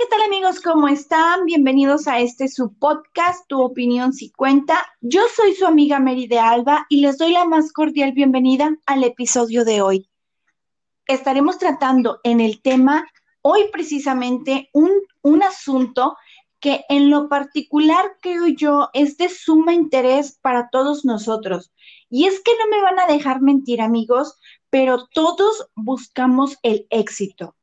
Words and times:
¿qué 0.00 0.06
tal 0.06 0.22
amigos? 0.22 0.62
¿Cómo 0.62 0.88
están? 0.88 1.44
Bienvenidos 1.44 2.08
a 2.08 2.20
este 2.20 2.48
su 2.48 2.72
podcast, 2.72 3.46
Tu 3.48 3.60
opinión 3.60 4.14
si 4.14 4.30
cuenta. 4.30 4.86
Yo 5.02 5.20
soy 5.36 5.54
su 5.54 5.66
amiga 5.66 6.00
Mary 6.00 6.26
de 6.26 6.38
Alba 6.38 6.86
y 6.88 7.02
les 7.02 7.18
doy 7.18 7.32
la 7.32 7.44
más 7.44 7.70
cordial 7.70 8.12
bienvenida 8.12 8.74
al 8.86 9.04
episodio 9.04 9.62
de 9.62 9.82
hoy. 9.82 10.08
Estaremos 11.06 11.58
tratando 11.58 12.18
en 12.24 12.40
el 12.40 12.62
tema 12.62 13.06
hoy 13.42 13.64
precisamente 13.70 14.70
un, 14.72 14.90
un 15.20 15.42
asunto 15.42 16.16
que 16.60 16.82
en 16.88 17.10
lo 17.10 17.28
particular 17.28 18.16
creo 18.22 18.46
yo 18.46 18.88
es 18.94 19.18
de 19.18 19.28
suma 19.28 19.74
interés 19.74 20.38
para 20.40 20.70
todos 20.70 21.04
nosotros. 21.04 21.72
Y 22.08 22.24
es 22.24 22.40
que 22.40 22.52
no 22.52 22.74
me 22.74 22.80
van 22.80 22.98
a 23.00 23.06
dejar 23.06 23.42
mentir 23.42 23.82
amigos, 23.82 24.38
pero 24.70 25.08
todos 25.12 25.68
buscamos 25.74 26.56
el 26.62 26.86
éxito, 26.88 27.54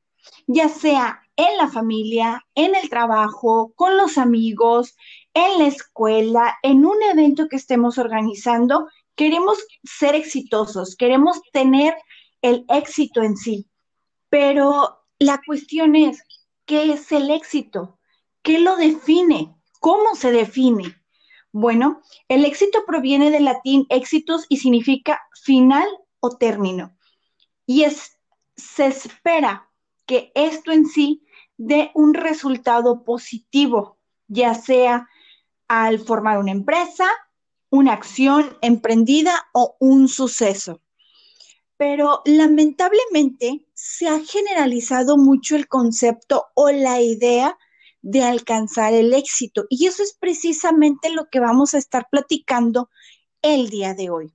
ya 0.48 0.70
sea 0.70 1.22
en 1.36 1.58
la 1.58 1.68
familia, 1.68 2.44
en 2.56 2.76
el 2.76 2.90
trabajo, 2.90 3.74
con 3.76 3.96
los 3.98 4.18
amigos, 4.18 4.96
en 5.34 5.60
la 5.60 5.68
escuela, 5.68 6.58
en 6.64 6.86
un 6.86 7.02
evento 7.04 7.48
que 7.48 7.58
estemos 7.58 7.98
organizando. 7.98 8.88
Queremos 9.16 9.58
ser 9.84 10.16
exitosos, 10.16 10.96
queremos 10.96 11.42
tener 11.54 11.96
el 12.42 12.66
éxito 12.70 13.22
en 13.22 13.38
sí. 13.38 13.68
Pero 14.30 15.00
la 15.20 15.40
cuestión 15.46 15.96
es, 15.96 16.24
¿qué 16.66 16.92
es 16.92 17.12
el 17.12 17.30
éxito? 17.30 18.00
¿Qué 18.42 18.60
lo 18.60 18.76
define? 18.76 19.56
¿Cómo 19.80 20.16
se 20.16 20.32
define? 20.32 20.96
Bueno, 21.52 22.02
el 22.28 22.46
éxito 22.46 22.84
proviene 22.86 23.32
del 23.32 23.46
latín 23.46 23.86
éxitos 23.90 24.46
y 24.50 24.58
significa 24.58 25.22
final 25.44 25.88
o 26.20 26.36
término. 26.36 26.96
Y 27.66 27.84
es, 27.84 28.20
se 28.56 28.88
espera 28.88 29.70
que 30.08 30.32
esto 30.34 30.72
en 30.72 30.88
sí 30.88 31.24
de 31.58 31.92
un 31.94 32.14
resultado 32.14 33.04
positivo, 33.04 34.00
ya 34.28 34.56
sea 34.56 35.08
al 35.68 36.00
formar 36.00 36.40
una 36.40 36.52
empresa, 36.52 37.06
una 37.70 37.94
acción 37.94 38.58
emprendida 38.62 39.48
o 39.54 39.76
un 39.80 40.08
suceso. 40.08 40.82
Pero 41.78 42.22
lamentablemente 42.26 43.68
se 43.74 44.08
ha 44.08 44.20
generalizado 44.20 45.18
mucho 45.18 45.56
el 45.56 45.68
concepto 45.68 46.46
o 46.56 46.72
la 46.72 47.02
idea 47.02 47.58
de 48.02 48.24
alcanzar 48.24 48.94
el 48.94 49.14
éxito. 49.14 49.66
Y 49.70 49.86
eso 49.86 50.02
es 50.02 50.14
precisamente 50.20 51.10
lo 51.10 51.30
que 51.30 51.40
vamos 51.40 51.74
a 51.74 51.78
estar 51.78 52.08
platicando 52.10 52.90
el 53.42 53.70
día 53.70 53.94
de 53.94 54.10
hoy. 54.10 54.34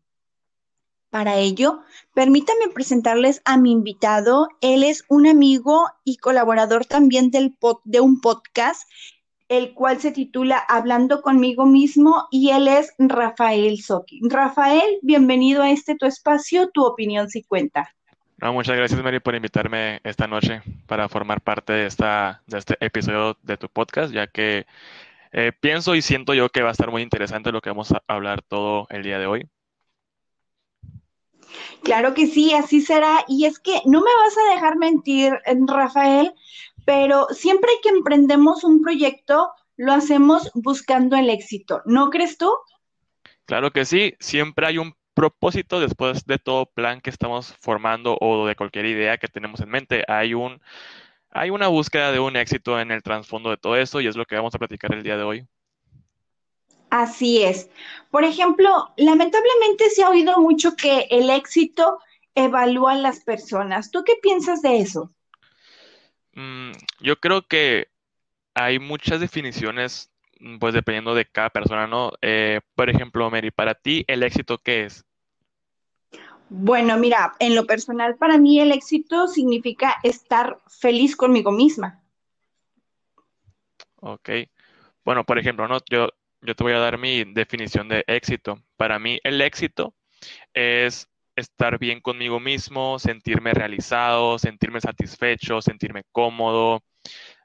Para 1.12 1.36
ello, 1.36 1.80
permítanme 2.14 2.70
presentarles 2.72 3.42
a 3.44 3.58
mi 3.58 3.70
invitado. 3.70 4.48
Él 4.62 4.82
es 4.82 5.04
un 5.10 5.26
amigo 5.26 5.86
y 6.04 6.16
colaborador 6.16 6.86
también 6.86 7.30
del 7.30 7.54
de 7.84 8.00
un 8.00 8.22
podcast, 8.22 8.88
el 9.50 9.74
cual 9.74 10.00
se 10.00 10.12
titula 10.12 10.56
Hablando 10.56 11.20
conmigo 11.20 11.66
mismo 11.66 12.28
y 12.30 12.48
él 12.52 12.66
es 12.66 12.94
Rafael 12.98 13.82
Soki. 13.82 14.20
Rafael, 14.22 15.00
bienvenido 15.02 15.60
a 15.60 15.70
este 15.70 15.96
tu 15.96 16.06
espacio, 16.06 16.70
tu 16.70 16.82
opinión 16.82 17.28
si 17.28 17.42
cuenta. 17.42 17.94
Muchas 18.40 18.74
gracias, 18.74 19.02
Mary, 19.02 19.20
por 19.20 19.34
invitarme 19.34 20.00
esta 20.04 20.26
noche 20.26 20.62
para 20.86 21.10
formar 21.10 21.42
parte 21.42 21.74
de, 21.74 21.84
esta, 21.84 22.40
de 22.46 22.56
este 22.56 22.76
episodio 22.80 23.36
de 23.42 23.58
tu 23.58 23.68
podcast, 23.68 24.14
ya 24.14 24.28
que 24.28 24.64
eh, 25.32 25.52
pienso 25.60 25.94
y 25.94 26.00
siento 26.00 26.32
yo 26.32 26.48
que 26.48 26.62
va 26.62 26.70
a 26.70 26.72
estar 26.72 26.90
muy 26.90 27.02
interesante 27.02 27.52
lo 27.52 27.60
que 27.60 27.68
vamos 27.68 27.92
a 27.92 28.02
hablar 28.06 28.40
todo 28.40 28.86
el 28.88 29.02
día 29.02 29.18
de 29.18 29.26
hoy. 29.26 29.50
Claro 31.82 32.14
que 32.14 32.26
sí, 32.26 32.52
así 32.54 32.80
será. 32.80 33.24
Y 33.28 33.44
es 33.44 33.58
que 33.58 33.80
no 33.84 34.00
me 34.00 34.10
vas 34.24 34.36
a 34.38 34.54
dejar 34.54 34.76
mentir, 34.76 35.32
Rafael, 35.66 36.32
pero 36.84 37.26
siempre 37.30 37.70
que 37.82 37.90
emprendemos 37.90 38.64
un 38.64 38.82
proyecto, 38.82 39.50
lo 39.76 39.92
hacemos 39.92 40.50
buscando 40.54 41.16
el 41.16 41.30
éxito, 41.30 41.82
¿no 41.86 42.10
crees 42.10 42.38
tú? 42.38 42.52
Claro 43.46 43.72
que 43.72 43.84
sí, 43.84 44.14
siempre 44.20 44.66
hay 44.66 44.78
un 44.78 44.94
propósito 45.14 45.80
después 45.80 46.24
de 46.26 46.38
todo 46.38 46.66
plan 46.66 47.00
que 47.00 47.10
estamos 47.10 47.54
formando 47.60 48.16
o 48.20 48.46
de 48.46 48.56
cualquier 48.56 48.86
idea 48.86 49.18
que 49.18 49.28
tenemos 49.28 49.60
en 49.60 49.68
mente. 49.68 50.04
Hay 50.08 50.34
un 50.34 50.60
hay 51.30 51.50
una 51.50 51.68
búsqueda 51.68 52.12
de 52.12 52.20
un 52.20 52.36
éxito 52.36 52.78
en 52.78 52.90
el 52.90 53.02
trasfondo 53.02 53.50
de 53.50 53.56
todo 53.56 53.76
eso 53.76 54.00
y 54.00 54.06
es 54.06 54.16
lo 54.16 54.26
que 54.26 54.36
vamos 54.36 54.54
a 54.54 54.58
platicar 54.58 54.94
el 54.94 55.02
día 55.02 55.16
de 55.16 55.22
hoy. 55.22 55.46
Así 56.92 57.42
es. 57.42 57.70
Por 58.10 58.22
ejemplo, 58.22 58.92
lamentablemente 58.98 59.88
se 59.88 60.02
ha 60.02 60.10
oído 60.10 60.38
mucho 60.38 60.76
que 60.76 61.06
el 61.10 61.30
éxito 61.30 61.98
evalúa 62.34 62.92
a 62.92 62.96
las 62.96 63.20
personas. 63.20 63.90
¿Tú 63.90 64.04
qué 64.04 64.16
piensas 64.20 64.60
de 64.60 64.80
eso? 64.80 65.10
Mm, 66.34 66.72
yo 67.00 67.18
creo 67.18 67.46
que 67.48 67.88
hay 68.52 68.78
muchas 68.78 69.20
definiciones, 69.20 70.10
mm, 70.38 70.58
pues 70.58 70.74
dependiendo 70.74 71.14
de 71.14 71.24
cada 71.24 71.48
persona, 71.48 71.86
¿no? 71.86 72.12
Eh, 72.20 72.60
por 72.74 72.90
ejemplo, 72.90 73.30
Mary, 73.30 73.50
para 73.50 73.74
ti, 73.74 74.04
¿el 74.06 74.22
éxito 74.22 74.58
qué 74.58 74.84
es? 74.84 75.06
Bueno, 76.50 76.98
mira, 76.98 77.32
en 77.38 77.54
lo 77.54 77.64
personal, 77.64 78.16
para 78.16 78.36
mí 78.36 78.60
el 78.60 78.70
éxito 78.70 79.28
significa 79.28 79.96
estar 80.02 80.58
feliz 80.68 81.16
conmigo 81.16 81.52
misma. 81.52 82.02
Ok. 84.00 84.28
Bueno, 85.06 85.24
por 85.24 85.38
ejemplo, 85.38 85.66
¿no? 85.66 85.78
Yo 85.88 86.10
yo 86.42 86.54
te 86.54 86.64
voy 86.64 86.72
a 86.74 86.78
dar 86.78 86.98
mi 86.98 87.24
definición 87.24 87.88
de 87.88 88.04
éxito. 88.06 88.62
Para 88.76 88.98
mí 88.98 89.18
el 89.24 89.40
éxito 89.40 89.94
es 90.54 91.08
estar 91.36 91.78
bien 91.78 92.00
conmigo 92.00 92.40
mismo, 92.40 92.98
sentirme 92.98 93.54
realizado, 93.54 94.38
sentirme 94.38 94.80
satisfecho, 94.80 95.62
sentirme 95.62 96.04
cómodo, 96.12 96.82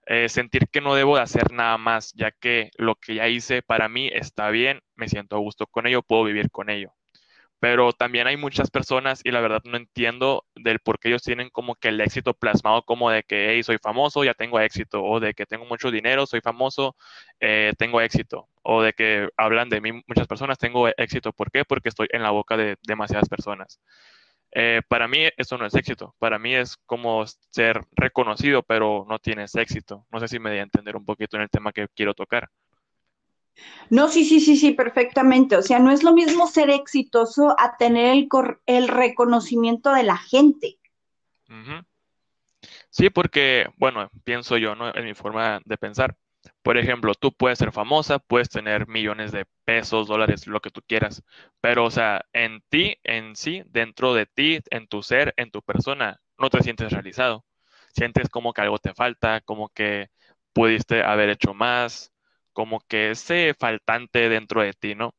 eh, 0.08 0.30
sentir 0.30 0.68
que 0.70 0.82
no 0.82 0.96
debo 0.96 1.18
de 1.18 1.24
hacer 1.24 1.52
nada 1.52 1.78
más, 1.78 2.14
ya 2.14 2.32
que 2.32 2.72
lo 2.78 2.96
que 2.96 3.16
ya 3.16 3.28
hice 3.30 3.62
para 3.64 3.90
mí 3.90 4.10
está 4.14 4.50
bien, 4.50 4.82
me 4.96 5.10
siento 5.10 5.36
a 5.38 5.40
gusto 5.40 5.68
con 5.68 5.88
ello, 5.88 6.04
puedo 6.04 6.24
vivir 6.26 6.52
con 6.52 6.70
ello 6.70 6.97
pero 7.60 7.92
también 7.94 8.28
hay 8.28 8.38
muchas 8.38 8.70
personas 8.70 9.22
y 9.24 9.32
la 9.32 9.42
verdad 9.42 9.62
no 9.66 9.78
entiendo 9.78 10.46
del 10.56 10.80
por 10.80 11.00
qué 11.00 11.10
ellos 11.10 11.24
tienen 11.24 11.50
como 11.50 11.76
que 11.76 11.90
el 11.90 12.00
éxito 12.02 12.34
plasmado 12.34 12.84
como 12.84 13.10
de 13.10 13.24
que, 13.24 13.50
hey, 13.52 13.64
soy 13.64 13.78
famoso, 13.80 14.24
ya 14.24 14.34
tengo 14.34 14.60
éxito, 14.60 15.04
o 15.04 15.20
de 15.20 15.34
que 15.34 15.46
tengo 15.46 15.66
mucho 15.66 15.92
dinero, 15.92 16.26
soy 16.28 16.42
famoso, 16.42 16.96
eh, 17.40 17.74
tengo 17.78 18.02
éxito, 18.02 18.48
o 18.64 18.82
de 18.82 18.94
que 18.94 19.30
hablan 19.38 19.70
de 19.70 19.82
mí 19.82 19.92
muchas 20.08 20.28
personas, 20.28 20.58
tengo 20.60 20.88
éxito, 20.90 21.34
¿por 21.34 21.52
qué? 21.52 21.66
Porque 21.66 21.90
estoy 21.90 22.08
en 22.12 22.24
la 22.24 22.32
boca 22.32 22.58
de 22.58 22.78
demasiadas 22.88 23.30
personas. 23.30 23.80
Eh, 24.52 24.82
para 24.88 25.08
mí 25.08 25.28
eso 25.38 25.58
no 25.58 25.66
es 25.66 25.76
éxito, 25.76 26.16
para 26.20 26.40
mí 26.40 26.56
es 26.56 26.78
como 26.86 27.26
ser 27.52 27.82
reconocido, 27.94 28.64
pero 28.64 29.06
no 29.10 29.20
tienes 29.20 29.56
éxito. 29.56 30.06
No 30.12 30.20
sé 30.20 30.28
si 30.28 30.40
me 30.40 30.50
voy 30.52 30.60
a 30.60 30.64
entender 30.64 30.96
un 30.96 31.06
poquito 31.06 31.38
en 31.38 31.44
el 31.44 31.50
tema 31.50 31.72
que 31.74 31.88
quiero 31.96 32.14
tocar. 32.14 32.50
No, 33.90 34.10
sí, 34.10 34.26
sí, 34.26 34.40
sí, 34.40 34.58
sí, 34.58 34.72
perfectamente. 34.72 35.56
O 35.56 35.62
sea, 35.62 35.80
no 35.80 35.92
es 35.92 36.04
lo 36.04 36.14
mismo 36.14 36.48
ser 36.48 36.70
exitoso 36.70 37.56
a 37.60 37.78
tener 37.78 38.12
el, 38.14 38.28
el 38.66 38.88
reconocimiento 38.88 39.94
de 39.94 40.04
la 40.04 40.18
gente. 40.18 40.78
Sí, 42.90 43.10
porque, 43.10 43.68
bueno, 43.78 44.10
pienso 44.24 44.58
yo, 44.58 44.76
¿no? 44.76 44.94
En 44.94 45.06
mi 45.06 45.14
forma 45.14 45.62
de 45.66 45.78
pensar. 45.78 46.16
Por 46.64 46.78
ejemplo, 46.78 47.14
tú 47.14 47.34
puedes 47.34 47.60
ser 47.60 47.72
famosa, 47.72 48.20
puedes 48.20 48.50
tener 48.50 48.88
millones 48.88 49.32
de 49.32 49.46
pesos, 49.66 50.08
dólares, 50.08 50.48
lo 50.48 50.62
que 50.62 50.70
tú 50.70 50.82
quieras, 50.88 51.24
pero, 51.62 51.86
o 51.86 51.92
sea, 51.92 52.26
en 52.34 52.62
ti, 52.70 52.96
en 53.04 53.36
sí, 53.36 53.64
dentro 53.68 54.14
de 54.14 54.26
ti, 54.26 54.60
en 54.70 54.88
tu 54.88 55.04
ser, 55.04 55.34
en 55.38 55.52
tu 55.52 55.62
persona, 55.62 56.20
no 56.38 56.50
te 56.50 56.64
sientes 56.64 56.92
realizado. 56.92 57.46
Sientes 57.94 58.30
como 58.30 58.54
que 58.54 58.62
algo 58.62 58.78
te 58.80 58.94
falta, 58.94 59.42
como 59.42 59.70
que 59.70 60.08
pudiste 60.54 61.04
haber 61.04 61.30
hecho 61.30 61.54
más, 61.54 62.14
como 62.58 62.80
que 62.80 63.12
ese 63.12 63.54
faltante 63.54 64.30
dentro 64.30 64.64
de 64.64 64.74
ti, 64.74 64.96
¿no? 64.96 65.14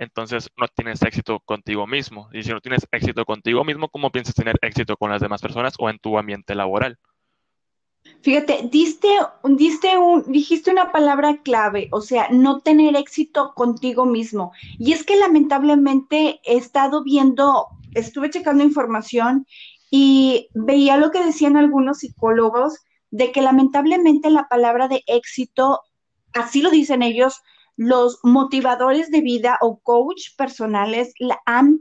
Entonces 0.00 0.50
no 0.56 0.66
tienes 0.66 1.00
éxito 1.02 1.38
contigo 1.38 1.86
mismo. 1.86 2.28
Y 2.32 2.42
si 2.42 2.50
no 2.50 2.60
tienes 2.60 2.88
éxito 2.90 3.24
contigo 3.24 3.62
mismo, 3.62 3.88
¿cómo 3.88 4.10
piensas 4.10 4.34
tener 4.34 4.56
éxito 4.62 4.96
con 4.96 5.08
las 5.08 5.20
demás 5.20 5.40
personas 5.40 5.74
o 5.78 5.88
en 5.88 6.00
tu 6.00 6.18
ambiente 6.18 6.56
laboral? 6.56 6.98
Fíjate, 8.22 8.68
diste, 8.68 9.06
diste 9.44 9.96
un, 9.96 10.24
dijiste 10.32 10.72
una 10.72 10.90
palabra 10.90 11.40
clave, 11.44 11.88
o 11.92 12.00
sea, 12.00 12.26
no 12.32 12.58
tener 12.62 12.96
éxito 12.96 13.54
contigo 13.54 14.04
mismo. 14.04 14.50
Y 14.76 14.92
es 14.92 15.04
que 15.04 15.14
lamentablemente 15.14 16.40
he 16.42 16.56
estado 16.56 17.04
viendo, 17.04 17.68
estuve 17.94 18.28
checando 18.28 18.64
información 18.64 19.46
y 19.88 20.48
veía 20.52 20.96
lo 20.96 21.12
que 21.12 21.24
decían 21.24 21.56
algunos 21.56 21.98
psicólogos 21.98 22.80
de 23.12 23.30
que 23.30 23.40
lamentablemente 23.40 24.30
la 24.30 24.48
palabra 24.48 24.88
de 24.88 25.04
éxito 25.06 25.78
así 26.34 26.62
lo 26.62 26.70
dicen 26.70 27.02
ellos, 27.02 27.42
los 27.76 28.18
motivadores 28.22 29.10
de 29.10 29.20
vida 29.20 29.58
o 29.60 29.80
coach 29.80 30.36
personales 30.36 31.14
la 31.18 31.40
han 31.46 31.80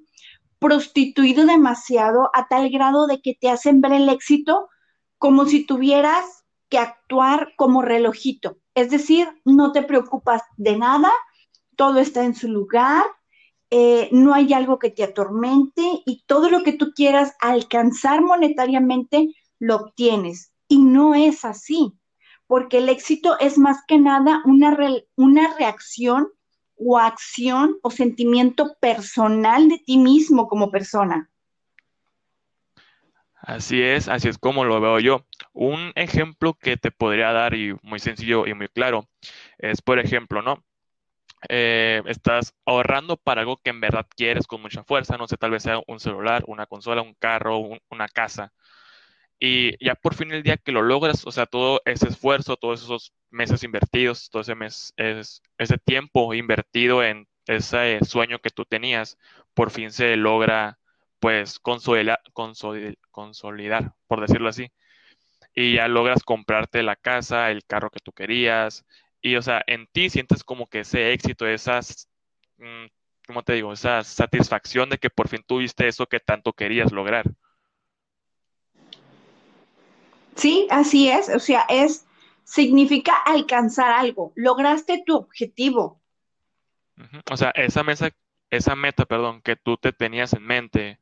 prostituido 0.60 1.46
demasiado 1.46 2.30
a 2.34 2.48
tal 2.48 2.70
grado 2.70 3.08
de 3.08 3.22
que 3.22 3.36
te 3.40 3.50
hacen 3.50 3.82
ver 3.82 3.94
el 3.94 4.10
éxito 4.10 4.70
como 5.18 5.46
si 5.46 5.66
tuvieras 5.66 6.44
que 6.70 6.78
actuar 6.78 7.54
como 7.58 7.82
relojito. 7.82 8.58
Es 8.76 8.90
decir, 8.90 9.28
no 9.44 9.72
te 9.72 9.84
preocupas 9.84 10.42
de 10.58 10.78
nada, 10.78 11.12
todo 11.76 12.00
está 12.00 12.24
en 12.24 12.36
su 12.36 12.48
lugar, 12.48 13.04
eh, 13.70 14.10
no 14.12 14.34
hay 14.34 14.54
algo 14.54 14.80
que 14.80 14.90
te 14.90 15.04
atormente 15.04 15.82
y 16.06 16.24
todo 16.26 16.50
lo 16.50 16.64
que 16.64 16.74
tú 16.74 16.92
quieras 16.94 17.34
alcanzar 17.40 18.22
monetariamente 18.22 19.30
lo 19.60 19.78
obtienes. 19.78 20.54
Y 20.68 20.80
no 20.80 21.16
es 21.16 21.44
así 21.44 21.94
porque 22.52 22.80
el 22.80 22.90
éxito 22.90 23.40
es 23.40 23.58
más 23.58 23.78
que 23.88 23.98
nada 23.98 24.42
una, 24.44 24.78
una 25.16 25.56
reacción 25.58 26.28
o 26.76 26.98
acción 26.98 27.78
o 27.82 27.90
sentimiento 27.90 28.76
personal 28.82 29.70
de 29.70 29.78
ti 29.78 29.98
mismo 29.98 30.50
como 30.50 30.70
persona. 30.70 31.32
Así 33.36 33.82
es, 33.82 34.10
así 34.10 34.28
es 34.28 34.38
como 34.38 34.66
lo 34.66 34.82
veo 34.82 35.00
yo. 35.00 35.26
Un 35.54 35.94
ejemplo 35.96 36.54
que 36.54 36.76
te 36.76 36.92
podría 36.92 37.32
dar 37.32 37.54
y 37.54 37.74
muy 37.84 38.00
sencillo 38.00 38.46
y 38.46 38.54
muy 38.54 38.68
claro 38.68 39.08
es, 39.58 39.82
por 39.82 40.00
ejemplo, 40.00 40.42
¿no? 40.42 40.62
Eh, 41.48 42.02
estás 42.06 42.54
ahorrando 42.66 43.16
para 43.16 43.40
algo 43.40 43.62
que 43.64 43.70
en 43.70 43.80
verdad 43.80 44.06
quieres 44.14 44.46
con 44.46 44.62
mucha 44.62 44.84
fuerza, 44.84 45.16
no 45.16 45.26
sé, 45.26 45.38
tal 45.38 45.52
vez 45.52 45.64
sea 45.64 45.80
un 45.88 46.02
celular, 46.02 46.44
una 46.48 46.66
consola, 46.66 47.02
un 47.02 47.14
carro, 47.14 47.60
una 47.90 48.10
casa. 48.10 48.52
Y 49.44 49.84
ya 49.84 49.96
por 49.96 50.14
fin 50.16 50.32
el 50.32 50.44
día 50.44 50.58
que 50.58 50.72
lo 50.72 50.84
logras, 50.84 51.26
o 51.26 51.32
sea, 51.32 51.48
todo 51.48 51.82
ese 51.86 52.08
esfuerzo, 52.10 52.58
todos 52.58 52.84
esos 52.84 53.14
meses 53.32 53.64
invertidos, 53.64 54.30
todo 54.30 54.44
ese 54.44 54.54
mes, 54.56 54.94
es, 54.98 55.42
ese 55.58 55.80
tiempo 55.80 56.34
invertido 56.36 57.04
en 57.04 57.28
ese 57.48 58.00
sueño 58.06 58.40
que 58.40 58.52
tú 58.52 58.66
tenías, 58.66 59.18
por 59.56 59.72
fin 59.72 59.92
se 59.92 60.16
logra, 60.16 60.80
pues, 61.20 61.60
consolidar, 61.60 62.20
consolidar, 63.12 63.96
por 64.08 64.22
decirlo 64.22 64.50
así. 64.50 64.72
Y 65.56 65.76
ya 65.76 65.88
logras 65.88 66.24
comprarte 66.24 66.84
la 66.84 66.96
casa, 66.96 67.52
el 67.52 67.66
carro 67.66 67.90
que 67.92 68.00
tú 68.00 68.12
querías, 68.14 68.86
y, 69.22 69.36
o 69.38 69.42
sea, 69.42 69.64
en 69.68 69.88
ti 69.88 70.10
sientes 70.10 70.44
como 70.44 70.68
que 70.68 70.82
ese 70.82 71.14
éxito, 71.14 71.48
esas, 71.48 72.10
mm, 72.58 72.86
¿cómo 73.28 73.44
te 73.44 73.54
digo? 73.54 73.74
Esa 73.74 74.04
satisfacción 74.04 74.90
de 74.90 74.98
que 75.00 75.10
por 75.10 75.28
fin 75.30 75.44
tuviste 75.48 75.88
eso 75.88 76.08
que 76.08 76.20
tanto 76.20 76.54
querías 76.54 76.92
lograr. 76.92 77.26
Sí, 80.42 80.68
así 80.72 81.08
es. 81.08 81.30
O 81.30 81.38
sea, 81.38 81.68
es, 81.70 82.08
significa 82.44 83.14
alcanzar 83.26 83.92
algo. 83.92 84.34
Lograste 84.36 85.04
tu 85.06 85.16
objetivo. 85.16 86.02
O 87.30 87.38
sea, 87.38 87.52
esa 87.52 87.84
mesa, 87.84 88.10
esa 88.50 88.76
meta, 88.76 89.06
perdón, 89.06 89.42
que 89.44 89.56
tú 89.56 89.78
te 89.78 89.92
tenías 89.92 90.34
en 90.34 90.44
mente, 90.44 91.00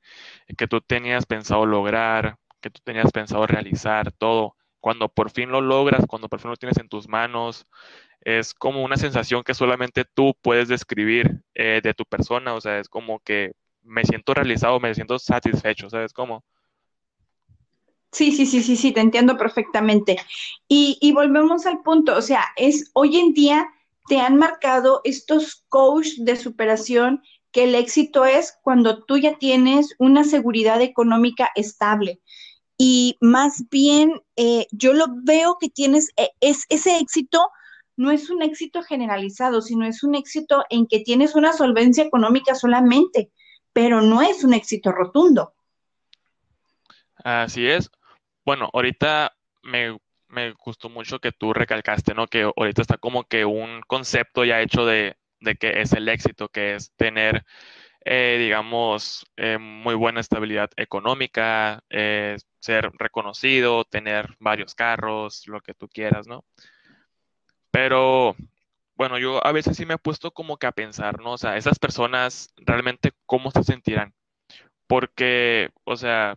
que 0.57 0.67
tú 0.67 0.81
tenías 0.81 1.25
pensado 1.25 1.65
lograr, 1.65 2.37
que 2.59 2.69
tú 2.69 2.81
tenías 2.83 3.13
pensado 3.13 3.47
realizar, 3.47 4.11
todo, 4.11 4.57
cuando 4.81 5.07
por 5.07 5.31
fin 5.31 5.51
lo 5.51 5.61
logras, 5.61 6.05
cuando 6.05 6.27
por 6.27 6.41
fin 6.41 6.51
lo 6.51 6.57
tienes 6.57 6.77
en 6.77 6.89
tus 6.89 7.07
manos, 7.07 7.65
es 8.19 8.53
como 8.53 8.83
una 8.83 8.97
sensación 8.97 9.43
que 9.43 9.53
solamente 9.53 10.03
tú 10.03 10.35
puedes 10.41 10.67
describir 10.67 11.41
eh, 11.55 11.79
de 11.81 11.93
tu 11.93 12.03
persona, 12.03 12.55
o 12.55 12.61
sea, 12.61 12.79
es 12.79 12.89
como 12.89 13.19
que 13.21 13.53
me 13.83 14.03
siento 14.03 14.33
realizado, 14.33 14.81
me 14.81 14.93
siento 14.93 15.17
satisfecho, 15.17 15.89
¿sabes 15.89 16.11
cómo? 16.11 16.43
Sí, 18.11 18.31
sí, 18.31 18.45
sí, 18.45 18.63
sí, 18.63 18.75
sí, 18.75 18.91
te 18.91 19.01
entiendo 19.01 19.37
perfectamente. 19.37 20.17
Y, 20.67 20.97
y 20.99 21.11
volvemos 21.11 21.65
al 21.65 21.81
punto, 21.81 22.17
o 22.17 22.21
sea, 22.21 22.45
es 22.55 22.89
hoy 22.93 23.17
en 23.17 23.33
día 23.33 23.67
te 24.07 24.19
han 24.19 24.37
marcado 24.37 25.01
estos 25.03 25.63
coach 25.69 26.15
de 26.17 26.35
superación 26.35 27.21
que 27.51 27.65
el 27.65 27.75
éxito 27.75 28.25
es 28.25 28.57
cuando 28.61 29.03
tú 29.03 29.17
ya 29.17 29.37
tienes 29.37 29.95
una 29.99 30.23
seguridad 30.23 30.81
económica 30.81 31.49
estable. 31.55 32.19
Y 32.77 33.17
más 33.21 33.65
bien, 33.69 34.21
eh, 34.35 34.65
yo 34.71 34.93
lo 34.93 35.07
veo 35.23 35.57
que 35.59 35.69
tienes, 35.69 36.09
eh, 36.17 36.29
es, 36.39 36.65
ese 36.69 36.97
éxito 36.97 37.49
no 37.97 38.11
es 38.11 38.29
un 38.29 38.41
éxito 38.41 38.81
generalizado, 38.81 39.61
sino 39.61 39.85
es 39.85 40.03
un 40.03 40.15
éxito 40.15 40.63
en 40.69 40.87
que 40.87 41.01
tienes 41.01 41.35
una 41.35 41.51
solvencia 41.51 42.03
económica 42.03 42.55
solamente, 42.55 43.31
pero 43.73 44.01
no 44.01 44.21
es 44.21 44.43
un 44.43 44.53
éxito 44.53 44.91
rotundo. 44.93 45.53
Así 47.23 47.67
es. 47.67 47.91
Bueno, 48.49 48.67
ahorita 48.73 49.31
me, 49.61 49.99
gustó 50.65 50.89
mucho 50.89 51.19
que 51.19 51.31
tú 51.31 51.53
recalcaste, 51.53 52.15
¿no? 52.15 52.25
Que 52.25 52.51
ahorita 52.57 52.81
está 52.81 52.97
como 52.97 53.25
que 53.25 53.45
un 53.45 53.81
concepto 53.85 54.43
ya 54.43 54.59
hecho 54.59 54.87
de, 54.87 55.17
de 55.39 55.55
que 55.55 55.81
es 55.81 55.93
el 55.93 56.09
éxito, 56.09 56.49
que 56.49 56.73
es 56.73 56.91
tener, 56.95 57.45
eh, 58.05 58.37
digamos, 58.39 59.27
eh, 59.37 59.59
muy 59.59 59.93
buena 59.93 60.19
estabilidad 60.21 60.71
económica, 60.77 61.83
eh, 61.91 62.37
ser 62.59 62.89
reconocido, 62.97 63.83
tener 63.85 64.35
varios 64.39 64.73
carros, 64.73 65.47
lo 65.47 65.61
que 65.61 65.75
tú 65.75 65.87
quieras, 65.87 66.25
¿no? 66.27 66.43
Pero 67.71 68.35
bueno, 68.95 69.19
yo 69.19 69.45
a 69.45 69.51
veces 69.51 69.77
sí 69.77 69.85
me 69.85 69.95
he 69.95 69.97
puesto 69.99 70.31
como 70.31 70.57
que 70.57 70.67
a 70.67 70.71
pensar, 70.71 71.21
¿no? 71.21 71.33
O 71.33 71.37
sea, 71.37 71.57
esas 71.57 71.77
personas 71.79 72.51
realmente 72.57 73.11
cómo 73.27 73.51
se 73.51 73.63
sentirán. 73.63 74.15
Porque, 74.87 75.69
o 75.85 75.97
sea, 75.97 76.35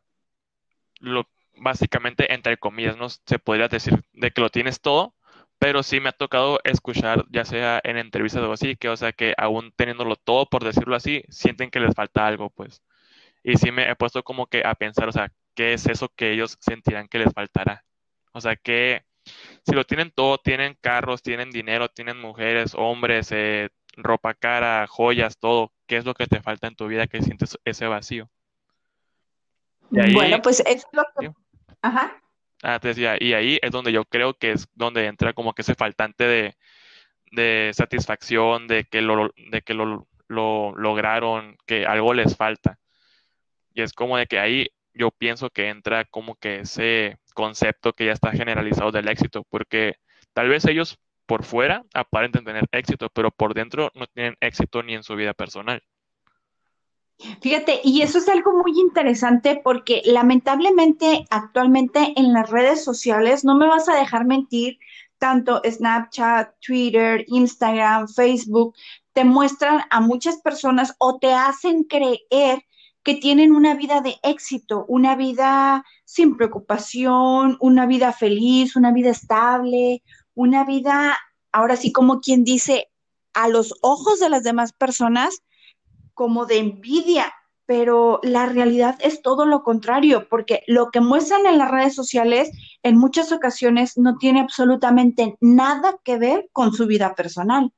lo, 1.00 1.26
básicamente, 1.56 2.32
entre 2.32 2.56
comillas, 2.56 2.96
¿no? 2.96 3.08
Se 3.08 3.38
podría 3.38 3.69
decir 3.69 4.02
de 4.12 4.31
que 4.31 4.40
lo 4.40 4.50
tienes 4.50 4.81
todo, 4.81 5.14
pero 5.58 5.82
sí 5.82 6.00
me 6.00 6.08
ha 6.08 6.12
tocado 6.12 6.60
escuchar, 6.64 7.25
ya 7.31 7.44
sea 7.44 7.81
en 7.84 7.96
entrevistas 7.96 8.43
o 8.43 8.52
así, 8.52 8.76
que, 8.76 8.88
o 8.88 8.96
sea, 8.96 9.12
que 9.12 9.34
aún 9.38 9.72
teniéndolo 9.76 10.16
todo, 10.16 10.46
por 10.46 10.64
decirlo 10.64 10.96
así, 10.96 11.22
sienten 11.28 11.70
que 11.70 11.81
les 11.81 11.94
falta 11.94 12.26
algo, 12.26 12.50
pues. 12.50 12.82
Y 13.44 13.56
sí 13.56 13.70
me 13.70 13.88
he 13.88 13.96
puesto 13.96 14.22
como 14.25 14.46
que 14.46 14.62
a 14.64 14.75
pensar, 14.75 15.08
o 15.08 15.12
sea, 15.12 15.32
¿qué 15.54 15.75
es 15.75 15.87
eso 15.87 16.08
que 16.16 16.32
ellos 16.32 16.58
sentirán 16.60 17.08
que 17.08 17.19
les 17.19 17.32
faltará? 17.32 17.84
O 18.32 18.40
sea, 18.40 18.56
que 18.56 19.05
si 19.64 19.75
lo 19.75 19.84
tienen 19.84 20.10
todo, 20.10 20.38
tienen 20.38 20.76
carros, 20.81 21.22
tienen 21.22 21.50
dinero, 21.50 21.88
tienen 21.88 22.19
mujeres, 22.20 22.75
hombres, 22.76 23.31
eh, 23.31 23.70
ropa 23.96 24.34
cara, 24.34 24.87
joyas, 24.88 25.38
todo, 25.38 25.72
¿qué 25.87 25.96
es 25.96 26.05
lo 26.05 26.14
que 26.14 26.26
te 26.26 26.43
falta 26.43 26.66
en 26.66 26.76
tu 26.76 26.88
vida 26.88 27.06
que 27.06 27.22
sientes 27.22 27.58
ese 27.64 27.87
vacío? 27.87 28.28
bueno, 29.90 30.40
pues 30.43 30.60
es 30.66 30.87
lo 30.93 31.05
que... 31.20 31.31
Ajá. 31.82 32.23
Ah, 32.62 32.81
y 33.20 33.32
ahí 33.32 33.58
es 33.61 33.70
donde 33.73 33.93
yo 33.93 34.05
creo 34.05 34.34
que 34.34 34.52
es 34.52 34.69
donde 34.75 35.06
entra 35.06 35.32
como 35.32 35.52
que 35.52 35.62
ese 35.62 35.75
faltante 35.75 36.25
de, 36.25 36.56
de 37.32 37.73
satisfacción, 37.75 38.69
de 38.69 38.84
que 38.84 39.02
lo, 39.02 39.32
de 39.50 39.62
que 39.62 39.75
lo 39.75 40.06
lograron, 40.29 41.56
que 41.67 41.87
algo 41.87 42.14
les 42.14 42.37
falta. 42.37 42.79
Y 43.75 43.82
es 43.82 43.93
como 43.93 44.17
de 44.17 44.26
que 44.26 44.38
ahí 44.38 44.69
yo 44.94 45.11
pienso 45.11 45.50
que 45.50 45.69
entra 45.69 46.05
como 46.05 46.37
que 46.37 46.61
ese 46.61 47.19
concepto 47.34 47.93
que 47.93 48.06
ya 48.06 48.12
está 48.12 48.31
generalizado 48.32 48.93
del 48.93 49.08
éxito, 49.08 49.44
porque 49.49 49.96
tal 50.32 50.49
vez 50.49 50.64
ellos 50.67 50.99
por 51.26 51.44
fuera 51.44 51.82
aparenten 51.94 52.44
tener 52.44 52.67
éxito, 52.73 53.08
pero 53.11 53.31
por 53.31 53.55
dentro 53.55 53.90
no 53.94 54.06
tienen 54.06 54.37
éxito 54.40 54.82
ni 54.82 54.94
en 54.94 55.02
su 55.02 55.17
vida 55.17 55.34
personal. 55.34 55.82
Fíjate, 57.40 57.80
y 57.84 58.02
eso 58.02 58.18
es 58.18 58.28
algo 58.28 58.52
muy 58.52 58.78
interesante 58.80 59.60
porque 59.62 60.02
lamentablemente 60.04 61.24
actualmente 61.30 62.12
en 62.16 62.32
las 62.32 62.50
redes 62.50 62.82
sociales, 62.82 63.44
no 63.44 63.56
me 63.56 63.66
vas 63.66 63.88
a 63.88 63.94
dejar 63.94 64.24
mentir, 64.24 64.78
tanto 65.19 65.62
Snapchat, 65.64 66.54
Twitter, 66.60 67.24
Instagram, 67.28 68.08
Facebook, 68.08 68.74
te 69.12 69.24
muestran 69.24 69.82
a 69.90 70.00
muchas 70.00 70.38
personas 70.38 70.94
o 70.98 71.19
te 71.19 71.32
hacen 71.32 71.84
creer 71.84 72.64
que 73.04 73.14
tienen 73.14 73.52
una 73.52 73.74
vida 73.74 74.00
de 74.00 74.16
éxito, 74.22 74.84
una 74.88 75.14
vida 75.16 75.84
sin 76.04 76.36
preocupación, 76.36 77.56
una 77.60 77.86
vida 77.86 78.12
feliz, 78.12 78.74
una 78.74 78.92
vida 78.92 79.10
estable, 79.10 80.02
una 80.34 80.64
vida, 80.64 81.16
ahora 81.52 81.76
sí 81.76 81.92
como 81.92 82.20
quien 82.20 82.44
dice, 82.44 82.88
a 83.34 83.48
los 83.48 83.74
ojos 83.81 84.20
de 84.20 84.28
las 84.28 84.42
demás 84.42 84.72
personas, 84.72 85.42
como 86.14 86.46
de 86.46 86.58
envidia, 86.58 87.32
pero 87.66 88.20
la 88.22 88.46
realidad 88.46 88.98
es 89.00 89.22
todo 89.22 89.46
lo 89.46 89.62
contrario, 89.62 90.28
porque 90.28 90.62
lo 90.66 90.90
que 90.90 91.00
muestran 91.00 91.46
en 91.46 91.58
las 91.58 91.70
redes 91.70 91.94
sociales 91.94 92.50
en 92.82 92.98
muchas 92.98 93.32
ocasiones 93.32 93.96
no 93.96 94.19
tiene 94.19 94.40
absolutamente 94.40 95.36
nada 95.40 95.94
que 96.04 96.19
ver 96.19 96.48
con 96.52 96.72
su 96.72 96.86
vida 96.86 97.14
personal. 97.14 97.72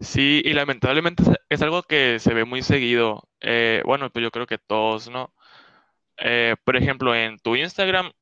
Sí, 0.00 0.42
y 0.44 0.52
lamentablemente 0.52 1.24
es 1.48 1.62
algo 1.62 1.82
que 1.82 2.18
se 2.20 2.32
ve 2.32 2.44
muy 2.44 2.62
seguido. 2.62 3.28
Eh, 3.40 3.82
bueno, 3.84 4.10
pues 4.10 4.22
yo 4.22 4.30
creo 4.30 4.46
que 4.46 4.58
todos, 4.58 5.10
¿no? 5.10 5.32
Eh, 6.18 6.54
por 6.64 6.76
ejemplo, 6.76 7.14
en 7.14 7.38
tu 7.38 7.56
Instagram 7.56 8.12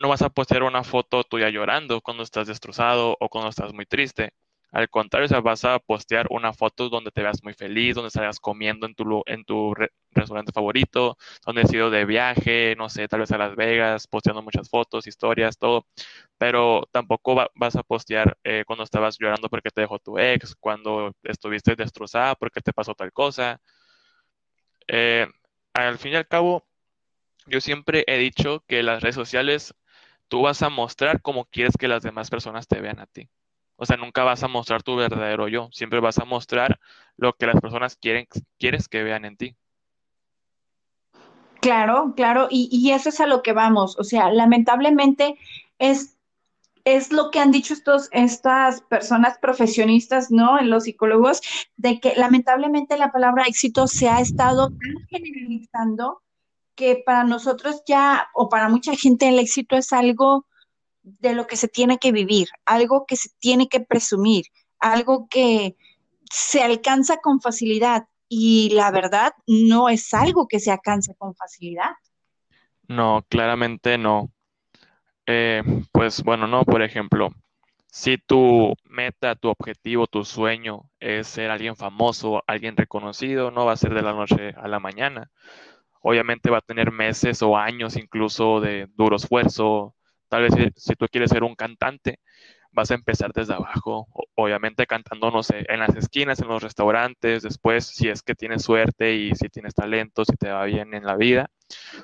no 0.00 0.08
vas 0.08 0.22
a 0.22 0.30
postear 0.30 0.62
una 0.62 0.82
foto 0.82 1.22
tuya 1.24 1.50
llorando 1.50 2.00
cuando 2.00 2.22
estás 2.22 2.48
destrozado 2.48 3.16
o 3.20 3.28
cuando 3.28 3.50
estás 3.50 3.72
muy 3.72 3.86
triste. 3.86 4.32
Al 4.72 4.88
contrario, 4.88 5.26
o 5.26 5.28
sea, 5.28 5.40
vas 5.40 5.64
a 5.64 5.78
postear 5.80 6.26
una 6.30 6.52
foto 6.52 6.88
donde 6.88 7.10
te 7.10 7.22
veas 7.22 7.42
muy 7.42 7.54
feliz, 7.54 7.94
donde 7.94 8.10
salgas 8.10 8.38
comiendo 8.40 8.86
en 8.86 8.94
tu, 8.94 9.22
en 9.26 9.44
tu 9.44 9.74
restaurante 10.12 10.52
favorito, 10.52 11.16
donde 11.44 11.62
has 11.62 11.72
ido 11.72 11.90
de 11.90 12.04
viaje, 12.04 12.74
no 12.76 12.88
sé, 12.88 13.08
tal 13.08 13.20
vez 13.20 13.32
a 13.32 13.38
Las 13.38 13.56
Vegas, 13.56 14.06
posteando 14.06 14.42
muchas 14.42 14.68
fotos, 14.70 15.06
historias, 15.06 15.58
todo. 15.58 15.86
Pero 16.38 16.88
tampoco 16.92 17.34
vas 17.54 17.76
a 17.76 17.82
postear 17.82 18.36
eh, 18.44 18.64
cuando 18.66 18.84
estabas 18.84 19.18
llorando 19.18 19.48
porque 19.48 19.70
te 19.70 19.82
dejó 19.82 19.98
tu 19.98 20.18
ex, 20.18 20.54
cuando 20.56 21.12
estuviste 21.24 21.74
destrozada 21.76 22.34
porque 22.36 22.60
te 22.60 22.72
pasó 22.72 22.94
tal 22.94 23.12
cosa. 23.12 23.60
Eh, 24.88 25.26
al 25.74 25.98
fin 25.98 26.12
y 26.12 26.16
al 26.16 26.26
cabo, 26.28 26.66
yo 27.46 27.60
siempre 27.60 28.04
he 28.06 28.18
dicho 28.18 28.64
que 28.66 28.82
las 28.82 29.02
redes 29.02 29.16
sociales 29.16 29.74
tú 30.28 30.42
vas 30.42 30.62
a 30.62 30.70
mostrar 30.70 31.22
como 31.22 31.46
quieres 31.46 31.76
que 31.78 31.88
las 31.88 32.02
demás 32.02 32.30
personas 32.30 32.68
te 32.68 32.80
vean 32.80 33.00
a 33.00 33.06
ti. 33.06 33.28
O 33.82 33.86
sea, 33.86 33.96
nunca 33.96 34.24
vas 34.24 34.42
a 34.42 34.48
mostrar 34.48 34.82
tu 34.82 34.94
verdadero 34.94 35.48
yo, 35.48 35.70
siempre 35.72 36.00
vas 36.00 36.18
a 36.18 36.26
mostrar 36.26 36.78
lo 37.16 37.32
que 37.32 37.46
las 37.46 37.58
personas 37.62 37.96
quieren, 37.96 38.26
quieres 38.58 38.88
que 38.88 39.02
vean 39.02 39.24
en 39.24 39.38
ti. 39.38 39.56
Claro, 41.62 42.12
claro, 42.14 42.48
y, 42.50 42.68
y 42.70 42.90
eso 42.90 43.08
es 43.08 43.20
a 43.20 43.26
lo 43.26 43.42
que 43.42 43.54
vamos. 43.54 43.98
O 43.98 44.04
sea, 44.04 44.30
lamentablemente 44.30 45.38
es 45.78 46.18
es 46.84 47.12
lo 47.12 47.30
que 47.30 47.40
han 47.40 47.50
dicho 47.50 47.74
estos, 47.74 48.08
estas 48.12 48.82
personas 48.82 49.38
profesionistas, 49.38 50.30
¿no? 50.30 50.58
En 50.58 50.70
los 50.70 50.84
psicólogos, 50.84 51.40
de 51.76 52.00
que 52.00 52.14
lamentablemente 52.16 52.98
la 52.98 53.12
palabra 53.12 53.44
éxito 53.46 53.86
se 53.86 54.08
ha 54.08 54.20
estado 54.20 54.68
tan 54.68 55.06
generalizando 55.08 56.22
que 56.74 57.02
para 57.04 57.24
nosotros 57.24 57.82
ya, 57.86 58.28
o 58.34 58.48
para 58.48 58.68
mucha 58.68 58.94
gente, 58.94 59.28
el 59.28 59.38
éxito 59.38 59.76
es 59.76 59.92
algo 59.92 60.46
de 61.02 61.34
lo 61.34 61.46
que 61.46 61.56
se 61.56 61.68
tiene 61.68 61.98
que 61.98 62.12
vivir, 62.12 62.48
algo 62.64 63.06
que 63.06 63.16
se 63.16 63.30
tiene 63.38 63.68
que 63.68 63.80
presumir, 63.80 64.46
algo 64.78 65.28
que 65.28 65.76
se 66.30 66.62
alcanza 66.62 67.18
con 67.18 67.40
facilidad. 67.40 68.06
Y 68.28 68.70
la 68.70 68.90
verdad, 68.90 69.32
no 69.46 69.88
es 69.88 70.14
algo 70.14 70.46
que 70.46 70.60
se 70.60 70.70
alcance 70.70 71.14
con 71.16 71.34
facilidad. 71.34 71.90
No, 72.86 73.24
claramente 73.28 73.98
no. 73.98 74.30
Eh, 75.26 75.62
pues 75.92 76.22
bueno, 76.22 76.46
no, 76.46 76.64
por 76.64 76.82
ejemplo, 76.82 77.30
si 77.92 78.18
tu 78.18 78.74
meta, 78.84 79.34
tu 79.34 79.48
objetivo, 79.48 80.06
tu 80.06 80.24
sueño 80.24 80.82
es 81.00 81.26
ser 81.26 81.50
alguien 81.50 81.76
famoso, 81.76 82.42
alguien 82.46 82.76
reconocido, 82.76 83.50
no 83.50 83.64
va 83.64 83.72
a 83.72 83.76
ser 83.76 83.94
de 83.94 84.02
la 84.02 84.12
noche 84.12 84.54
a 84.56 84.68
la 84.68 84.80
mañana. 84.80 85.30
Obviamente 86.00 86.50
va 86.50 86.58
a 86.58 86.62
tener 86.62 86.92
meses 86.92 87.42
o 87.42 87.56
años 87.56 87.96
incluso 87.96 88.60
de 88.60 88.88
duro 88.96 89.16
esfuerzo. 89.16 89.94
Tal 90.30 90.44
vez 90.44 90.54
si, 90.76 90.94
tú 90.96 91.06
quieres 91.10 91.30
ser 91.30 91.44
un 91.44 91.56
cantante, 91.56 92.20
vas 92.72 92.90
a 92.90 92.94
empezar 92.94 93.32
desde 93.34 93.54
abajo, 93.54 94.08
obviamente 94.36 94.86
cantando, 94.86 95.30
no 95.30 95.42
sé, 95.42 95.64
en 95.68 95.80
las 95.80 95.94
esquinas, 95.96 96.40
en 96.40 96.48
los 96.48 96.62
restaurantes, 96.62 97.42
después, 97.42 97.86
si 97.86 98.08
es 98.08 98.22
que 98.22 98.34
tienes 98.36 98.62
suerte 98.62 99.14
y 99.14 99.34
si 99.34 99.48
tienes 99.48 99.74
talento, 99.74 100.24
si 100.24 100.36
te 100.36 100.50
va 100.50 100.64
bien 100.66 100.94
en 100.94 101.04
la 101.04 101.16
vida, 101.16 101.50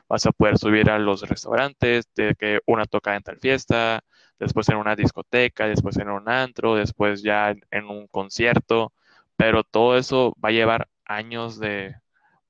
vas 0.08 0.26
a 0.26 0.32
poder 0.32 0.58
subir 0.58 0.90
a 0.90 0.98
los 0.98 1.28
restaurantes, 1.28 2.06
de 2.16 2.34
que 2.38 2.60
una 2.66 2.86
toca 2.86 3.16
en 3.16 3.22
tal 3.22 3.38
fiesta, 3.38 4.00
después 4.38 4.68
en 4.68 4.76
una 4.76 4.96
discoteca, 4.96 5.66
después 5.68 5.96
en 5.98 6.10
un 6.10 6.28
antro, 6.28 6.74
después 6.74 7.22
ya 7.22 7.54
en 7.70 7.84
un 7.86 8.06
concierto, 8.08 8.92
pero 9.36 9.64
todo 9.64 9.96
eso 9.98 10.34
va 10.44 10.50
a 10.50 10.52
llevar 10.52 10.88
años 11.04 11.58
de, 11.60 11.94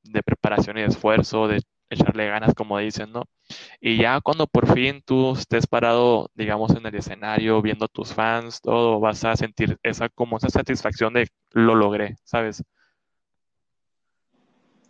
de 0.03 0.23
preparación 0.23 0.79
y 0.79 0.83
de 0.83 0.89
esfuerzo, 0.89 1.49
de 1.49 1.63
echarle 1.91 2.29
ganas, 2.29 2.55
como 2.55 2.79
dicen, 2.79 3.13
¿no? 3.13 3.25
Y 3.81 3.99
ya 3.99 4.21
cuando 4.21 4.47
por 4.47 4.73
fin 4.73 5.03
tú 5.05 5.35
estés 5.35 5.67
parado, 5.67 6.31
digamos, 6.35 6.73
en 6.73 6.87
el 6.87 6.95
escenario, 6.95 7.63
viendo 7.63 7.85
a 7.85 7.89
tus 7.89 8.13
fans, 8.13 8.61
todo, 8.61 9.01
vas 9.01 9.25
a 9.25 9.37
sentir 9.37 9.79
esa 9.83 10.09
como 10.09 10.37
esa 10.37 10.49
satisfacción 10.49 11.15
de 11.15 11.29
lo 11.53 11.75
logré, 11.75 12.17
¿sabes? 12.25 12.63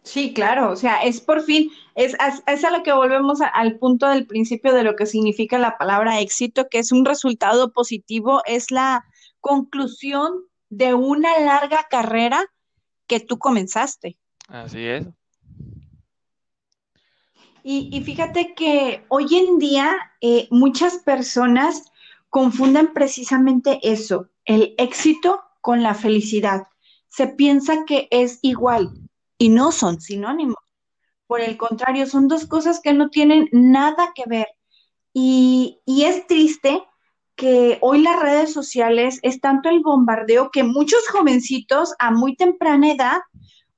Sí, 0.07 0.33
claro, 0.33 0.71
o 0.71 0.77
sea, 0.77 1.03
es 1.03 1.21
por 1.21 1.43
fin, 1.43 1.69
es, 1.97 2.17
es, 2.47 2.65
a 2.65 2.71
lo 2.71 2.85
que 2.85 2.93
volvemos 2.93 3.41
al 3.41 3.77
punto 3.77 4.09
del 4.09 4.25
principio 4.25 4.73
de 4.73 4.85
lo 4.85 4.95
que 4.95 5.05
significa 5.05 5.59
la 5.59 5.77
palabra 5.79 6.21
éxito, 6.21 6.69
que 6.69 6.79
es 6.79 6.93
un 6.93 7.05
resultado 7.05 7.73
positivo, 7.73 8.41
es 8.47 8.71
la 8.71 9.05
conclusión 9.41 10.45
de 10.69 10.95
una 10.95 11.41
larga 11.41 11.89
carrera 11.91 12.47
que 13.09 13.19
tú 13.19 13.39
comenzaste. 13.39 14.17
Así 14.47 14.87
es. 14.87 15.07
Y, 17.69 18.01
fíjate 18.03 18.55
que 18.55 19.05
hoy 19.09 19.27
en 19.35 19.59
día 19.59 19.97
eh, 20.21 20.47
muchas 20.53 20.99
personas 20.99 21.91
confunden 22.31 22.93
precisamente 22.95 23.81
eso, 23.83 24.29
el 24.45 24.77
éxito 24.79 25.43
con 25.63 25.83
la 25.83 25.95
felicidad. 25.95 26.69
Se 27.09 27.27
piensa 27.27 27.85
que 27.85 28.07
es 28.13 28.39
igual 28.43 28.93
y 29.37 29.49
no 29.49 29.73
son 29.73 30.01
sinónimos. 30.01 30.63
Por 31.27 31.41
el 31.41 31.57
contrario, 31.57 32.07
son 32.07 32.29
dos 32.29 32.47
cosas 32.47 32.79
que 32.81 32.93
no 32.93 33.11
tienen 33.11 33.49
nada 33.51 34.13
que 34.15 34.23
ver. 34.29 34.47
Y, 35.13 35.81
y 35.85 36.05
es 36.05 36.25
triste 36.29 36.85
que 37.35 37.79
hoy 37.81 38.01
las 38.01 38.23
redes 38.23 38.53
sociales 38.53 39.19
es 39.23 39.41
tanto 39.41 39.71
el 39.71 39.81
bombardeo 39.81 40.53
que 40.53 40.63
muchos 40.63 41.09
jovencitos 41.09 41.97
a 41.99 42.13
muy 42.13 42.37
temprana 42.37 42.93
edad, 42.93 43.23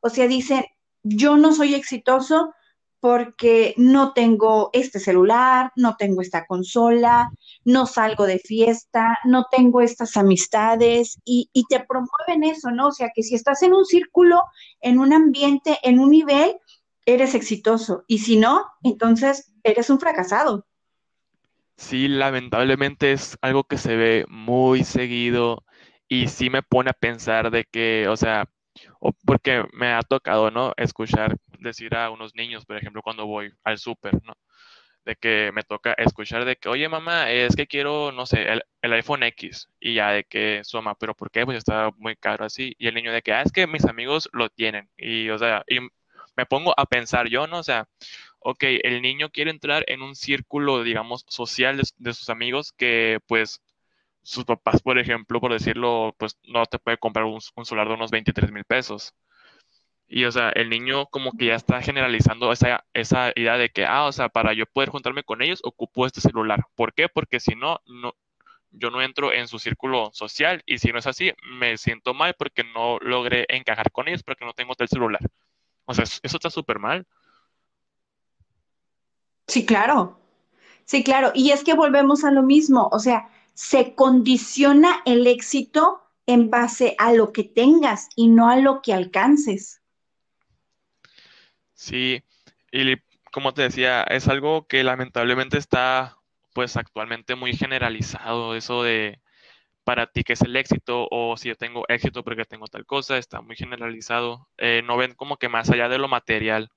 o 0.00 0.11
sea, 0.11 0.28
dicen, 0.28 0.66
yo 1.02 1.38
no 1.38 1.54
soy 1.54 1.75
exitoso 1.75 2.52
porque 3.00 3.75
no 3.76 4.12
tengo 4.12 4.71
este 4.73 4.99
celular, 4.99 5.73
no 5.76 5.97
tengo 5.97 6.21
esta 6.21 6.47
consola, 6.47 7.31
no 7.64 7.87
salgo 7.87 8.26
de 8.26 8.38
fiesta, 8.38 9.19
no 9.25 9.47
tengo 9.50 9.81
estas 9.81 10.17
amistades 10.17 11.19
y, 11.25 11.49
te 11.69 11.81
promueven 11.81 12.45
eso, 12.45 12.71
¿no? 12.71 12.88
O 12.88 12.93
sea, 12.93 13.11
que 13.14 13.23
si 13.23 13.35
estás 13.35 13.62
en 13.62 13.75
un 13.75 13.85
círculo, 13.85 14.43
en 14.81 14.99
un 14.99 15.12
ambiente, 15.12 15.78
en 15.83 15.99
un 15.99 16.11
nivel, 16.11 16.57
eres 17.05 17.35
exitoso 17.35 18.05
y 18.07 18.19
si 18.19 18.37
no, 18.37 18.64
entonces 18.83 19.52
eres 19.62 19.90
un 19.90 20.00
fracasado. 20.00 20.67
Sí, 21.76 22.09
lamentablemente 22.09 23.12
es 23.12 23.38
algo 23.40 23.64
que 23.64 23.78
se 23.78 23.97
ve 23.97 24.25
muy 24.28 24.83
seguido 24.83 25.64
y 26.09 26.28
sí 26.28 26.50
me 26.50 26.62
pone 26.62 26.90
a 26.90 26.95
pensar 26.95 27.50
de 27.50 27.64
que, 27.64 28.09
o 28.09 28.17
sea, 28.17 28.49
o 29.00 29.12
porque 29.25 29.64
me 29.73 29.92
ha 29.92 30.02
tocado, 30.02 30.50
¿no? 30.50 30.75
Escuchar 30.76 31.37
decir 31.61 31.94
a 31.94 32.11
unos 32.11 32.35
niños, 32.35 32.64
por 32.66 32.76
ejemplo, 32.76 33.02
cuando 33.02 33.26
voy 33.26 33.52
al 33.64 33.78
súper, 33.78 34.14
¿no? 34.25 34.35
De 35.04 35.16
que 35.16 35.52
me 35.54 35.62
toca 35.62 35.94
escuchar 35.94 36.44
de 36.44 36.56
que, 36.56 36.68
oye, 36.68 36.88
mamá, 36.88 37.30
es 37.30 37.56
que 37.56 37.66
quiero, 37.66 38.12
no 38.12 38.26
sé, 38.26 38.47
el, 38.82 38.92
iPhone 38.92 39.23
X. 39.23 39.68
Y 39.80 39.94
ya 39.94 40.11
de 40.12 40.25
que, 40.25 40.61
su 40.64 40.76
mamá, 40.78 40.94
¿pero 40.97 41.14
por 41.14 41.30
qué? 41.30 41.44
Pues 41.47 41.58
está 41.58 41.90
muy 41.97 42.16
caro 42.16 42.44
así. 42.44 42.75
Y 42.78 42.88
el 42.88 42.94
niño 42.94 43.12
de 43.12 43.23
que, 43.23 43.32
ah, 43.32 43.42
es 43.42 43.52
que 43.52 43.66
mis 43.66 43.85
amigos 43.87 44.28
lo 44.32 44.50
tienen. 44.50 44.90
Y, 44.97 45.30
o 45.30 45.38
sea, 45.38 45.64
y 45.68 45.78
me 46.37 46.47
pongo 46.47 46.75
a 46.78 46.87
pensar 46.87 47.28
yo, 47.28 47.47
¿no? 47.47 47.58
O 47.58 47.62
sea, 47.62 47.88
ok, 48.40 48.64
el 48.82 49.02
niño 49.02 49.30
quiere 49.30 49.50
entrar 49.50 49.85
en 49.88 50.02
un 50.02 50.14
círculo, 50.14 50.82
digamos, 50.82 51.25
social 51.28 51.80
de, 51.99 52.14
sus 52.14 52.30
amigos 52.30 52.73
que, 52.73 53.20
pues, 53.26 53.61
sus 54.28 54.44
papás, 54.44 54.82
por 54.82 54.99
ejemplo, 54.99 55.40
por 55.40 55.52
decirlo, 55.52 56.14
pues 56.18 56.38
no 56.44 56.66
te 56.66 56.78
puede 56.78 56.99
comprar 56.99 57.25
un, 57.25 57.38
un 57.56 57.64
celular 57.64 57.88
de 57.88 57.94
unos 57.94 58.11
23 58.11 58.52
mil 58.52 58.64
pesos. 58.64 59.14
Y, 60.06 60.25
o 60.26 60.32
sea, 60.32 60.50
el 60.50 60.68
niño 60.68 61.06
como 61.06 61.32
que 61.32 61.47
ya 61.47 61.54
está 61.54 61.80
generalizando 61.80 62.52
esa, 62.52 62.85
esa 62.92 63.32
idea 63.37 63.56
de 63.56 63.70
que, 63.70 63.87
ah, 63.87 64.04
o 64.04 64.12
sea, 64.12 64.28
para 64.28 64.52
yo 64.52 64.66
poder 64.66 64.90
juntarme 64.90 65.23
con 65.23 65.40
ellos, 65.40 65.61
ocupo 65.64 66.06
este 66.06 66.20
celular. 66.20 66.66
¿Por 66.75 66.92
qué? 66.92 67.08
Porque 67.08 67.40
si 67.40 67.54
no, 67.54 67.80
no, 67.87 68.14
yo 68.70 68.90
no 68.90 69.00
entro 69.00 69.32
en 69.32 69.49
su 69.49 69.58
círculo 69.58 70.11
social 70.12 70.62
y 70.66 70.76
si 70.78 70.92
no 70.92 70.99
es 70.99 71.06
así, 71.06 71.32
me 71.58 71.78
siento 71.78 72.12
mal 72.12 72.35
porque 72.38 72.64
no 72.64 72.99
logré 73.00 73.47
encajar 73.49 73.90
con 73.92 74.08
ellos 74.08 74.23
porque 74.23 74.44
no 74.44 74.52
tengo 74.52 74.75
tal 74.75 74.88
celular. 74.88 75.23
O 75.87 75.94
sea, 75.94 76.04
eso 76.04 76.20
está 76.23 76.50
súper 76.50 76.78
mal. 76.78 77.06
Sí, 79.47 79.64
claro. 79.64 80.20
Sí, 80.85 81.02
claro. 81.02 81.32
Y 81.35 81.50
es 81.50 81.64
que 81.64 81.73
volvemos 81.73 82.25
a 82.25 82.30
lo 82.30 82.42
mismo. 82.42 82.88
O 82.92 82.99
sea, 82.99 83.30
se 83.58 83.96
condiciona 83.96 85.02
el 85.04 85.26
éxito 85.26 86.00
en 86.26 86.48
base 86.48 86.94
a 86.96 87.12
lo 87.12 87.32
que 87.32 87.42
tengas 87.42 88.08
y 88.14 88.28
no 88.28 88.48
a 88.48 88.56
lo 88.56 88.82
que 88.82 88.92
alcances. 88.92 89.82
Sí, 91.74 92.22
y 92.70 92.94
como 93.32 93.54
te 93.54 93.62
decía, 93.62 94.04
es 94.04 94.28
algo 94.28 94.68
que 94.68 94.84
lamentablemente 94.84 95.58
está 95.58 96.18
pues 96.54 96.76
actualmente 96.76 97.34
muy 97.34 97.52
generalizado, 97.52 98.54
eso 98.54 98.84
de 98.84 99.20
para 99.82 100.06
ti 100.06 100.22
qué 100.22 100.34
es 100.34 100.42
el 100.42 100.54
éxito 100.54 101.08
o 101.10 101.36
si 101.36 101.48
yo 101.48 101.56
tengo 101.56 101.84
éxito 101.88 102.22
porque 102.22 102.44
tengo 102.44 102.68
tal 102.68 102.86
cosa, 102.86 103.18
está 103.18 103.40
muy 103.40 103.56
generalizado. 103.56 104.48
Eh, 104.56 104.82
no 104.84 104.96
ven 104.96 105.14
como 105.14 105.36
que 105.36 105.48
más 105.48 105.68
allá 105.68 105.88
de 105.88 105.98
lo 105.98 106.06
material. 106.06 106.70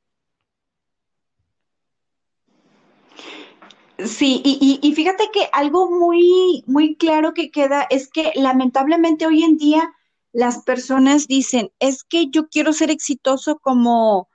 Sí, 4.06 4.42
y, 4.44 4.80
y, 4.82 4.94
fíjate 4.94 5.30
que 5.34 5.48
algo 5.52 5.90
muy, 5.90 6.64
muy 6.66 6.96
claro 6.96 7.34
que 7.34 7.52
queda 7.52 7.86
es 7.90 8.10
que 8.10 8.32
lamentablemente 8.36 9.26
hoy 9.26 9.44
en 9.44 9.58
día 9.58 9.94
las 10.32 10.64
personas 10.64 11.28
dicen, 11.28 11.72
es 11.80 12.04
que 12.04 12.30
yo 12.30 12.48
quiero 12.48 12.74
ser 12.74 12.90
exitoso 12.90 13.60
como 13.60 14.30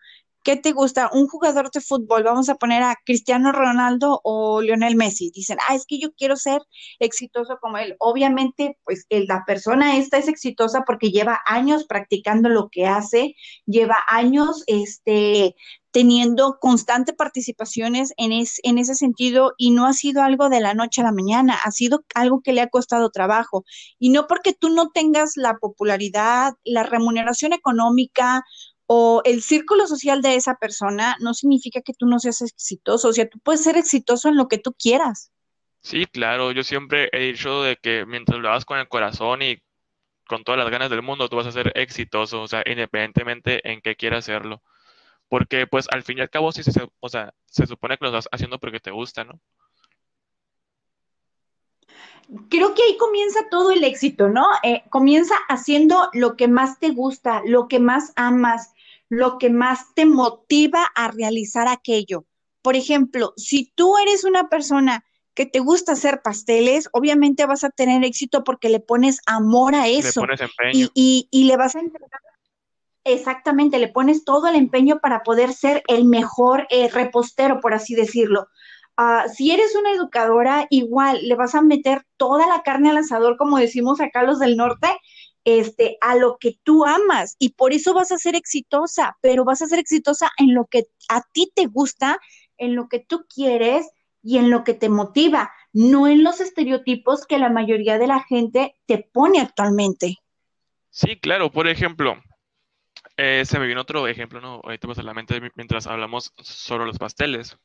¿qué 0.47 0.55
te 0.55 0.71
gusta? 0.71 1.11
Un 1.13 1.27
jugador 1.27 1.73
de 1.73 1.81
fútbol, 1.81 2.23
vamos 2.23 2.49
a 2.49 2.55
poner 2.55 2.81
a 2.85 2.95
Cristiano 3.05 3.51
Ronaldo 3.51 4.21
o 4.23 4.61
Lionel 4.63 4.95
Messi. 4.95 5.33
Dicen, 5.35 5.59
ah, 5.69 5.75
es 5.75 5.87
que 5.87 5.99
yo 5.99 6.13
quiero 6.15 6.37
ser 6.37 6.63
exitoso 7.01 7.59
como 7.61 7.79
él. 7.79 7.97
Obviamente, 7.99 8.79
pues 8.85 9.07
la 9.11 9.43
persona 9.45 9.97
esta 9.97 10.19
es 10.19 10.29
exitosa 10.29 10.85
porque 10.87 11.11
lleva 11.11 11.41
años 11.47 11.85
practicando 11.85 12.49
lo 12.49 12.69
que 12.71 12.87
hace, 12.87 13.35
lleva 13.67 13.97
años 14.07 14.63
este, 14.69 15.57
teniendo 15.97 16.59
constante 16.61 17.13
participaciones 17.13 18.13
en, 18.17 18.31
en 18.31 18.79
ese 18.79 18.95
sentido 18.95 19.55
y 19.57 19.71
no 19.71 19.87
ha 19.87 19.95
sido 19.95 20.23
algo 20.23 20.51
de 20.51 20.61
la 20.61 20.75
noche 20.75 21.01
a 21.01 21.05
la 21.05 21.13
mañana, 21.13 21.59
ha 21.65 21.71
sido 21.71 22.05
algo 22.15 22.43
que 22.43 22.53
le 22.53 22.61
ha 22.61 22.69
costado 22.69 23.11
trabajo. 23.11 23.65
Y 23.99 24.11
no 24.11 24.27
porque 24.27 24.53
tú 24.53 24.69
no 24.69 24.91
tengas 24.91 25.33
la 25.37 25.57
popularidad, 25.57 26.53
la 26.65 26.83
remuneración 26.83 27.53
económica 27.53 28.45
o 28.87 29.23
el 29.25 29.43
círculo 29.43 29.87
social 29.87 30.23
de 30.23 30.37
esa 30.37 30.57
persona 30.57 31.17
no 31.21 31.35
significa 31.35 31.81
que 31.81 31.93
tú 31.95 32.07
no 32.07 32.19
seas 32.19 32.43
exitoso, 32.43 33.09
o 33.09 33.13
sea, 33.13 33.29
tú 33.29 33.39
puedes 33.41 33.63
ser 33.63 33.77
exitoso 33.77 34.29
en 34.29 34.37
lo 34.37 34.49
que 34.49 34.59
tú 34.59 34.73
quieras. 34.73 35.33
Sí, 35.81 36.07
claro, 36.07 36.53
yo 36.53 36.65
siempre 36.65 37.09
he 37.13 37.21
dicho 37.21 37.63
de 37.63 37.77
que 37.77 38.07
mientras 38.07 38.41
lo 38.41 38.49
hagas 38.49 38.65
con 38.65 38.79
el 38.79 38.89
corazón 38.89 39.43
y 39.43 39.63
con 40.27 40.45
todas 40.45 40.59
las 40.59 40.71
ganas 40.71 40.91
del 40.91 41.03
mundo, 41.03 41.29
tú 41.29 41.37
vas 41.37 41.47
a 41.47 41.53
ser 41.53 41.73
exitoso, 41.77 42.43
o 42.43 42.49
sea, 42.49 42.63
independientemente 42.67 43.69
en 43.71 43.81
qué 43.81 43.95
quieras 43.95 44.25
hacerlo. 44.25 44.63
Porque 45.29 45.67
pues 45.67 45.87
al 45.91 46.03
fin 46.03 46.19
y 46.19 46.21
al 46.21 46.31
cabo, 46.31 46.53
sí, 46.53 46.63
se, 46.63 46.89
o 47.01 47.09
sea, 47.09 47.33
se 47.47 47.67
supone 47.67 47.97
que 47.97 48.05
lo 48.05 48.11
estás 48.17 48.29
haciendo 48.33 48.59
porque 48.59 48.81
te 48.81 48.91
gusta, 48.91 49.25
¿no? 49.25 49.41
Creo 52.49 52.75
que 52.75 52.83
ahí 52.83 52.97
comienza 52.97 53.49
todo 53.49 53.71
el 53.71 53.85
éxito, 53.85 54.29
¿no? 54.29 54.45
Eh, 54.65 54.83
comienza 54.91 55.37
haciendo 55.49 56.11
lo 56.13 56.37
que 56.37 56.49
más 56.49 56.81
te 56.81 56.91
gusta, 56.91 57.43
lo 57.45 57.69
que 57.69 57.79
más 57.79 58.13
amas, 58.17 58.73
lo 59.09 59.39
que 59.39 59.51
más 59.51 59.95
te 59.95 60.07
motiva 60.07 60.85
a 60.95 61.09
realizar 61.09 61.69
aquello. 61.69 62.25
Por 62.63 62.77
ejemplo, 62.77 63.33
si 63.37 63.73
tú 63.75 63.97
eres 63.99 64.25
una 64.25 64.49
persona 64.49 65.05
que 65.35 65.47
te 65.47 65.61
gusta 65.61 65.93
hacer 65.93 66.23
pasteles, 66.23 66.89
obviamente 66.93 67.47
vas 67.47 67.63
a 67.63 67.71
tener 67.71 68.03
éxito 68.05 68.43
porque 68.43 68.69
le 68.69 68.81
pones 68.81 69.21
amor 69.27 69.75
a 69.75 69.87
eso. 69.87 70.23
Le 70.23 70.27
pones 70.27 70.41
empeño. 70.41 70.89
Y, 70.95 71.29
y, 71.31 71.45
le 71.45 71.57
vas 71.57 71.77
a 71.77 71.81
entregar, 71.81 72.21
exactamente, 73.05 73.79
le 73.79 73.89
pones 73.89 74.25
todo 74.25 74.49
el 74.49 74.57
empeño 74.57 74.99
para 74.99 75.23
poder 75.23 75.53
ser 75.53 75.83
el 75.89 76.07
mejor 76.07 76.67
eh, 76.71 76.89
repostero, 76.89 77.61
por 77.61 77.75
así 77.75 77.95
decirlo. 77.95 78.49
Uh, 78.99 79.29
si 79.33 79.51
eres 79.51 79.77
una 79.77 79.93
educadora, 79.93 80.67
igual 80.71 81.21
le 81.23 81.35
vas 81.35 81.55
a 81.55 81.61
meter 81.61 82.03
toda 82.17 82.47
la 82.47 82.63
carne 82.63 82.91
al 82.91 82.97
asador, 82.97 83.37
como 83.37 83.59
decimos 83.59 84.01
acá 84.01 84.23
los 84.23 84.39
del 84.39 84.57
norte, 84.57 84.89
este, 85.47 85.97
a 86.01 86.17
lo 86.17 86.39
que 86.39 86.59
tú 86.65 86.85
amas 86.85 87.37
y 87.39 87.51
por 87.51 87.73
eso 87.73 87.95
vas 87.95 88.11
a 88.11 88.19
ser 88.19 88.35
exitosa, 88.35 89.17
pero 89.23 89.45
vas 89.45 89.63
a 89.63 89.69
ser 89.69 89.79
exitosa 89.79 90.29
en 90.39 90.55
lo 90.55 90.67
que 90.67 90.89
a 91.09 91.23
ti 91.33 91.53
te 91.55 91.67
gusta, 91.67 92.19
en 92.59 92.75
lo 92.75 92.89
que 92.89 92.99
tú 92.99 93.27
quieres 93.33 93.89
y 94.25 94.39
en 94.39 94.51
lo 94.51 94.65
que 94.65 94.75
te 94.75 94.89
motiva, 94.89 95.53
no 95.73 96.09
en 96.09 96.25
los 96.25 96.41
estereotipos 96.41 97.27
que 97.27 97.39
la 97.39 97.49
mayoría 97.49 97.97
de 97.97 98.09
la 98.09 98.25
gente 98.25 98.75
te 98.87 98.99
pone 98.99 99.41
actualmente. 99.41 100.17
Sí, 100.91 101.17
claro, 101.17 101.53
por 101.53 101.69
ejemplo, 101.69 102.21
eh, 103.17 103.45
se 103.47 103.61
me 103.61 103.69
vino 103.69 103.83
otro 103.83 104.09
ejemplo, 104.09 104.41
¿no? 104.41 104.61
Ahorita 104.65 104.89
pues 104.89 104.99
a 104.99 105.05
la 105.05 105.15
mente 105.15 105.41
mientras 105.55 105.87
hablamos 105.87 106.33
sobre 106.39 106.87
los 106.87 106.99
pasteles, 106.99 107.57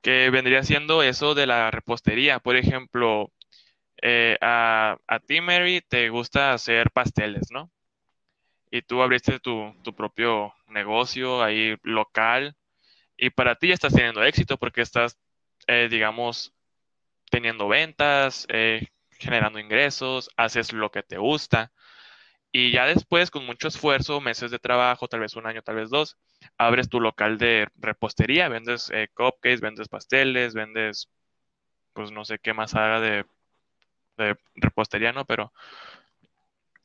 que 0.00 0.30
vendría 0.30 0.64
siendo 0.64 1.04
eso 1.04 1.36
de 1.36 1.46
la 1.46 1.70
repostería. 1.70 2.40
Por 2.40 2.56
ejemplo, 2.56 3.30
eh, 4.02 4.36
a, 4.40 4.98
ti, 5.26 5.40
Mary, 5.40 5.80
te 5.80 6.08
gusta 6.10 6.52
hacer 6.52 6.90
pasteles, 6.90 7.50
¿no? 7.52 7.70
Y 8.70 8.82
tú 8.82 9.02
abriste 9.02 9.38
tu, 9.40 9.74
propio 9.96 10.52
negocio 10.68 11.42
ahí 11.42 11.76
local 11.82 12.56
y 13.16 13.30
para 13.30 13.56
ti 13.56 13.68
ya 13.68 13.74
estás 13.74 13.94
teniendo 13.94 14.24
éxito 14.24 14.58
porque 14.58 14.82
estás, 14.82 15.18
eh, 15.68 15.88
digamos, 15.90 16.52
teniendo 17.30 17.68
ventas, 17.68 18.46
eh, 18.50 18.88
generando 19.18 19.58
ingresos, 19.60 20.30
haces 20.36 20.72
lo 20.72 20.90
que 20.90 21.02
te 21.02 21.18
gusta. 21.18 21.72
Y 22.52 22.72
ya 22.72 22.86
después, 22.86 23.30
con 23.30 23.46
mucho 23.46 23.68
esfuerzo, 23.68 24.20
meses 24.20 24.50
de 24.50 24.58
trabajo, 24.58 25.08
tal 25.08 25.20
vez 25.20 25.36
un 25.36 25.46
año, 25.46 25.62
tal 25.62 25.76
vez 25.76 25.90
dos, 25.90 26.18
abres 26.58 26.88
tu 26.88 27.00
local 27.00 27.38
de 27.38 27.68
repostería, 27.76 28.48
vendes 28.48 28.90
cupcakes, 29.14 29.60
vendes 29.60 29.88
pasteles, 29.88 30.54
vendes, 30.54 31.08
pues 31.94 32.12
no 32.12 32.24
sé 32.24 32.38
qué 32.40 32.54
más 32.54 32.74
haga 32.74 33.00
de 33.00 33.26
de 34.16 34.36
repostería, 34.54 35.12
¿no? 35.12 35.24
Pero 35.24 35.52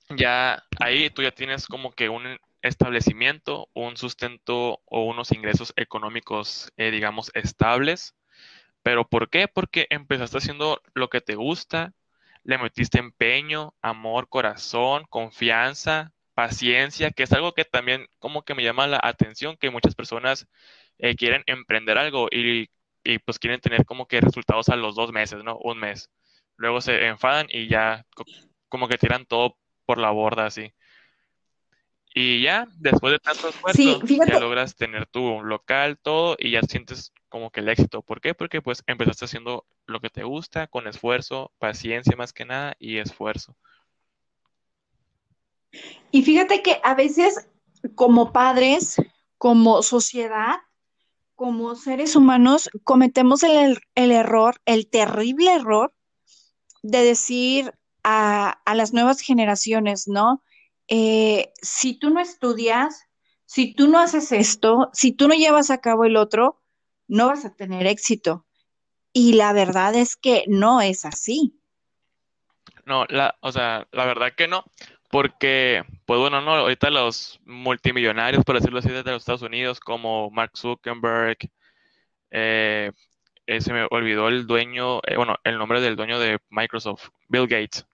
ya 0.10 0.64
ahí 0.80 1.10
tú 1.10 1.22
ya 1.22 1.32
tienes 1.32 1.68
como 1.68 1.92
que 1.92 2.10
un 2.10 2.38
establecimiento, 2.62 3.70
un 3.74 3.98
sustento 3.98 4.82
o 4.86 5.04
unos 5.06 5.32
ingresos 5.32 5.74
económicos, 5.76 6.72
eh, 6.78 6.92
digamos, 6.92 7.32
estables. 7.34 8.16
¿Pero 8.84 9.08
por 9.08 9.30
qué? 9.30 9.48
Porque 9.48 9.88
empezaste 9.90 10.38
haciendo 10.38 10.82
lo 10.94 11.10
que 11.10 11.22
te 11.22 11.36
gusta, 11.36 11.94
le 12.44 12.58
metiste 12.58 13.00
empeño, 13.00 13.76
amor, 13.82 14.30
corazón, 14.30 15.06
confianza, 15.10 16.14
paciencia, 16.34 17.12
que 17.12 17.24
es 17.24 17.34
algo 17.34 17.54
que 17.54 17.66
también 17.66 18.08
como 18.20 18.44
que 18.44 18.56
me 18.56 18.64
llama 18.64 18.88
la 18.88 19.00
atención, 19.04 19.58
que 19.58 19.72
muchas 19.72 19.96
personas 19.96 20.48
eh, 21.00 21.16
quieren 21.16 21.44
emprender 21.48 21.98
algo 21.98 22.28
y, 22.32 22.70
y, 23.04 23.20
pues 23.20 23.40
quieren 23.40 23.60
tener 23.62 23.86
como 23.86 24.08
que 24.08 24.22
resultados 24.22 24.70
a 24.70 24.76
los 24.76 24.96
dos 24.96 25.12
meses, 25.12 25.44
¿no? 25.44 25.58
Un 25.58 25.80
mes 25.80 26.10
luego 26.58 26.82
se 26.82 27.08
enfadan 27.08 27.48
y 27.50 27.68
ya 27.68 28.06
como 28.68 28.88
que 28.88 28.98
tiran 28.98 29.26
todo 29.26 29.58
por 29.86 29.98
la 29.98 30.12
borda 30.12 30.46
así. 30.48 30.74
Y 32.14 32.42
ya, 32.42 32.68
después 32.80 33.14
de 33.14 33.20
tanto 33.20 33.50
esfuerzo, 33.50 34.02
ya 34.28 34.40
logras 34.40 34.76
tener 34.76 35.06
tu 35.06 35.44
local, 35.44 36.00
todo, 36.02 36.36
y 36.40 36.52
ya 36.52 36.64
sientes 36.64 37.14
como 37.30 37.52
que 37.52 37.60
el 37.60 37.70
éxito. 37.70 38.02
¿Por 38.02 38.22
qué? 38.22 38.34
Porque 38.34 38.60
pues 38.60 38.84
empezaste 38.88 39.26
haciendo 39.26 39.68
lo 39.86 40.00
que 40.00 40.10
te 40.10 40.24
gusta, 40.24 40.66
con 40.66 40.88
esfuerzo, 40.88 41.52
paciencia 41.60 42.16
más 42.18 42.34
que 42.34 42.46
nada, 42.46 42.76
y 42.80 42.98
esfuerzo. 42.98 43.56
Y 46.10 46.24
fíjate 46.24 46.64
que 46.64 46.80
a 46.84 46.96
veces, 46.96 47.48
como 47.94 48.34
padres, 48.34 48.96
como 49.38 49.84
sociedad, 49.84 50.56
como 51.36 51.76
seres 51.76 52.16
humanos, 52.16 52.68
cometemos 52.84 53.44
el, 53.44 53.80
el 53.94 54.12
error, 54.12 54.60
el 54.66 54.90
terrible 54.90 55.54
error 55.54 55.94
de 56.84 57.04
decir 57.04 57.74
a, 58.04 58.60
las 58.74 58.94
nuevas 58.94 59.20
generaciones, 59.22 60.08
¿no? 60.08 60.44
Eh, 60.88 61.52
si 61.62 62.00
tú 62.00 62.10
no 62.10 62.20
estudias, 62.20 63.06
si 63.46 63.74
tú 63.74 63.88
no 63.88 64.00
haces 64.00 64.32
esto, 64.32 64.90
si 64.94 65.12
tú 65.12 65.28
no 65.28 65.34
llevas 65.34 65.70
a 65.70 65.80
cabo 65.80 66.06
el 66.06 66.16
otro, 66.16 66.62
no 67.08 67.28
vas 67.28 67.46
a 67.46 67.56
tener 67.56 67.86
éxito. 67.88 68.46
Y 69.12 69.34
la 69.34 69.54
verdad 69.54 69.96
es 69.96 70.16
que 70.16 70.46
no 70.48 70.82
es 70.82 71.06
así. 71.06 71.60
No, 72.86 73.06
la, 73.10 73.36
o 73.42 73.52
sea, 73.52 73.88
la 73.92 74.06
verdad 74.06 74.34
que 74.36 74.48
no, 74.48 74.64
porque, 75.10 75.84
pues 76.06 76.20
bueno, 76.20 76.42
no, 76.42 76.56
ahorita 76.56 76.90
los 76.90 77.40
multimillonarios, 77.46 78.44
por 78.44 78.56
decirlo 78.56 78.80
así, 78.80 78.90
desde 78.90 79.12
los 79.12 79.22
Estados 79.22 79.42
Unidos, 79.42 79.80
como 79.80 80.30
Mark 80.32 80.52
Zuckerberg, 80.56 81.38
eh, 82.32 82.92
eh, 83.48 83.62
se 83.62 83.72
me 83.72 83.88
olvidó 83.90 84.28
el 84.28 84.46
dueño, 84.46 85.00
eh, 85.08 85.16
bueno, 85.16 85.38
el 85.46 85.58
nombre 85.58 85.80
del 85.80 85.96
dueño 85.96 86.20
de 86.20 86.38
Microsoft, 86.50 87.10
Bill 87.30 87.48
Gates. 87.48 87.88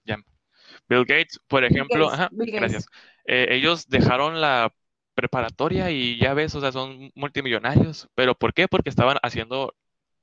Bill 0.89 1.05
Gates, 1.05 1.39
por 1.47 1.63
ejemplo, 1.63 2.11
gracias. 2.31 2.87
Eh, 3.25 3.47
ellos 3.51 3.87
dejaron 3.87 4.41
la 4.41 4.73
preparatoria 5.13 5.91
y 5.91 6.17
ya 6.17 6.33
ves, 6.33 6.55
o 6.55 6.59
sea, 6.59 6.71
son 6.71 7.11
multimillonarios. 7.13 8.09
¿Pero 8.15 8.33
por 8.33 8.53
qué? 8.53 8.67
Porque 8.67 8.89
estaban 8.89 9.17
haciendo 9.21 9.75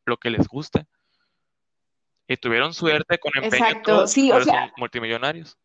lo 0.05 0.17
que 0.17 0.31
les 0.31 0.49
gusta. 0.49 0.87
Y 2.27 2.37
tuvieron 2.37 2.75
suerte 2.75 3.19
con 3.19 3.33
empeño. 3.37 3.65
Exacto, 3.65 4.07
sí, 4.09 4.33
o 4.33 4.43
sea, 4.43 4.67
son 4.67 4.73
multimillonarios. 4.79 5.57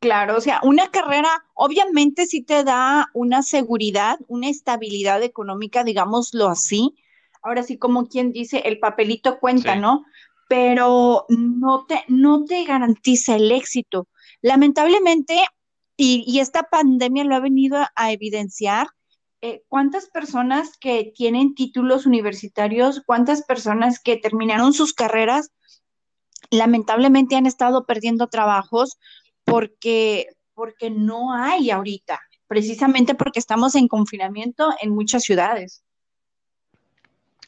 Claro, 0.00 0.36
o 0.36 0.40
sea, 0.40 0.60
una 0.64 0.90
carrera 0.90 1.44
obviamente 1.54 2.26
sí 2.26 2.42
te 2.42 2.64
da 2.64 3.08
una 3.14 3.42
seguridad, 3.42 4.18
una 4.26 4.48
estabilidad 4.48 5.22
económica, 5.22 5.84
digámoslo 5.84 6.48
así, 6.48 6.96
ahora 7.42 7.62
sí 7.62 7.78
como 7.78 8.08
quien 8.08 8.32
dice, 8.32 8.58
el 8.64 8.78
papelito 8.78 9.38
cuenta, 9.38 9.76
¿no? 9.76 10.04
Pero 10.48 11.26
no 11.28 11.84
te, 11.86 12.04
no 12.08 12.44
te 12.44 12.64
garantiza 12.64 13.36
el 13.36 13.52
éxito. 13.52 14.08
Lamentablemente, 14.40 15.40
y, 15.96 16.38
esta 16.38 16.62
pandemia 16.64 17.24
lo 17.24 17.34
ha 17.34 17.40
venido 17.40 17.78
a, 17.94 18.12
evidenciar, 18.12 18.86
eh, 19.40 19.62
cuántas 19.68 20.06
personas 20.06 20.76
que 20.78 21.12
tienen 21.14 21.54
títulos 21.54 22.06
universitarios, 22.06 23.02
cuántas 23.04 23.42
personas 23.42 24.00
que 24.00 24.16
terminaron 24.16 24.72
sus 24.72 24.94
carreras, 24.94 25.50
lamentablemente 26.50 27.36
han 27.36 27.46
estado 27.46 27.84
perdiendo 27.84 28.28
trabajos 28.28 28.98
porque, 29.44 30.28
porque 30.54 30.90
no 30.90 31.34
hay 31.34 31.70
ahorita, 31.70 32.20
precisamente 32.46 33.14
porque 33.14 33.38
estamos 33.38 33.74
en 33.74 33.88
confinamiento 33.88 34.70
en 34.80 34.90
muchas 34.90 35.24
ciudades. 35.24 35.82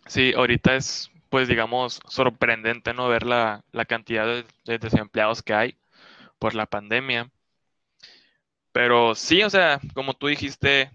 Sí, 0.06 0.32
ahorita 0.34 0.76
es, 0.76 1.10
pues 1.28 1.48
digamos, 1.48 2.00
sorprendente 2.08 2.94
no 2.94 3.08
ver 3.08 3.24
la, 3.24 3.64
cantidad 3.88 4.26
de, 4.64 4.78
desempleados 4.78 5.42
que 5.42 5.54
hay 5.54 5.78
por 6.38 6.54
la 6.54 6.66
pandemia. 6.66 7.30
Pero 8.72 9.14
sí, 9.14 9.42
o 9.42 9.50
sea, 9.50 9.80
como 9.94 10.14
tú 10.14 10.28
dijiste, 10.28 10.90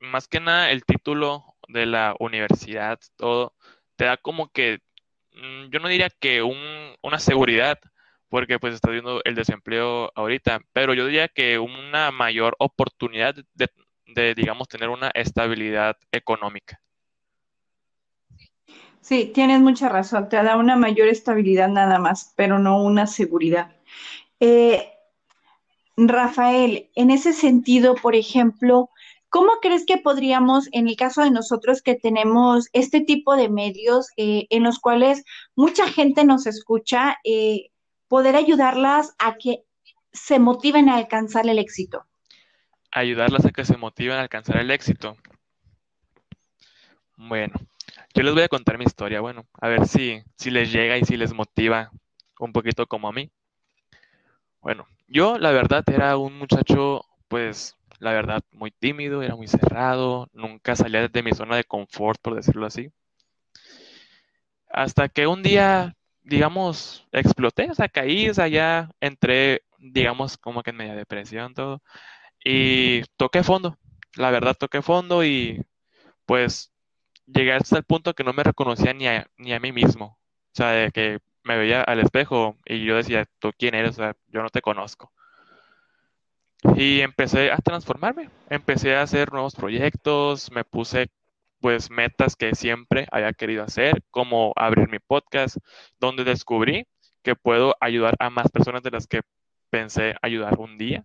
más 0.00 0.28
que 0.28 0.40
nada 0.40 0.70
el 0.70 0.84
título 0.84 1.56
de 1.68 1.86
la 1.86 2.14
universidad, 2.20 3.00
todo, 3.16 3.54
te 3.96 4.06
da 4.06 4.16
como 4.18 4.48
que, 4.50 4.80
mm, 5.32 5.70
yo 5.70 5.80
no 5.80 5.88
diría 5.88 6.10
que 6.10 6.42
un, 6.42 6.96
una 7.02 7.18
seguridad, 7.18 7.78
porque 8.28 8.58
pues 8.58 8.74
está 8.74 8.90
viendo 8.90 9.22
el 9.24 9.34
desempleo 9.34 10.12
ahorita, 10.14 10.60
pero 10.72 10.94
yo 10.94 11.06
diría 11.06 11.28
que 11.28 11.58
una 11.58 12.10
mayor 12.12 12.56
oportunidad 12.58 13.34
de, 13.54 13.70
de 14.06 14.34
digamos, 14.34 14.68
tener 14.68 14.88
una 14.90 15.10
estabilidad 15.14 15.96
económica. 16.12 16.80
Sí, 19.02 19.26
tienes 19.34 19.60
mucha 19.60 19.88
razón, 19.88 20.28
te 20.28 20.40
da 20.40 20.56
una 20.56 20.76
mayor 20.76 21.08
estabilidad 21.08 21.68
nada 21.68 21.98
más, 21.98 22.32
pero 22.36 22.60
no 22.60 22.80
una 22.80 23.08
seguridad. 23.08 23.72
Eh, 24.38 24.88
Rafael, 25.96 26.88
en 26.94 27.10
ese 27.10 27.32
sentido, 27.32 27.96
por 27.96 28.14
ejemplo, 28.14 28.90
¿cómo 29.28 29.54
crees 29.60 29.84
que 29.86 29.98
podríamos, 29.98 30.68
en 30.70 30.86
el 30.86 30.94
caso 30.94 31.22
de 31.22 31.32
nosotros 31.32 31.82
que 31.82 31.96
tenemos 31.96 32.68
este 32.72 33.00
tipo 33.00 33.34
de 33.34 33.48
medios 33.48 34.08
eh, 34.16 34.46
en 34.50 34.62
los 34.62 34.78
cuales 34.78 35.24
mucha 35.56 35.88
gente 35.88 36.24
nos 36.24 36.46
escucha, 36.46 37.18
eh, 37.24 37.70
poder 38.06 38.36
ayudarlas 38.36 39.16
a 39.18 39.34
que 39.34 39.64
se 40.12 40.38
motiven 40.38 40.88
a 40.88 40.96
alcanzar 40.96 41.48
el 41.48 41.58
éxito? 41.58 42.06
Ayudarlas 42.92 43.46
a 43.46 43.50
que 43.50 43.64
se 43.64 43.76
motiven 43.76 44.18
a 44.18 44.22
alcanzar 44.22 44.58
el 44.58 44.70
éxito. 44.70 45.16
Bueno, 47.16 47.54
yo 48.14 48.22
les 48.22 48.34
voy 48.34 48.42
a 48.42 48.48
contar 48.48 48.78
mi 48.78 48.84
historia, 48.84 49.20
bueno, 49.20 49.46
a 49.60 49.68
ver 49.68 49.86
si, 49.86 50.22
si 50.36 50.50
les 50.50 50.72
llega 50.72 50.98
y 50.98 51.04
si 51.04 51.16
les 51.16 51.32
motiva 51.32 51.90
un 52.38 52.52
poquito 52.52 52.86
como 52.86 53.08
a 53.08 53.12
mí. 53.12 53.30
Bueno, 54.60 54.86
yo 55.08 55.38
la 55.38 55.50
verdad 55.52 55.84
era 55.92 56.16
un 56.16 56.38
muchacho, 56.38 57.04
pues, 57.28 57.76
la 57.98 58.12
verdad, 58.12 58.42
muy 58.52 58.70
tímido, 58.70 59.22
era 59.22 59.36
muy 59.36 59.48
cerrado, 59.48 60.28
nunca 60.32 60.76
salía 60.76 61.08
de 61.08 61.22
mi 61.22 61.32
zona 61.32 61.56
de 61.56 61.64
confort, 61.64 62.20
por 62.20 62.34
decirlo 62.34 62.66
así. 62.66 62.90
Hasta 64.68 65.08
que 65.08 65.26
un 65.26 65.42
día, 65.42 65.94
digamos, 66.22 67.06
exploté, 67.12 67.70
o 67.70 67.74
sea, 67.74 67.88
caí, 67.88 68.28
o 68.30 68.34
entré, 69.00 69.62
digamos, 69.78 70.36
como 70.38 70.62
que 70.62 70.70
en 70.70 70.76
media 70.76 70.94
depresión, 70.94 71.54
todo, 71.54 71.82
y 72.44 73.02
toqué 73.16 73.42
fondo, 73.42 73.78
la 74.16 74.30
verdad, 74.30 74.56
toqué 74.58 74.82
fondo 74.82 75.24
y, 75.24 75.62
pues, 76.26 76.71
llegué 77.26 77.52
hasta 77.52 77.78
el 77.78 77.84
punto 77.84 78.14
que 78.14 78.24
no 78.24 78.32
me 78.32 78.42
reconocía 78.42 78.92
ni 78.92 79.06
a, 79.06 79.26
ni 79.36 79.52
a 79.52 79.60
mí 79.60 79.72
mismo, 79.72 80.18
o 80.52 80.54
sea, 80.54 80.70
de 80.72 80.90
que 80.90 81.18
me 81.44 81.56
veía 81.56 81.82
al 81.82 82.00
espejo 82.00 82.56
y 82.64 82.84
yo 82.84 82.96
decía, 82.96 83.26
¿tú 83.38 83.52
quién 83.58 83.74
eres? 83.74 83.92
O 83.92 84.02
sea, 84.02 84.16
yo 84.28 84.42
no 84.42 84.50
te 84.50 84.62
conozco. 84.62 85.12
Y 86.76 87.00
empecé 87.00 87.50
a 87.50 87.56
transformarme, 87.58 88.30
empecé 88.48 88.94
a 88.94 89.02
hacer 89.02 89.32
nuevos 89.32 89.54
proyectos, 89.54 90.50
me 90.52 90.64
puse 90.64 91.08
pues 91.60 91.90
metas 91.90 92.36
que 92.36 92.54
siempre 92.54 93.06
había 93.10 93.32
querido 93.32 93.64
hacer, 93.64 94.02
como 94.10 94.52
abrir 94.56 94.88
mi 94.88 94.98
podcast, 94.98 95.56
donde 95.98 96.24
descubrí 96.24 96.86
que 97.22 97.36
puedo 97.36 97.76
ayudar 97.80 98.16
a 98.18 98.30
más 98.30 98.50
personas 98.50 98.82
de 98.82 98.90
las 98.90 99.06
que 99.06 99.22
pensé 99.70 100.16
ayudar 100.22 100.58
un 100.58 100.76
día. 100.76 101.04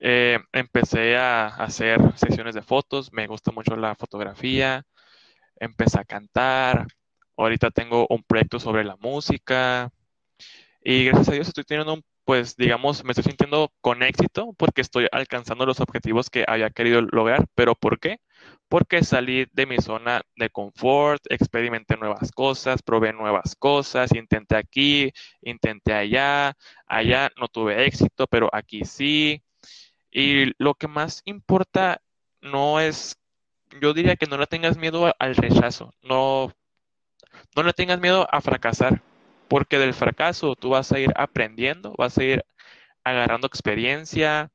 Eh, 0.00 0.38
empecé 0.52 1.16
a 1.16 1.48
hacer 1.48 2.00
sesiones 2.16 2.54
de 2.54 2.62
fotos, 2.62 3.12
me 3.12 3.26
gusta 3.26 3.52
mucho 3.52 3.76
la 3.76 3.94
fotografía, 3.94 4.84
empecé 5.56 6.00
a 6.00 6.04
cantar, 6.04 6.86
ahorita 7.36 7.70
tengo 7.70 8.06
un 8.10 8.22
proyecto 8.24 8.58
sobre 8.60 8.84
la 8.84 8.96
música 8.96 9.90
y 10.82 11.06
gracias 11.06 11.28
a 11.30 11.32
Dios 11.32 11.48
estoy 11.48 11.64
teniendo 11.64 11.94
un 11.94 12.02
pues 12.30 12.54
digamos, 12.56 13.02
me 13.04 13.10
estoy 13.10 13.24
sintiendo 13.24 13.72
con 13.80 14.04
éxito 14.04 14.54
porque 14.56 14.82
estoy 14.82 15.08
alcanzando 15.10 15.66
los 15.66 15.80
objetivos 15.80 16.30
que 16.30 16.44
había 16.46 16.70
querido 16.70 17.00
lograr. 17.02 17.46
¿Pero 17.56 17.74
por 17.74 17.98
qué? 17.98 18.18
Porque 18.68 19.02
salí 19.02 19.46
de 19.52 19.66
mi 19.66 19.78
zona 19.78 20.22
de 20.36 20.48
confort, 20.50 21.20
experimenté 21.28 21.96
nuevas 21.96 22.30
cosas, 22.30 22.82
probé 22.82 23.12
nuevas 23.12 23.56
cosas, 23.56 24.14
intenté 24.14 24.54
aquí, 24.56 25.12
intenté 25.42 25.92
allá, 25.92 26.54
allá 26.86 27.30
no 27.36 27.48
tuve 27.48 27.84
éxito, 27.84 28.28
pero 28.28 28.48
aquí 28.52 28.84
sí. 28.84 29.42
Y 30.10 30.52
lo 30.62 30.74
que 30.74 30.88
más 30.88 31.22
importa 31.24 32.00
no 32.40 32.80
es, 32.80 33.18
yo 33.80 33.94
diría 33.94 34.16
que 34.16 34.26
no 34.26 34.38
le 34.38 34.46
tengas 34.46 34.76
miedo 34.76 35.14
al 35.18 35.36
rechazo, 35.36 35.94
no, 36.02 36.52
no 37.54 37.62
le 37.62 37.72
tengas 37.72 38.00
miedo 38.00 38.26
a 38.30 38.40
fracasar 38.40 39.02
porque 39.48 39.78
del 39.78 39.94
fracaso 39.94 40.54
tú 40.54 40.70
vas 40.70 40.92
a 40.92 41.00
ir 41.00 41.12
aprendiendo, 41.16 41.94
vas 41.98 42.16
a 42.18 42.24
ir 42.24 42.44
agarrando 43.02 43.46
experiencia. 43.48 44.50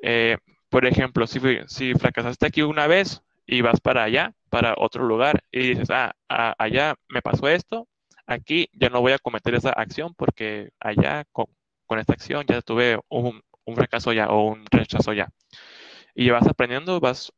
Eh, 0.00 0.38
por 0.68 0.86
ejemplo, 0.86 1.26
si, 1.26 1.40
si 1.66 1.94
fracasaste 1.94 2.46
aquí 2.46 2.62
una 2.62 2.86
vez 2.86 3.22
y 3.46 3.62
vas 3.62 3.80
para 3.80 4.04
allá, 4.04 4.32
para 4.50 4.74
otro 4.78 5.04
lugar, 5.04 5.42
y 5.50 5.70
dices, 5.70 5.88
ah, 5.90 6.14
allá 6.28 6.94
me 7.08 7.22
pasó 7.22 7.48
esto, 7.48 7.88
aquí 8.26 8.68
ya 8.72 8.90
no 8.90 9.00
voy 9.00 9.12
a 9.12 9.18
cometer 9.18 9.54
esa 9.54 9.70
acción 9.70 10.14
porque 10.14 10.70
allá 10.78 11.24
con, 11.32 11.48
esta 11.98 12.12
acción 12.12 12.44
ya 12.46 12.60
tuve 12.62 13.00
un, 13.08 13.42
un 13.68 13.76
fracaso 13.76 14.12
ya 14.12 14.28
o 14.28 14.44
un 14.48 14.64
rechazo 14.70 15.12
ya. 15.12 15.28
Y 16.14 16.30
vas 16.30 16.46
aprendiendo, 16.48 17.00
vas 17.00 17.32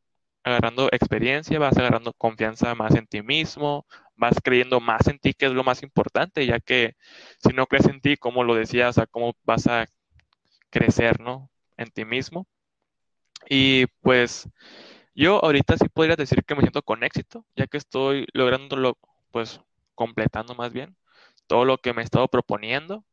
agarrando 0.44 0.88
experiencia, 0.92 1.58
vas 1.58 1.76
agarrando 1.78 2.12
confianza 2.14 2.74
más 2.74 2.94
en 2.96 3.06
ti 3.06 3.22
mismo, 3.22 3.86
vas 4.16 4.36
creyendo 4.42 4.80
más 4.80 5.08
en 5.08 5.18
ti, 5.18 5.34
que 5.34 5.46
es 5.46 5.52
lo 5.52 5.64
más 5.64 5.82
importante, 5.82 6.46
ya 6.46 6.60
que 6.60 6.96
si 7.42 7.52
no 7.54 7.66
crees 7.66 7.86
en 7.88 8.00
ti, 8.00 8.16
como 8.16 8.44
lo 8.44 8.54
decías, 8.54 8.98
o 8.98 9.06
cómo 9.08 9.34
vas 9.44 9.66
a 9.66 9.86
crecer, 10.70 11.20
¿no? 11.20 11.50
En 11.76 11.90
ti 11.90 12.04
mismo. 12.04 12.46
Y 13.48 13.86
pues 14.02 14.48
yo 15.14 15.44
ahorita 15.44 15.76
sí 15.78 15.88
podría 15.88 16.16
decir 16.16 16.44
que 16.44 16.54
me 16.54 16.62
siento 16.62 16.82
con 16.82 17.04
éxito, 17.04 17.44
ya 17.56 17.66
que 17.66 17.78
estoy 17.78 18.26
lográndolo, 18.34 18.98
pues 19.32 19.60
completando 19.94 20.54
más 20.54 20.72
bien 20.72 20.96
todo 21.46 21.64
lo 21.64 21.78
que 21.78 21.92
me 21.94 22.02
he 22.02 22.04
estado 22.04 22.28
proponiendo. 22.28 23.04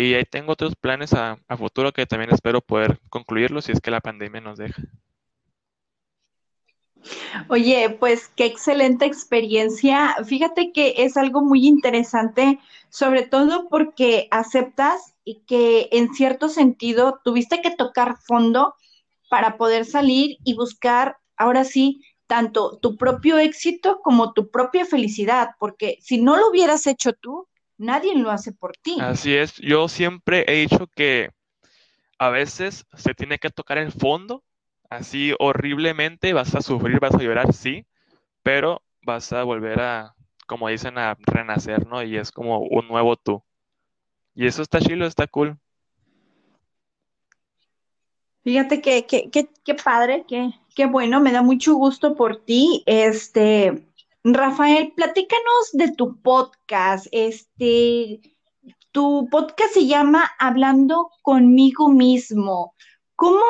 Y 0.00 0.14
ahí 0.14 0.22
tengo 0.22 0.52
otros 0.52 0.76
planes 0.76 1.12
a, 1.12 1.40
futuro 1.58 1.90
que 1.90 2.06
también 2.06 2.30
espero 2.32 2.60
poder 2.60 3.00
concluirlos 3.10 3.64
si 3.64 3.72
es 3.72 3.80
que 3.80 3.90
la 3.90 4.00
pandemia 4.00 4.40
nos 4.40 4.56
deja. 4.56 4.80
Oye, 7.48 7.96
pues 7.98 8.28
qué 8.36 8.44
excelente 8.44 9.06
experiencia. 9.06 10.14
Fíjate 10.24 10.70
que 10.70 10.94
es 10.98 11.16
algo 11.16 11.40
muy 11.40 11.66
interesante, 11.66 12.60
sobre 12.90 13.26
todo 13.26 13.68
porque 13.68 14.28
aceptas 14.30 15.16
y 15.24 15.40
que 15.48 15.88
en 15.90 16.14
cierto 16.14 16.48
sentido 16.48 17.20
tuviste 17.24 17.60
que 17.60 17.74
tocar 17.74 18.18
fondo 18.24 18.76
para 19.28 19.56
poder 19.56 19.84
salir 19.84 20.36
y 20.44 20.54
buscar, 20.54 21.16
ahora 21.36 21.64
sí, 21.64 22.04
tanto 22.28 22.78
tu 22.78 22.96
propio 22.96 23.36
éxito 23.38 23.98
como 24.04 24.32
tu 24.32 24.48
propia 24.48 24.84
felicidad, 24.84 25.56
porque 25.58 25.98
si 26.00 26.22
no 26.22 26.36
lo 26.36 26.50
hubieras 26.50 26.86
hecho 26.86 27.14
tú, 27.14 27.48
nadie 27.78 28.14
lo 28.16 28.30
hace 28.30 28.52
por 28.52 28.76
ti. 28.76 28.98
Así 29.00 29.34
es, 29.34 29.56
yo 29.56 29.88
siempre 29.88 30.44
he 30.46 30.60
dicho 30.60 30.86
que 30.88 31.30
a 32.18 32.28
veces 32.28 32.84
se 32.94 33.14
tiene 33.14 33.38
que 33.38 33.50
tocar 33.50 33.78
el 33.78 33.92
fondo 33.92 34.44
así 34.90 35.34
horriblemente, 35.38 36.32
vas 36.32 36.54
a 36.54 36.62
sufrir, 36.62 37.00
vas 37.00 37.14
a 37.14 37.18
llorar, 37.18 37.52
sí, 37.52 37.86
pero 38.42 38.82
vas 39.02 39.32
a 39.32 39.42
volver 39.42 39.80
a, 39.80 40.14
como 40.46 40.68
dicen, 40.68 40.98
a 40.98 41.16
renacer, 41.20 41.86
¿no? 41.86 42.02
Y 42.02 42.16
es 42.16 42.32
como 42.32 42.60
un 42.60 42.88
nuevo 42.88 43.16
tú. 43.16 43.42
Y 44.34 44.46
eso 44.46 44.62
está 44.62 44.80
chido, 44.80 45.06
está 45.06 45.26
cool. 45.26 45.58
Fíjate 48.44 48.80
que, 48.80 49.04
que, 49.04 49.28
que, 49.30 49.74
padre, 49.74 50.24
que, 50.26 50.50
qué 50.74 50.86
bueno, 50.86 51.20
me 51.20 51.32
da 51.32 51.42
mucho 51.42 51.74
gusto 51.74 52.14
por 52.14 52.42
ti. 52.44 52.82
Este, 52.86 53.86
Rafael, 54.24 54.92
platícanos 54.94 55.70
de 55.72 55.92
tu 55.92 56.20
podcast. 56.20 57.06
Este, 57.12 58.20
tu 58.90 59.28
podcast 59.30 59.74
se 59.74 59.86
llama 59.86 60.30
Hablando 60.38 61.10
conmigo 61.22 61.88
mismo. 61.88 62.74
¿Cómo, 63.14 63.44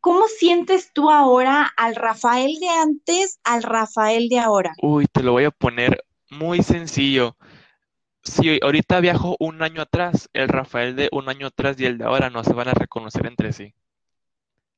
¿Cómo 0.00 0.26
sientes 0.28 0.92
tú 0.92 1.10
ahora 1.10 1.70
al 1.76 1.94
Rafael 1.94 2.58
de 2.60 2.68
antes 2.68 3.38
al 3.44 3.62
Rafael 3.62 4.28
de 4.28 4.38
ahora? 4.38 4.72
Uy, 4.82 5.06
te 5.06 5.22
lo 5.22 5.32
voy 5.32 5.44
a 5.44 5.50
poner 5.50 6.04
muy 6.30 6.62
sencillo. 6.62 7.36
Si 8.22 8.58
ahorita 8.62 9.00
viajo 9.00 9.36
un 9.40 9.62
año 9.62 9.82
atrás, 9.82 10.28
el 10.32 10.48
Rafael 10.48 10.96
de 10.96 11.08
un 11.12 11.28
año 11.28 11.48
atrás 11.48 11.78
y 11.80 11.86
el 11.86 11.98
de 11.98 12.04
ahora 12.04 12.30
no 12.30 12.44
se 12.44 12.52
van 12.52 12.68
a 12.68 12.74
reconocer 12.74 13.26
entre 13.26 13.52
sí. 13.52 13.74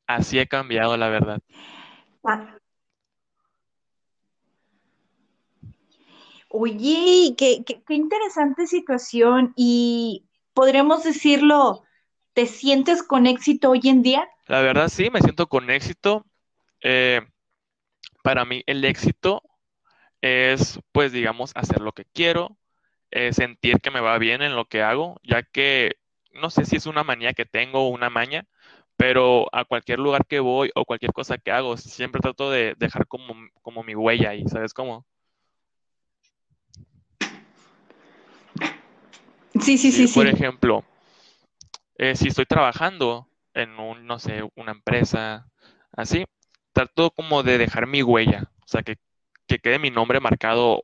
Así 0.07 0.38
he 0.38 0.46
cambiado, 0.46 0.96
la 0.96 1.09
verdad. 1.09 1.40
Ah. 2.24 2.57
Oye, 6.56 7.34
qué, 7.36 7.64
qué, 7.66 7.82
qué 7.82 7.94
interesante 7.94 8.68
situación 8.68 9.52
y 9.56 10.24
podríamos 10.52 11.02
decirlo, 11.02 11.82
¿te 12.32 12.46
sientes 12.46 13.02
con 13.02 13.26
éxito 13.26 13.70
hoy 13.70 13.80
en 13.86 14.02
día? 14.02 14.28
La 14.46 14.60
verdad 14.60 14.86
sí, 14.86 15.10
me 15.10 15.20
siento 15.20 15.48
con 15.48 15.68
éxito. 15.68 16.24
Eh, 16.80 17.22
para 18.22 18.44
mí 18.44 18.62
el 18.66 18.84
éxito 18.84 19.42
es, 20.20 20.78
pues, 20.92 21.10
digamos, 21.10 21.50
hacer 21.56 21.80
lo 21.80 21.90
que 21.90 22.04
quiero, 22.04 22.56
eh, 23.10 23.32
sentir 23.32 23.80
que 23.80 23.90
me 23.90 24.00
va 24.00 24.16
bien 24.18 24.40
en 24.40 24.54
lo 24.54 24.66
que 24.66 24.80
hago, 24.80 25.18
ya 25.24 25.42
que 25.42 25.96
no 26.34 26.50
sé 26.50 26.66
si 26.66 26.76
es 26.76 26.86
una 26.86 27.02
manía 27.02 27.32
que 27.32 27.46
tengo 27.46 27.80
o 27.80 27.88
una 27.88 28.10
maña, 28.10 28.46
pero 28.96 29.48
a 29.50 29.64
cualquier 29.64 29.98
lugar 29.98 30.24
que 30.24 30.38
voy 30.38 30.70
o 30.76 30.84
cualquier 30.84 31.12
cosa 31.12 31.36
que 31.36 31.50
hago, 31.50 31.76
siempre 31.76 32.20
trato 32.20 32.48
de 32.48 32.76
dejar 32.78 33.08
como, 33.08 33.34
como 33.60 33.82
mi 33.82 33.96
huella 33.96 34.30
ahí, 34.30 34.44
¿sabes 34.46 34.72
cómo? 34.72 35.04
Sí, 39.60 39.78
sí, 39.78 39.92
sí, 39.92 40.08
sí. 40.08 40.14
Por 40.14 40.26
ejemplo, 40.26 40.84
eh, 41.96 42.16
si 42.16 42.28
estoy 42.28 42.46
trabajando, 42.46 43.28
en 43.54 43.78
un, 43.78 44.06
no 44.06 44.18
sé, 44.18 44.42
una 44.56 44.72
empresa, 44.72 45.46
así, 45.92 46.24
trato 46.72 47.10
como 47.10 47.42
de 47.42 47.58
dejar 47.58 47.86
mi 47.86 48.02
huella, 48.02 48.50
o 48.64 48.66
sea, 48.66 48.82
que, 48.82 48.96
quede 49.46 49.78
mi 49.78 49.90
nombre 49.90 50.18
marcado 50.18 50.82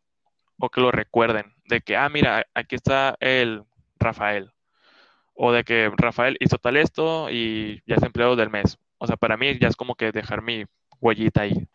o 0.59 0.70
que 0.70 0.80
lo 0.80 0.92
recuerden, 0.92 1.54
de 1.64 1.80
que, 1.80 1.96
ah, 1.96 2.09
mira, 2.09 2.46
aquí 2.54 2.76
está 2.76 3.16
el 3.18 3.64
Rafael, 3.98 4.52
o 5.35 5.52
de 5.52 5.64
que 5.64 5.90
Rafael 5.96 6.37
hizo 6.40 6.59
tal 6.59 6.76
esto 6.76 7.30
y 7.30 7.83
ya 7.87 7.96
es 7.96 8.02
empleado 8.02 8.37
del 8.37 8.50
mes. 8.50 8.78
O 8.98 9.06
sea, 9.06 9.16
para 9.16 9.37
mí 9.37 9.59
ya 9.59 9.68
es 9.68 9.76
como 9.76 9.94
que 9.94 10.12
dejar 10.12 10.42
mi 10.42 10.64
huellita 11.00 11.42
ahí. 11.42 11.66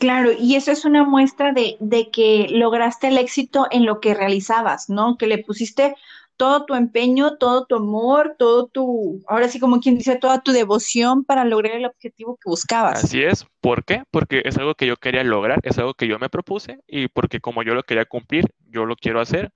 Claro, 0.00 0.30
y 0.32 0.56
eso 0.56 0.72
es 0.72 0.86
una 0.86 1.04
muestra 1.04 1.52
de, 1.52 1.76
que 2.10 2.46
lograste 2.50 3.08
el 3.08 3.18
éxito 3.18 3.66
en 3.70 3.84
lo 3.84 4.00
que 4.00 4.14
realizabas, 4.14 4.88
¿no? 4.88 5.18
Que 5.18 5.26
le 5.26 5.44
pusiste 5.44 5.94
todo 6.38 6.64
tu 6.64 6.74
empeño, 6.74 7.36
todo 7.36 7.66
tu 7.66 7.76
amor, 7.76 8.34
todo 8.38 8.66
tu, 8.66 9.22
ahora 9.28 9.48
sí 9.48 9.60
como 9.60 9.78
quien 9.78 9.98
dice, 9.98 10.16
toda 10.16 10.40
tu 10.40 10.52
devoción 10.52 11.22
para 11.26 11.44
lograr 11.44 11.76
el 11.76 11.84
objetivo 11.84 12.38
que 12.42 12.48
buscabas. 12.48 13.04
Así 13.04 13.22
es. 13.22 13.44
¿Por 13.60 13.84
qué? 13.84 14.04
Porque 14.10 14.40
es 14.46 14.56
algo 14.56 14.74
que 14.74 14.86
yo 14.86 14.96
quería 14.96 15.22
lograr, 15.22 15.60
es 15.64 15.76
algo 15.76 15.92
que 15.92 16.08
yo 16.08 16.18
me 16.18 16.30
propuse 16.30 16.78
y 16.86 17.08
porque 17.08 17.40
como 17.40 17.62
yo 17.62 17.74
lo 17.74 17.82
quería 17.82 18.06
cumplir, 18.06 18.46
yo 18.70 18.86
lo 18.86 18.96
quiero 18.96 19.20
hacer. 19.20 19.52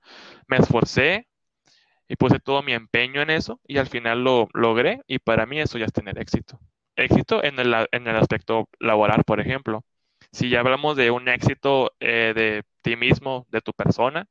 Me 0.47 0.59
esforcé 0.59 1.27
y 2.07 2.17
puse 2.17 2.39
todo 2.39 2.63
mi 2.63 2.75
empeño 2.75 3.23
en 3.23 3.31
eso 3.31 3.61
y 3.67 3.79
al 3.79 3.87
final 3.87 4.23
lo 4.23 4.49
logré 4.53 5.01
y 5.07 5.21
para 5.21 5.47
mí 5.47 5.59
eso 5.59 5.79
ya 5.79 5.87
es 5.87 5.93
tener 5.95 6.19
éxito. 6.19 6.61
Éxito 6.97 7.43
en 7.43 7.59
el, 7.59 7.75
en 7.93 8.07
el 8.07 8.17
aspecto 8.17 8.69
laboral, 8.79 9.25
por 9.25 9.41
ejemplo. 9.41 9.83
Si 10.35 10.49
ya 10.51 10.59
hablamos 10.61 10.97
de 10.97 11.13
un 11.13 11.29
éxito 11.29 11.93
eh, 12.01 12.33
de 12.35 12.65
ti 12.83 12.97
mismo, 12.97 13.47
de 13.51 13.61
tu 13.61 13.73
persona, 13.73 14.27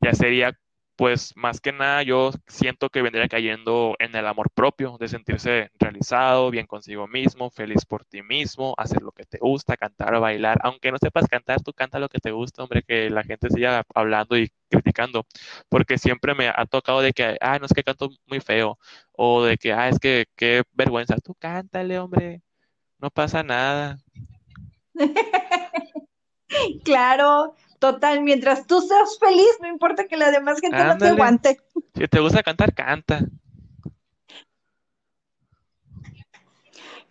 ya 0.00 0.12
sería 0.14 0.52
pues 0.96 1.34
más 1.34 1.62
que 1.62 1.72
nada 1.72 2.02
yo 2.02 2.30
siento 2.46 2.90
que 2.90 3.00
vendría 3.00 3.26
cayendo 3.26 3.96
en 4.00 4.14
el 4.14 4.26
amor 4.26 4.50
propio, 4.50 4.98
de 5.00 5.08
sentirse 5.08 5.70
realizado, 5.78 6.50
bien 6.50 6.66
consigo 6.66 7.08
mismo, 7.08 7.50
feliz 7.50 7.86
por 7.86 8.04
ti 8.04 8.22
mismo, 8.22 8.74
hacer 8.76 9.00
lo 9.00 9.12
que 9.12 9.24
te 9.24 9.38
gusta, 9.38 9.78
cantar 9.78 10.14
o 10.14 10.20
bailar. 10.20 10.58
Aunque 10.62 10.92
no 10.92 10.98
sepas 10.98 11.26
cantar, 11.26 11.62
tú 11.62 11.72
canta 11.72 11.98
lo 11.98 12.10
que 12.10 12.18
te 12.20 12.32
gusta, 12.32 12.62
hombre, 12.64 12.82
que 12.82 13.08
la 13.08 13.22
gente 13.24 13.48
siga 13.48 13.82
hablando 13.94 14.36
y 14.36 14.50
criticando. 14.68 15.24
Porque 15.70 15.96
siempre 15.96 16.34
me 16.34 16.48
ha 16.48 16.66
tocado 16.66 17.00
de 17.00 17.14
que, 17.14 17.38
ah, 17.40 17.58
no 17.58 17.64
es 17.64 17.72
que 17.72 17.82
canto 17.82 18.10
muy 18.26 18.40
feo, 18.40 18.78
o 19.12 19.42
de 19.44 19.56
que, 19.56 19.72
ah, 19.72 19.88
es 19.88 19.98
que 19.98 20.26
qué 20.36 20.64
vergüenza. 20.72 21.16
Tú 21.16 21.34
cántale, 21.34 21.98
hombre, 21.98 22.42
no 22.98 23.10
pasa 23.10 23.42
nada. 23.42 23.98
claro, 26.84 27.54
Total, 27.80 28.22
mientras 28.22 28.66
tú 28.66 28.82
seas 28.82 29.18
feliz, 29.18 29.56
no 29.62 29.66
importa 29.66 30.06
que 30.06 30.18
la 30.18 30.30
demás 30.30 30.60
gente 30.60 30.84
no 30.84 30.98
te 30.98 31.08
aguante. 31.08 31.58
Si 31.94 32.06
te 32.06 32.20
gusta 32.20 32.42
cantar, 32.42 32.74
canta. 32.74 33.24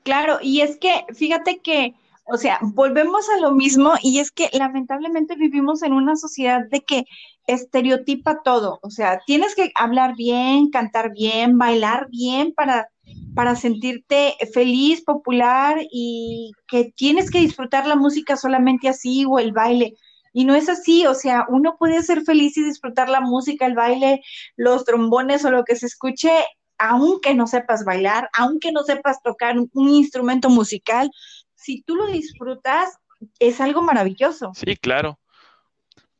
Claro, 0.04 0.38
y 0.44 0.62
es 0.62 0.78
que 0.78 1.06
fíjate 1.16 1.60
que, 1.60 1.96
o 2.24 2.38
sea, 2.38 2.60
volvemos 2.62 3.28
a 3.30 3.40
lo 3.40 3.52
mismo 3.52 3.94
y 4.04 4.20
es 4.20 4.30
que 4.30 4.52
lamentablemente 4.54 5.36
vivimos 5.36 5.82
en 5.82 5.94
una 5.94 6.16
sociedad 6.16 6.62
de 6.70 6.82
que 6.82 7.06
estereotipa 7.48 8.44
todo, 8.44 8.80
o 8.84 8.92
sea, 8.92 9.22
tienes 9.26 9.56
que 9.56 9.72
hablar 9.74 10.16
bien, 10.16 10.70
cantar 10.70 11.12
bien, 11.14 11.58
bailar 11.58 12.10
bien 12.12 12.54
para, 12.54 12.90
para 13.36 13.56
sentirte 13.56 14.36
feliz, 14.54 15.04
popular 15.04 15.78
y 15.92 16.52
que 16.68 16.92
tienes 16.96 17.32
que 17.32 17.40
disfrutar 17.40 17.88
la 17.88 17.96
música 17.96 18.36
solamente 18.36 18.90
así 18.90 19.26
o 19.26 19.40
el 19.40 19.52
baile. 19.52 19.96
Y 20.34 20.46
no 20.46 20.56
es 20.56 20.70
así, 20.70 21.08
o 21.08 21.16
sea, 21.16 21.46
uno 21.50 21.76
puede 21.78 22.04
ser 22.04 22.22
feliz 22.22 22.56
y 22.58 22.64
disfrutar 22.64 23.10
la 23.10 23.22
música, 23.22 23.66
el 23.66 23.76
baile, 23.76 24.22
los 24.56 24.86
trombones 24.86 25.44
o 25.46 25.52
lo 25.52 25.64
que 25.64 25.76
se 25.76 25.88
escuche, 25.88 26.32
aunque 26.78 27.34
no 27.34 27.48
sepas 27.48 27.84
bailar, 27.84 28.30
aunque 28.34 28.72
no 28.72 28.84
sepas 28.84 29.22
tocar 29.24 29.58
un 29.58 29.90
instrumento 29.90 30.50
musical, 30.50 31.10
si 31.56 31.82
tú 31.82 31.96
lo 31.96 32.08
disfrutas, 32.08 32.98
es 33.40 33.60
algo 33.60 33.82
maravilloso. 33.82 34.52
Sí, 34.56 34.76
claro. 34.78 35.20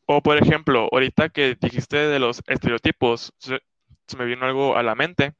O 0.06 0.22
por 0.22 0.38
ejemplo, 0.38 0.90
ahorita 0.92 1.30
que 1.30 1.56
dijiste 1.60 1.98
de 1.98 2.20
los 2.20 2.42
estereotipos, 2.48 3.32
se, 3.38 3.60
me 4.18 4.26
vino 4.26 4.46
algo 4.46 4.76
a 4.76 4.84
la 4.84 4.96
mente 4.96 5.34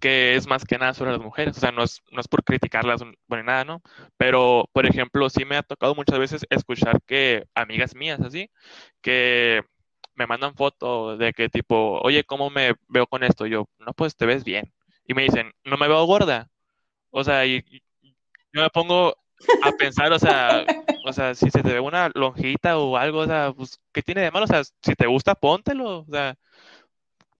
que 0.00 0.36
es 0.36 0.46
más 0.48 0.64
que 0.64 0.78
nada 0.78 0.94
sobre 0.94 1.12
las 1.12 1.20
mujeres. 1.20 1.56
O 1.56 1.60
sea, 1.60 1.72
no 1.72 1.82
es, 1.84 2.02
no 2.10 2.20
es 2.20 2.28
por 2.28 2.44
criticarlas, 2.44 3.02
bueno, 3.28 3.44
nada, 3.44 3.64
¿no? 3.64 3.82
Pero, 4.16 4.68
por 4.72 4.86
ejemplo, 4.86 5.30
sí 5.30 5.44
me 5.44 5.56
ha 5.56 5.62
tocado 5.62 5.94
muchas 5.94 6.18
veces 6.18 6.46
escuchar 6.50 7.00
que 7.06 7.46
amigas 7.54 7.94
mías, 7.94 8.20
así, 8.20 8.50
que 9.02 9.62
me 10.14 10.26
mandan 10.26 10.54
fotos 10.54 11.18
de 11.18 11.32
que 11.32 11.48
tipo, 11.48 12.00
oye, 12.02 12.24
¿cómo 12.24 12.50
me 12.50 12.74
veo 12.88 13.06
con 13.06 13.22
esto? 13.24 13.46
yo, 13.46 13.68
no, 13.78 13.92
pues 13.94 14.16
te 14.16 14.26
ves 14.26 14.44
bien. 14.44 14.72
Y 15.06 15.14
me 15.14 15.22
dicen, 15.22 15.52
no 15.64 15.76
me 15.76 15.88
veo 15.88 16.04
gorda. 16.04 16.50
O 17.10 17.24
sea, 17.24 17.46
y, 17.46 17.64
yo 18.52 18.62
me 18.62 18.70
pongo 18.70 19.16
a 19.62 19.72
pensar, 19.72 20.12
o 20.12 20.18
sea, 20.18 20.64
o 21.06 21.12
sea, 21.12 21.34
si 21.34 21.50
se 21.50 21.62
te 21.62 21.72
ve 21.72 21.80
una 21.80 22.10
lonjita 22.14 22.78
o 22.78 22.96
algo, 22.96 23.20
o 23.20 23.26
sea, 23.26 23.52
pues, 23.56 23.80
¿qué 23.92 24.02
tiene 24.02 24.22
de 24.22 24.30
malo? 24.30 24.44
O 24.44 24.48
sea, 24.48 24.62
si 24.64 24.94
te 24.94 25.06
gusta, 25.06 25.34
póntelo. 25.34 26.00
O 26.00 26.06
sea, 26.10 26.36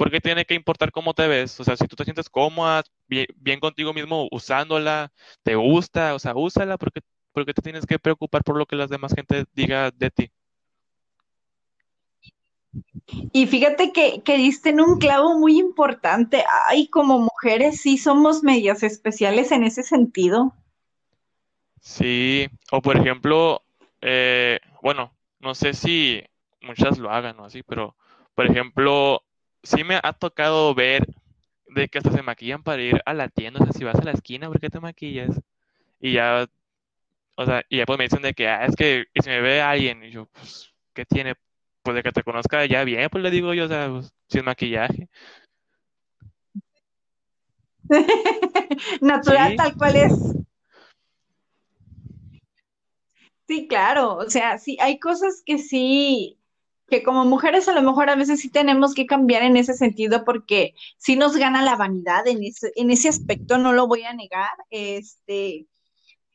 ¿Por 0.01 0.11
qué 0.11 0.19
tiene 0.19 0.47
que 0.47 0.55
importar 0.55 0.93
cómo 0.93 1.13
te 1.13 1.29
ves? 1.29 1.61
O 1.61 1.65
sea, 1.65 1.77
si 1.77 1.87
tú 1.87 1.95
te 1.95 2.05
sientes 2.05 2.31
cómoda, 2.31 2.83
bien, 3.07 3.61
contigo 3.61 3.93
mismo 3.93 4.29
usándola, 4.31 5.13
te 5.43 5.57
gusta, 5.57 6.15
o 6.15 6.19
sea, 6.19 6.35
úsala, 6.35 6.79
¿por 6.79 6.91
qué, 6.91 7.03
te 7.53 7.61
tienes 7.61 7.85
que 7.85 7.99
preocupar 7.99 8.43
por 8.43 8.57
lo 8.57 8.65
que 8.65 8.77
las 8.77 8.89
demás 8.89 9.13
gente 9.15 9.45
diga 9.53 9.91
de 9.91 10.11
ti? 10.11 10.31
Y 13.35 13.47
fíjate 13.47 13.93
que, 13.93 14.23
que, 14.23 14.39
diste 14.39 14.71
en 14.71 14.81
un 14.81 14.99
clavo 14.99 15.39
muy 15.39 15.59
importante. 15.59 16.45
Ay, 16.67 16.87
como 16.87 17.19
mujeres 17.19 17.83
sí 17.83 17.99
somos 17.99 18.43
medias 18.43 18.83
especiales 18.83 19.53
en 19.53 19.65
ese 19.65 19.83
sentido. 19.83 20.55
Sí, 21.83 22.49
o 22.73 22.81
por 22.81 22.97
ejemplo, 22.97 23.61
eh, 24.01 24.61
bueno, 24.81 25.13
no 25.41 25.55
sé 25.55 25.75
si 25.75 26.23
muchas 26.63 26.97
lo 26.97 27.11
hagan 27.11 27.39
o 27.39 27.45
así, 27.45 27.63
pero 27.63 27.97
por 28.35 28.47
ejemplo, 28.47 29.23
sí 29.63 29.85
me 29.85 30.01
ha 30.03 30.13
tocado 30.13 30.75
ver 30.75 31.07
de 31.75 31.89
que 31.89 31.99
hasta 31.99 32.13
se 32.13 32.23
maquillan 32.23 32.63
para 32.63 32.83
ir 32.83 33.01
a 33.05 33.15
la 33.15 33.29
tienda, 33.29 33.61
o 33.61 33.65
sea, 33.65 33.73
si 33.73 33.85
vas 33.85 33.97
a 33.97 34.05
la 34.05 34.13
esquina, 34.13 34.49
¿por 34.49 34.61
qué 34.61 34.71
te 34.71 34.81
maquillas? 34.81 35.41
Y 36.01 36.15
ya, 36.15 36.49
o 37.37 37.47
sea, 37.47 37.63
y 37.69 37.79
ya 37.79 37.87
pues 37.87 37.99
me 37.99 38.05
dicen 38.05 38.23
de 38.23 38.35
que, 38.35 38.49
ah, 38.49 38.65
es 38.67 38.75
que, 38.77 39.07
y 39.15 39.23
si 39.23 39.29
me 39.29 39.41
ve 39.41 39.61
alguien, 39.61 40.03
y 40.05 40.11
yo, 40.11 40.27
pues, 40.27 40.73
¿qué 40.95 41.05
tiene? 41.05 41.35
Pues 41.83 41.95
de 41.95 42.03
que 42.03 42.13
te 42.13 42.23
conozca 42.23 42.67
ya 42.67 42.85
bien, 42.85 43.09
pues 43.11 43.23
le 43.23 43.31
digo 43.31 43.55
yo, 43.55 43.65
o 43.65 43.69
sea, 43.69 43.89
pues, 43.89 44.13
sin 44.29 44.45
maquillaje. 44.45 45.09
Natural 49.01 49.57
tal 49.57 49.77
cual 49.77 49.97
es. 49.97 50.13
Sí, 53.49 53.67
claro, 53.67 54.15
o 54.15 54.31
sea, 54.31 54.59
sí, 54.59 54.77
hay 54.81 55.01
cosas 55.01 55.43
que 55.45 55.59
sí, 55.59 56.40
que 56.91 57.03
como 57.03 57.25
mujeres 57.25 57.69
a 57.69 57.73
lo 57.73 57.83
mejor 57.83 58.11
a 58.11 58.17
veces 58.17 58.41
sí 58.41 58.51
tenemos 58.51 58.95
que 58.95 59.07
cambiar 59.07 59.43
en 59.43 59.57
ese 59.57 59.75
sentido 59.75 60.25
porque 60.25 60.75
sí 60.99 61.17
nos 61.17 61.37
gana 61.37 61.63
la 61.63 61.77
vanidad 61.77 62.27
en 62.27 62.43
ese, 62.45 62.73
en 62.77 62.91
ese 62.91 63.09
aspecto, 63.09 63.57
no 63.57 63.73
lo 63.73 63.87
voy 63.87 64.03
a 64.03 64.13
negar, 64.13 64.51
este, 64.71 65.67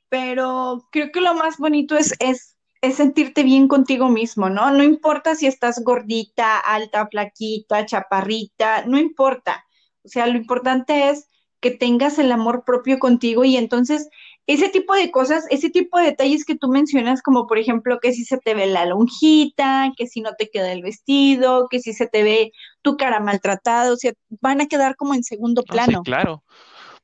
pero 0.09 0.87
creo 0.91 1.11
que 1.11 1.21
lo 1.21 1.35
más 1.35 1.57
bonito 1.57 1.97
es, 1.97 2.15
es, 2.19 2.55
es 2.81 2.95
sentirte 2.95 3.43
bien 3.43 3.67
contigo 3.67 4.09
mismo, 4.09 4.49
¿no? 4.49 4.71
No 4.71 4.83
importa 4.83 5.35
si 5.35 5.47
estás 5.47 5.83
gordita, 5.83 6.57
alta, 6.59 7.07
flaquita, 7.07 7.85
chaparrita, 7.85 8.85
no 8.85 8.97
importa. 8.97 9.65
O 10.03 10.07
sea, 10.07 10.27
lo 10.27 10.37
importante 10.37 11.09
es 11.09 11.29
que 11.59 11.71
tengas 11.71 12.19
el 12.19 12.31
amor 12.31 12.63
propio 12.63 12.99
contigo 12.99 13.43
y 13.43 13.57
entonces 13.57 14.09
ese 14.47 14.69
tipo 14.69 14.93
de 14.93 15.09
cosas, 15.09 15.45
ese 15.49 15.69
tipo 15.69 15.97
de 15.97 16.05
detalles 16.05 16.45
que 16.45 16.55
tú 16.55 16.67
mencionas, 16.67 17.21
como 17.21 17.47
por 17.47 17.57
ejemplo 17.57 17.99
que 17.99 18.13
si 18.13 18.25
se 18.25 18.37
te 18.37 18.53
ve 18.53 18.67
la 18.67 18.85
lonjita, 18.85 19.91
que 19.97 20.07
si 20.07 20.21
no 20.21 20.33
te 20.37 20.49
queda 20.49 20.71
el 20.71 20.83
vestido, 20.83 21.67
que 21.69 21.79
si 21.79 21.93
se 21.93 22.07
te 22.07 22.23
ve 22.23 22.51
tu 22.81 22.95
cara 22.95 23.19
maltratada, 23.19 23.91
o 23.91 23.97
sea, 23.97 24.13
van 24.41 24.61
a 24.61 24.67
quedar 24.67 24.95
como 24.95 25.15
en 25.15 25.23
segundo 25.23 25.63
plano. 25.63 25.99
sí, 25.99 26.03
claro, 26.03 26.43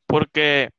porque, 0.05 0.69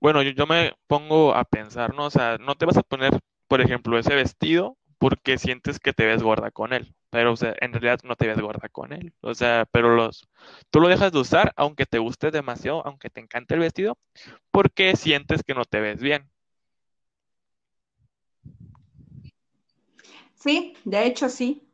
bueno, 0.00 0.22
yo, 0.22 0.30
yo 0.32 0.46
me 0.46 0.72
pongo 0.88 1.34
a 1.34 1.44
pensar, 1.44 1.94
¿no? 1.94 2.06
O 2.06 2.10
sea, 2.10 2.36
no 2.38 2.56
te 2.56 2.66
vas 2.66 2.76
a 2.76 2.82
poner, 2.82 3.20
por 3.46 3.60
ejemplo, 3.60 3.98
ese 3.98 4.14
vestido 4.14 4.76
porque 4.98 5.38
sientes 5.38 5.78
que 5.78 5.92
te 5.92 6.06
ves 6.06 6.22
gorda 6.22 6.50
con 6.50 6.72
él, 6.72 6.94
pero 7.12 7.34
o 7.34 7.36
sea, 7.36 7.54
en 7.60 7.74
realidad 7.74 8.00
no 8.04 8.16
te 8.16 8.26
ves 8.26 8.40
gorda 8.40 8.70
con 8.70 8.94
él, 8.94 9.12
o 9.20 9.34
sea, 9.34 9.66
pero 9.70 9.94
los, 9.94 10.26
tú 10.70 10.80
lo 10.80 10.88
dejas 10.88 11.12
de 11.12 11.18
usar 11.18 11.52
aunque 11.56 11.84
te 11.84 11.98
guste 11.98 12.30
demasiado, 12.30 12.86
aunque 12.86 13.10
te 13.10 13.20
encante 13.20 13.52
el 13.52 13.60
vestido, 13.60 13.98
porque 14.50 14.96
sientes 14.96 15.42
que 15.42 15.54
no 15.54 15.66
te 15.66 15.80
ves 15.80 16.00
bien. 16.00 16.30
Sí, 20.36 20.74
de 20.86 21.04
hecho 21.04 21.28
sí. 21.28 21.68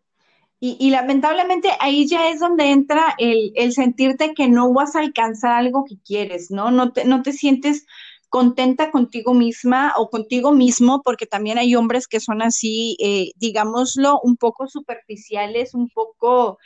Y, 0.60 0.90
lamentablemente 0.90 1.70
ahí 1.78 2.08
ya 2.08 2.30
es 2.30 2.40
donde 2.40 2.72
entra 2.72 3.14
el, 3.18 3.52
el, 3.54 3.72
sentirte 3.72 4.34
que 4.34 4.48
no 4.48 4.72
vas 4.72 4.96
a 4.96 5.00
alcanzar 5.00 5.52
algo 5.52 5.84
que 5.84 5.98
quieres, 6.04 6.50
¿no? 6.50 6.72
No 6.72 6.92
te, 6.92 7.04
no 7.04 7.22
te 7.22 7.32
sientes 7.32 7.86
contenta 8.28 8.90
contigo 8.90 9.34
misma 9.34 9.94
o 9.96 10.10
contigo 10.10 10.52
mismo, 10.52 11.02
porque 11.02 11.26
también 11.26 11.58
hay 11.58 11.74
hombres 11.74 12.06
que 12.06 12.20
son 12.20 12.42
así, 12.42 12.96
eh, 13.00 13.32
digámoslo, 13.36 14.20
un 14.22 14.36
poco 14.36 14.68
superficiales, 14.68 15.74
un 15.74 15.88
poco, 15.88 16.58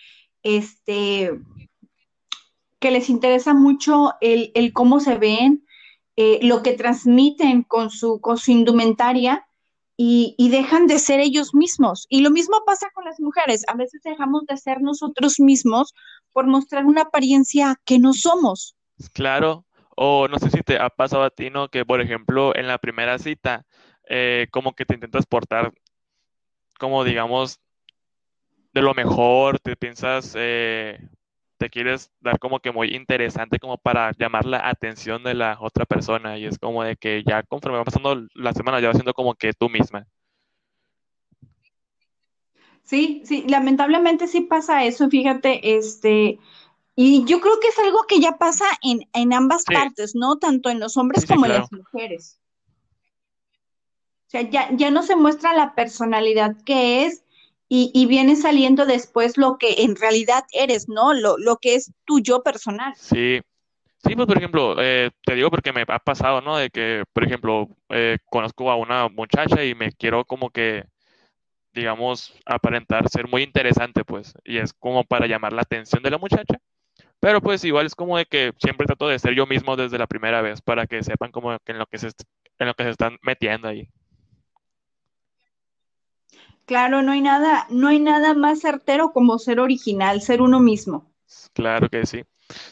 este, 0.43 1.31
que 2.81 2.91
les 2.91 3.09
interesa 3.09 3.55
mucho 3.55 4.15
el, 4.21 4.73
cómo 4.73 4.99
se 5.01 5.17
ven, 5.17 5.65
eh, 6.17 6.41
lo 6.43 6.63
que 6.63 6.73
transmiten 6.73 7.63
con 7.63 7.91
su, 7.91 8.21
con 8.21 8.39
su 8.39 8.51
indumentaria. 8.51 9.47
Y, 9.95 10.35
y, 10.39 10.49
dejan 10.49 10.89
de 10.89 10.99
ser 10.99 11.21
ellos 11.21 11.55
mismos. 11.55 12.07
Y 12.09 12.23
lo 12.23 12.31
mismo 12.31 12.57
pasa 12.67 12.89
con 12.93 13.05
las 13.05 13.21
mujeres. 13.21 13.63
A 13.69 13.77
veces 13.77 14.01
dejamos 14.03 14.47
de 14.47 14.57
ser 14.57 14.81
nosotros 14.81 15.39
mismos 15.39 15.95
por 16.33 16.47
mostrar 16.47 16.87
una 16.87 17.03
apariencia 17.03 17.79
que 17.85 17.99
no 17.99 18.13
somos. 18.13 18.75
Claro, 19.13 19.65
o 19.97 20.29
no 20.29 20.39
sé 20.39 20.51
si 20.51 20.63
te 20.63 20.79
ha 20.79 20.91
pasado 20.91 21.25
a 21.25 21.31
ti, 21.31 21.51
¿no? 21.51 21.69
Que, 21.69 21.85
por 21.85 22.01
ejemplo, 22.01 22.55
en 22.57 22.67
la 22.67 22.79
primera 22.79 23.19
cita, 23.19 23.65
eh, 24.09 24.49
como 24.51 24.75
que 24.75 24.85
te 24.85 24.95
intentas 24.95 25.27
portar 25.27 25.73
como, 26.79 27.05
digamos, 27.05 27.61
de 28.73 28.83
lo 28.83 28.95
mejor, 28.95 29.59
te 29.61 29.77
piensas, 29.77 30.35
eh, 30.37 30.99
te 31.59 31.71
quieres 31.71 32.11
dar 32.21 32.39
como 32.39 32.59
que 32.59 32.73
muy 32.73 32.89
interesante 32.95 33.59
como 33.59 33.79
para 33.79 34.13
llamar 34.19 34.47
la 34.47 34.69
atención 34.69 35.23
de 35.23 35.35
la 35.35 35.59
otra 35.61 35.85
persona 35.85 36.39
y 36.39 36.47
es 36.47 36.59
como 36.59 36.83
de 36.83 36.97
que 36.97 37.23
ya 37.25 37.43
conforme 37.45 37.79
va 37.79 37.85
pasando 37.85 38.27
la 38.35 38.53
semana 38.53 38.81
ya 38.81 38.89
va 38.89 38.95
siendo 38.95 39.15
como 39.15 39.35
que 39.35 39.53
tú 39.53 39.69
misma. 39.69 40.07
Sí, 42.83 43.23
sí, 43.25 43.45
lamentablemente 43.49 44.27
sí 44.27 44.41
pasa 44.41 44.85
eso, 44.85 45.09
fíjate, 45.09 45.77
este, 45.77 46.41
y 46.95 47.25
yo 47.25 47.41
creo 47.41 47.59
que 47.61 47.69
es 47.69 47.79
algo 47.79 48.05
que 48.07 48.21
ya 48.21 48.37
pasa 48.39 48.67
en, 48.83 49.33
ambas 49.33 49.65
partes, 49.65 50.15
¿no? 50.15 50.39
Tanto 50.39 50.69
en 50.69 50.79
los 50.79 50.97
hombres 50.97 51.25
como 51.27 51.47
en 51.47 51.53
las 51.53 51.73
mujeres. 51.73 52.39
O 54.27 54.31
sea, 54.33 54.43
ya, 54.43 54.69
ya 54.73 54.91
no 54.91 55.03
se 55.03 55.17
muestra 55.17 55.55
la 55.55 55.75
personalidad 55.75 56.57
que 56.65 57.05
es 57.05 57.23
y, 57.75 58.05
viene 58.05 58.37
saliendo 58.37 58.85
después 58.85 59.39
lo 59.39 59.57
que 59.57 59.85
en 59.85 59.97
realidad 59.97 60.45
eres, 60.53 60.91
¿no? 60.91 61.15
Lo, 61.15 61.39
lo 61.39 61.57
que 61.57 61.75
es 61.75 61.91
tu 62.05 62.21
yo 62.21 62.43
personal. 62.43 62.93
Sí, 62.97 63.41
sí, 64.05 64.15
pues 64.15 64.27
por 64.27 64.37
ejemplo, 64.37 64.77
eh, 64.79 65.11
te 65.25 65.35
digo 65.35 65.51
porque 65.51 65.73
me 65.73 65.87
ha 65.89 65.99
pasado, 65.99 66.43
¿no? 66.43 66.59
De 66.59 66.69
que, 66.69 67.05
por 67.15 67.25
ejemplo, 67.25 67.69
eh, 67.89 68.19
conozco 68.27 68.71
a 68.71 68.77
una 68.77 69.09
muchacha 69.09 69.65
y 69.65 69.75
me 69.75 69.91
quiero 69.93 70.27
como 70.27 70.51
que, 70.51 70.85
digamos, 71.73 72.35
aparentar 72.45 73.09
ser 73.09 73.27
muy 73.27 73.43
interesante, 73.43 74.05
pues, 74.05 74.35
y 74.45 74.59
es 74.59 74.75
como 74.75 75.03
para 75.05 75.27
llamar 75.27 75.55
la 75.55 75.63
atención 75.63 76.03
de 76.03 76.11
la 76.11 76.19
muchacha. 76.19 76.59
Pero 77.23 77.41
pues 77.41 77.63
igual 77.63 77.87
es 77.87 77.95
como 77.95 78.19
de 78.19 78.27
que 78.27 78.53
siempre 78.59 78.85
trato 78.85 79.07
de 79.07 79.17
ser 79.17 79.37
yo 79.37 79.47
mismo 79.47 79.77
desde 79.77 79.97
la 79.97 80.09
primera 80.09 80.43
vez 80.43 80.61
para 80.61 80.89
que 80.89 81.05
sepan 81.05 81.31
como 81.31 81.53
en 81.53 81.79
lo 81.79 81.87
que 81.87 81.97
se, 81.97 82.09
en 82.59 82.67
lo 82.67 82.75
que 82.75 82.83
se 82.83 82.91
están 82.91 83.17
metiendo 83.23 83.69
ahí. 83.69 83.89
Claro, 86.67 87.01
no 87.03 87.13
hay 87.13 87.21
nada, 87.21 87.69
no 87.71 87.87
hay 87.87 88.01
nada 88.01 88.35
más 88.35 88.61
certero 88.61 89.13
como 89.13 89.39
ser 89.39 89.61
original, 89.61 90.21
ser 90.21 90.43
uno 90.43 90.59
mismo. 90.59 91.13
Claro 91.53 91.89
que 91.89 92.07
sí. 92.07 92.25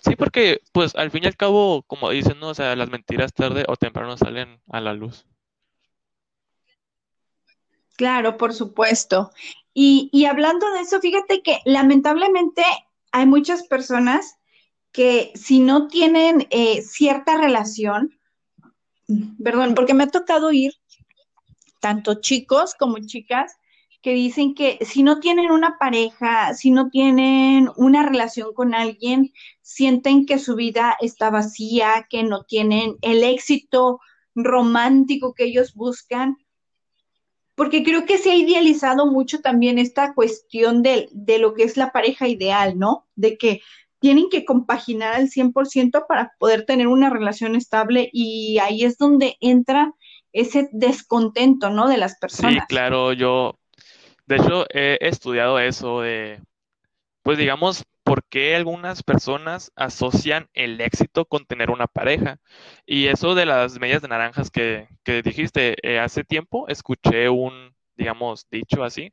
Sí, 0.03 0.17
porque 0.17 0.63
pues 0.73 0.97
al 0.97 1.13
fin 1.13 1.23
y 1.23 1.27
al 1.29 1.37
cabo, 1.37 1.85
como 1.85 2.11
dicen, 2.11 2.41
¿no? 2.41 2.49
O 2.49 2.55
sea, 2.55 2.75
las 2.75 2.91
mentiras 2.91 3.33
tarde 3.33 3.65
o 3.69 3.77
temprano 3.77 4.17
salen 4.17 4.61
a 4.69 4.81
la 4.81 4.95
luz. 4.95 5.29
Claro, 7.97 8.37
por 8.37 8.53
supuesto. 8.53 9.31
Y, 9.73 10.11
y 10.13 10.25
hablando 10.25 10.69
de 10.73 10.81
eso, 10.81 11.01
fíjate 11.01 11.41
que 11.41 11.61
lamentablemente 11.65 12.65
hay 13.13 13.27
muchas 13.27 13.63
personas 13.69 14.40
que 14.93 15.33
si 15.35 15.61
no 15.61 15.89
tienen 15.89 16.47
eh, 16.51 16.83
cierta 16.83 17.37
relación, 17.37 18.19
perdón, 19.43 19.75
porque 19.75 19.95
me 19.95 20.05
ha 20.05 20.09
tocado 20.09 20.53
ir 20.53 20.73
tanto 21.81 22.21
chicos 22.21 22.75
como 22.79 22.99
chicas 22.99 23.57
que 24.03 24.15
dicen 24.15 24.55
que 24.55 24.79
si 24.83 25.03
no 25.03 25.21
tienen 25.21 25.51
una 25.51 25.77
pareja, 25.79 26.55
si 26.55 26.71
no 26.71 26.89
tienen 26.89 27.69
una 27.77 28.03
relación 28.03 28.55
con 28.55 28.75
alguien, 28.75 29.33
sienten 29.61 30.25
que 30.25 30.39
su 30.39 30.57
vida 30.57 30.97
está 31.01 31.31
vacía, 31.31 32.07
que 32.09 32.23
no 32.23 32.45
tienen 32.45 32.97
el 33.03 33.23
éxito 33.23 34.01
romántico 34.35 35.35
que 35.35 35.45
ellos 35.45 35.75
buscan, 35.75 36.39
porque 37.55 37.85
creo 37.85 38.07
que 38.07 38.17
se 38.17 38.31
ha 38.31 38.37
idealizado 38.37 39.07
mucho 39.07 39.41
también 39.41 39.79
esta 39.79 40.15
cuestión 40.15 40.83
de, 40.83 41.11
de 41.13 41.39
lo 41.39 41.53
que 41.53 41.65
es 41.65 41.77
la 41.77 41.93
pareja 41.93 42.27
ideal, 42.27 42.79
¿no? 42.79 43.07
De 43.17 43.37
que 43.37 43.61
tienen 44.01 44.29
que 44.31 44.45
compaginar 44.45 45.15
al 45.15 45.29
100% 45.29 46.07
para 46.09 46.33
poder 46.39 46.65
tener 46.65 46.89
una 46.89 47.11
relación 47.11 47.55
estable 47.55 48.11
y 48.13 48.59
ahí 48.59 48.85
es 48.85 48.99
donde 48.99 49.37
entra 49.41 49.93
ese 50.33 50.69
descontento, 50.73 51.71
¿no? 51.71 51.89
De 51.89 51.97
las 51.97 52.19
personas. 52.19 52.55
Sí, 52.55 52.61
claro, 52.69 53.13
yo 53.13 53.61
de 54.31 54.37
hecho, 54.37 54.65
he 54.71 54.97
estudiado 55.01 55.59
eso 55.59 56.03
de, 56.03 56.41
pues 57.23 57.37
digamos, 57.37 57.85
por 58.05 58.23
qué 58.23 58.55
algunas 58.55 59.03
personas 59.03 59.73
asocian 59.75 60.49
el 60.55 60.81
éxito 60.81 61.25
con 61.25 61.47
tener 61.47 61.69
una 61.71 61.89
pareja. 61.89 62.39
Y 62.87 63.09
eso 63.09 63.35
de 63.35 63.45
las 63.45 63.81
medias 63.81 64.03
de 64.03 64.09
naranjas 64.09 64.53
que, 64.53 64.87
dijiste, 65.25 65.75
eh, 65.83 65.99
hace 65.99 66.23
tiempo 66.23 66.69
escuché 66.69 67.29
un, 67.29 67.75
digamos, 68.01 68.49
dicho 68.51 68.83
así, 68.83 69.13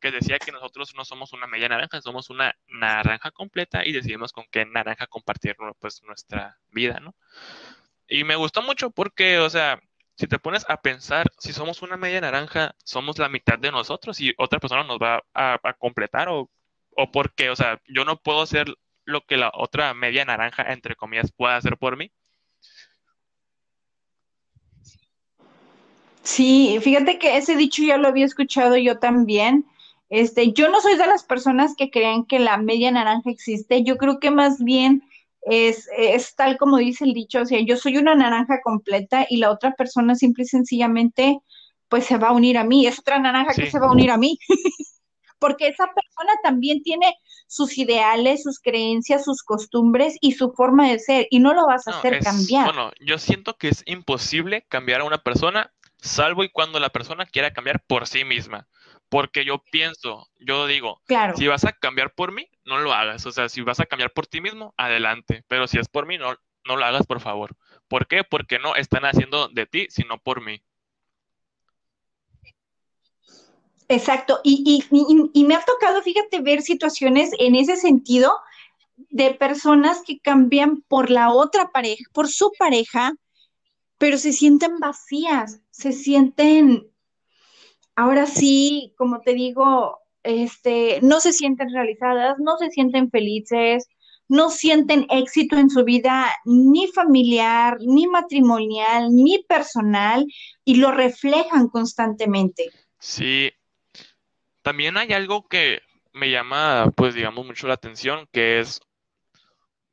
que 0.00 0.12
decía 0.12 0.38
que 0.38 0.52
nosotros 0.52 0.94
no 0.96 1.04
somos 1.04 1.32
una 1.32 1.48
media 1.48 1.68
naranja, 1.68 2.00
somos 2.00 2.30
una 2.30 2.54
naranja 2.68 3.32
completa 3.32 3.84
y 3.84 3.92
decidimos 3.92 4.32
con 4.32 4.44
qué 4.50 4.64
naranja 4.64 5.08
compartir 5.08 5.56
pues, 5.80 6.02
nuestra 6.04 6.56
vida, 6.70 7.00
¿no? 7.00 7.14
Y 8.06 8.24
me 8.24 8.36
gustó 8.36 8.62
mucho 8.62 8.90
porque, 8.90 9.38
o 9.40 9.50
sea, 9.50 9.80
si 10.16 10.28
te 10.28 10.38
pones 10.38 10.64
a 10.68 10.80
pensar, 10.80 11.26
si 11.38 11.52
somos 11.52 11.82
una 11.82 11.96
media 11.96 12.20
naranja, 12.20 12.74
somos 12.84 13.18
la 13.18 13.28
mitad 13.28 13.58
de 13.58 13.72
nosotros 13.72 14.20
y 14.20 14.32
otra 14.38 14.60
persona 14.60 14.84
nos 14.84 14.98
va 14.98 15.22
a, 15.34 15.58
completar 15.78 16.28
o, 16.28 16.48
o 16.96 17.10
por 17.10 17.34
qué, 17.34 17.50
o 17.50 17.56
sea, 17.56 17.80
yo 17.88 18.04
no 18.04 18.16
puedo 18.20 18.42
hacer 18.42 18.72
lo 19.04 19.22
que 19.22 19.36
la 19.36 19.50
otra 19.52 19.94
media 19.94 20.24
naranja, 20.24 20.62
entre 20.72 20.94
comillas, 20.94 21.32
pueda 21.32 21.56
hacer 21.56 21.76
por 21.76 21.96
mí. 21.96 22.12
Sí, 26.28 26.78
fíjate 26.82 27.18
que 27.18 27.38
ese 27.38 27.56
dicho 27.56 27.82
ya 27.82 27.96
lo 27.96 28.06
había 28.06 28.26
escuchado 28.26 28.76
yo 28.76 28.98
también. 28.98 29.64
Este, 30.10 30.52
yo 30.52 30.68
no 30.68 30.82
soy 30.82 30.98
de 30.98 31.06
las 31.06 31.24
personas 31.24 31.74
que 31.74 31.90
creen 31.90 32.26
que 32.26 32.38
la 32.38 32.58
media 32.58 32.90
naranja 32.90 33.30
existe. 33.30 33.82
Yo 33.82 33.96
creo 33.96 34.20
que 34.20 34.30
más 34.30 34.62
bien 34.62 35.02
es, 35.40 35.88
es 35.96 36.34
tal 36.36 36.58
como 36.58 36.76
dice 36.76 37.04
el 37.04 37.14
dicho, 37.14 37.40
o 37.40 37.46
sea, 37.46 37.60
yo 37.60 37.78
soy 37.78 37.96
una 37.96 38.14
naranja 38.14 38.60
completa 38.62 39.26
y 39.26 39.38
la 39.38 39.50
otra 39.50 39.72
persona 39.72 40.16
simple 40.16 40.44
y 40.44 40.48
sencillamente 40.48 41.38
pues 41.88 42.04
se 42.04 42.18
va 42.18 42.28
a 42.28 42.32
unir 42.32 42.58
a 42.58 42.64
mí, 42.64 42.86
es 42.86 42.98
otra 42.98 43.18
naranja 43.18 43.54
que 43.54 43.70
se 43.70 43.78
va 43.78 43.86
a 43.86 43.92
unir 43.92 44.10
a 44.10 44.18
mí, 44.18 44.38
porque 45.38 45.68
esa 45.68 45.86
persona 45.86 46.34
también 46.42 46.82
tiene 46.82 47.16
sus 47.46 47.78
ideales, 47.78 48.42
sus 48.42 48.60
creencias, 48.60 49.24
sus 49.24 49.42
costumbres 49.42 50.18
y 50.20 50.32
su 50.32 50.52
forma 50.52 50.90
de 50.90 50.98
ser 50.98 51.26
y 51.30 51.38
no 51.38 51.54
lo 51.54 51.66
vas 51.66 51.88
a 51.88 51.92
hacer 51.92 52.22
cambiar. 52.22 52.66
Bueno, 52.66 52.90
yo 53.00 53.16
siento 53.16 53.56
que 53.56 53.68
es 53.68 53.82
imposible 53.86 54.66
cambiar 54.68 55.00
a 55.00 55.04
una 55.04 55.22
persona 55.22 55.72
salvo 56.08 56.44
y 56.44 56.48
cuando 56.48 56.80
la 56.80 56.90
persona 56.90 57.26
quiera 57.26 57.52
cambiar 57.52 57.80
por 57.86 58.06
sí 58.06 58.24
misma. 58.24 58.66
Porque 59.08 59.44
yo 59.44 59.62
pienso, 59.70 60.28
yo 60.38 60.66
digo, 60.66 61.00
si 61.36 61.46
vas 61.46 61.64
a 61.64 61.72
cambiar 61.72 62.12
por 62.14 62.32
mí, 62.32 62.46
no 62.64 62.78
lo 62.78 62.92
hagas. 62.92 63.24
O 63.24 63.32
sea, 63.32 63.48
si 63.48 63.62
vas 63.62 63.80
a 63.80 63.86
cambiar 63.86 64.12
por 64.12 64.26
ti 64.26 64.40
mismo, 64.40 64.74
adelante. 64.76 65.44
Pero 65.48 65.66
si 65.66 65.78
es 65.78 65.88
por 65.88 66.06
mí, 66.06 66.18
no, 66.18 66.36
no 66.66 66.76
lo 66.76 66.84
hagas, 66.84 67.06
por 67.06 67.20
favor. 67.20 67.56
¿Por 67.88 68.06
qué? 68.06 68.22
Porque 68.24 68.58
no 68.58 68.76
están 68.76 69.04
haciendo 69.04 69.48
de 69.48 69.66
ti, 69.66 69.86
sino 69.88 70.18
por 70.18 70.42
mí. 70.42 70.62
Exacto. 73.88 74.40
Y, 74.44 74.84
y, 74.90 75.30
y, 75.32 75.44
me 75.44 75.54
ha 75.54 75.64
tocado, 75.64 76.02
fíjate, 76.02 76.40
ver 76.42 76.60
situaciones 76.60 77.30
en 77.38 77.54
ese 77.54 77.76
sentido 77.76 78.38
de 79.10 79.32
personas 79.32 80.02
que 80.06 80.18
cambian 80.18 80.82
por 80.82 81.10
la 81.10 81.32
otra 81.32 81.70
pareja, 81.70 82.04
por 82.12 82.28
su 82.28 82.52
pareja, 82.58 83.14
pero 83.98 84.16
se 84.16 84.32
sienten 84.32 84.78
vacías, 84.78 85.60
se 85.70 85.92
sienten 85.92 86.88
ahora 87.98 88.26
sí, 88.26 88.94
como 88.96 89.20
te 89.20 89.34
digo, 89.34 89.98
este, 90.22 91.00
no 91.02 91.18
se 91.18 91.32
sienten 91.32 91.72
realizadas, 91.72 92.36
no 92.38 92.56
se 92.56 92.70
sienten 92.70 93.10
felices, 93.10 93.88
no 94.28 94.50
sienten 94.50 95.06
éxito 95.10 95.56
en 95.56 95.68
su 95.68 95.84
vida 95.84 96.32
ni 96.44 96.86
familiar, 96.86 97.78
ni 97.80 98.06
matrimonial, 98.06 99.08
ni 99.12 99.42
personal, 99.42 100.26
y 100.64 100.76
lo 100.76 100.92
reflejan 100.92 101.68
constantemente. 101.68 102.70
Sí, 103.00 103.50
también 104.62 104.96
hay 104.96 105.12
algo 105.12 105.48
que 105.48 105.80
me 106.12 106.30
llama, 106.30 106.92
pues 106.94 107.14
digamos, 107.14 107.46
mucho 107.46 107.66
la 107.66 107.74
atención, 107.74 108.28
que 108.30 108.60
es, 108.60 108.80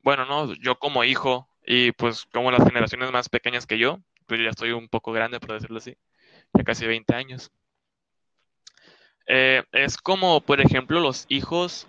bueno, 0.02 0.26
no, 0.26 0.54
yo 0.54 0.78
como 0.78 1.02
hijo 1.02 1.48
y 1.66 1.92
pues 1.92 2.26
como 2.32 2.50
las 2.50 2.64
generaciones 2.64 3.10
más 3.10 3.28
pequeñas 3.28 3.66
que 3.66 3.78
yo, 3.78 3.98
pues 4.26 4.38
yo 4.38 4.44
ya 4.44 4.50
estoy 4.50 4.70
un 4.72 4.88
poco 4.88 5.12
grande, 5.12 5.40
por 5.40 5.52
decirlo 5.52 5.78
así, 5.78 5.96
ya 6.54 6.64
casi 6.64 6.86
20 6.86 7.14
años. 7.14 7.50
Eh, 9.26 9.64
es 9.72 9.96
como, 9.96 10.40
por 10.40 10.60
ejemplo, 10.60 11.00
los 11.00 11.26
hijos, 11.28 11.88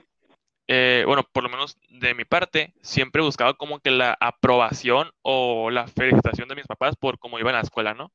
eh, 0.67 1.03
bueno, 1.05 1.23
por 1.31 1.43
lo 1.43 1.49
menos 1.49 1.77
de 1.89 2.15
mi 2.15 2.25
parte, 2.25 2.73
siempre 2.81 3.21
buscaba 3.21 3.53
como 3.53 3.79
que 3.79 3.91
la 3.91 4.17
aprobación 4.19 5.11
o 5.21 5.69
la 5.69 5.87
felicitación 5.87 6.47
de 6.47 6.55
mis 6.55 6.67
papás 6.67 6.95
por 6.95 7.19
cómo 7.19 7.39
iba 7.39 7.51
a 7.51 7.53
la 7.53 7.61
escuela, 7.61 7.93
¿no? 7.93 8.11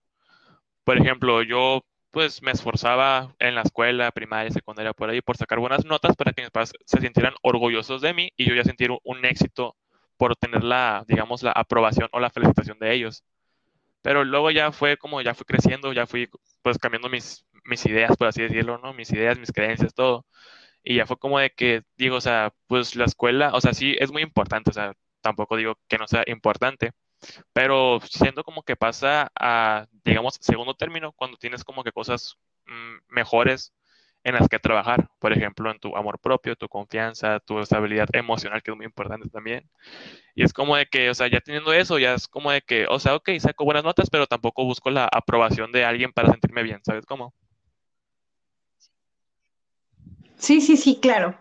Por 0.85 0.99
ejemplo, 0.99 1.43
yo 1.43 1.85
pues 2.11 2.43
me 2.43 2.51
esforzaba 2.51 3.35
en 3.39 3.55
la 3.55 3.63
escuela, 3.63 4.11
primaria, 4.11 4.51
secundaria, 4.51 4.93
por 4.93 5.09
ahí, 5.09 5.23
por 5.23 5.37
sacar 5.37 5.61
buenas 5.61 5.87
notas 5.87 6.15
para 6.17 6.33
que 6.33 6.43
mis 6.43 6.51
papás 6.51 6.73
se 6.85 7.01
sintieran 7.01 7.35
orgullosos 7.43 8.03
de 8.03 8.13
mí 8.13 8.31
y 8.37 8.47
yo 8.47 8.55
ya 8.55 8.65
sentir 8.65 8.91
un 9.03 9.25
éxito 9.25 9.77
por 10.17 10.37
tener 10.37 10.65
la, 10.65 11.05
digamos, 11.09 11.43
la 11.43 11.53
aprobación 11.53 12.09
o 12.13 12.21
la 12.21 12.31
felicitación 12.31 12.79
de 12.79 12.95
ellos. 12.95 13.25
Pero 14.03 14.25
luego 14.25 14.51
ya 14.51 14.73
fue 14.73 14.97
como, 14.99 15.21
ya 15.23 15.35
fui 15.35 15.45
creciendo, 15.47 15.93
ya 15.93 16.07
fui 16.07 16.29
pues 16.63 16.79
cambiando 16.79 17.09
mis, 17.09 17.47
mis 17.65 17.85
ideas, 17.87 18.17
por 18.17 18.29
así 18.29 18.43
decirlo, 18.43 18.79
¿no? 18.79 18.95
Mis 18.95 19.13
ideas, 19.13 19.39
mis 19.39 19.53
creencias, 19.53 19.95
todo. 19.95 20.27
Y 20.85 20.97
ya 20.97 21.07
fue 21.07 21.19
como 21.19 21.39
de 21.39 21.51
que, 21.51 21.83
digo, 21.97 22.17
o 22.17 22.21
sea, 22.21 22.53
pues 22.67 22.97
la 22.97 23.05
escuela, 23.07 23.53
o 23.55 23.61
sea, 23.61 23.75
sí 23.75 23.97
es 23.99 24.13
muy 24.13 24.23
importante, 24.23 24.71
o 24.71 24.73
sea, 24.75 24.95
tampoco 25.21 25.57
digo 25.57 25.79
que 25.89 25.99
no 25.99 26.09
sea 26.09 26.25
importante, 26.27 26.93
pero 27.53 28.01
siento 28.01 28.45
como 28.45 28.63
que 28.65 28.77
pasa 28.77 29.31
a, 29.39 29.87
digamos, 30.05 30.39
segundo 30.41 30.75
término, 30.75 31.13
cuando 31.13 31.37
tienes 31.39 31.65
como 31.65 31.85
que 31.85 31.93
cosas 31.93 32.37
mm, 32.67 32.99
mejores 33.15 33.73
en 34.25 34.35
las 34.35 34.49
que 34.49 34.59
trabajar. 34.59 35.09
Por 35.19 35.33
ejemplo, 35.33 35.71
en 35.71 35.79
tu 35.79 35.97
amor 35.97 36.19
propio, 36.19 36.57
tu 36.57 36.69
confianza, 36.69 37.41
tu 37.41 37.59
estabilidad 37.59 38.09
emocional, 38.13 38.63
que 38.63 38.71
es 38.71 38.77
muy 38.77 38.87
importante 38.87 39.29
también. 39.29 39.69
Y 40.35 40.45
es 40.45 40.53
como 40.53 40.77
de 40.77 40.87
que, 40.87 41.11
o 41.11 41.15
sea, 41.15 41.29
ya 41.29 41.41
teniendo 41.41 41.73
eso, 41.73 41.99
ya 41.99 42.15
es 42.15 42.29
como 42.29 42.51
de 42.51 42.63
que, 42.63 42.87
o 42.87 42.99
sea, 42.99 43.17
ok, 43.17 43.31
saco 43.39 43.65
buenas 43.65 43.85
notas, 43.85 44.09
pero 44.11 44.27
tampoco 44.27 44.65
busco 44.65 44.91
la 44.91 45.09
aprobación 45.11 45.73
de 45.73 45.85
alguien 45.85 46.13
para 46.13 46.31
sentirme 46.31 46.63
bien, 46.63 46.81
¿sabes 46.85 47.07
cómo? 47.07 47.35
Sí, 50.37 50.61
sí, 50.61 50.77
sí, 50.77 50.99
claro. 51.01 51.39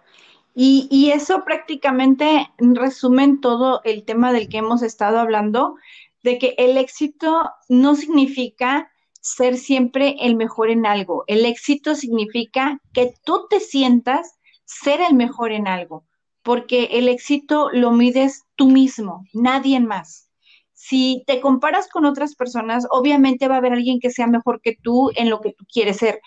Y, 0.54 0.88
y 0.92 1.12
eso 1.12 1.44
prácticamente 1.46 2.50
resume 2.58 3.38
todo 3.42 3.82
el 3.84 4.04
tema 4.04 4.34
del 4.34 4.50
que 4.50 4.58
hemos 4.58 4.82
estado 4.82 5.20
hablando, 5.20 5.76
de 6.24 6.38
que 6.38 6.56
el 6.58 6.78
éxito 6.78 7.50
no 7.70 7.96
significa 7.96 8.91
ser 9.22 9.58
siempre 9.58 10.16
el 10.20 10.36
mejor 10.36 10.70
en 10.70 10.86
algo. 10.86 11.24
El 11.28 11.46
éxito 11.46 11.96
significa 11.96 12.80
que 12.94 13.14
tú 13.24 13.48
te 13.50 13.60
sientas 13.60 14.38
ser 14.66 15.00
el 15.02 15.16
mejor 15.16 15.52
en 15.52 15.68
algo, 15.68 16.06
porque 16.44 16.90
el 16.92 17.08
éxito 17.08 17.70
lo 17.72 17.92
mides 17.92 18.44
tú 18.56 18.70
mismo, 18.70 19.26
nadie 19.34 19.80
más. 19.80 20.30
Si 20.74 21.24
te 21.28 21.40
comparas 21.40 21.88
con 21.88 22.06
otras 22.06 22.36
personas, 22.36 22.88
obviamente 22.90 23.48
va 23.48 23.56
a 23.56 23.58
haber 23.60 23.74
alguien 23.74 24.00
que 24.00 24.10
sea 24.10 24.28
mejor 24.28 24.62
que 24.62 24.76
tú 24.82 25.12
en 25.16 25.30
lo 25.30 25.40
que 25.40 25.54
tú 25.54 25.66
quieres 25.72 25.98
ser, 25.98 26.20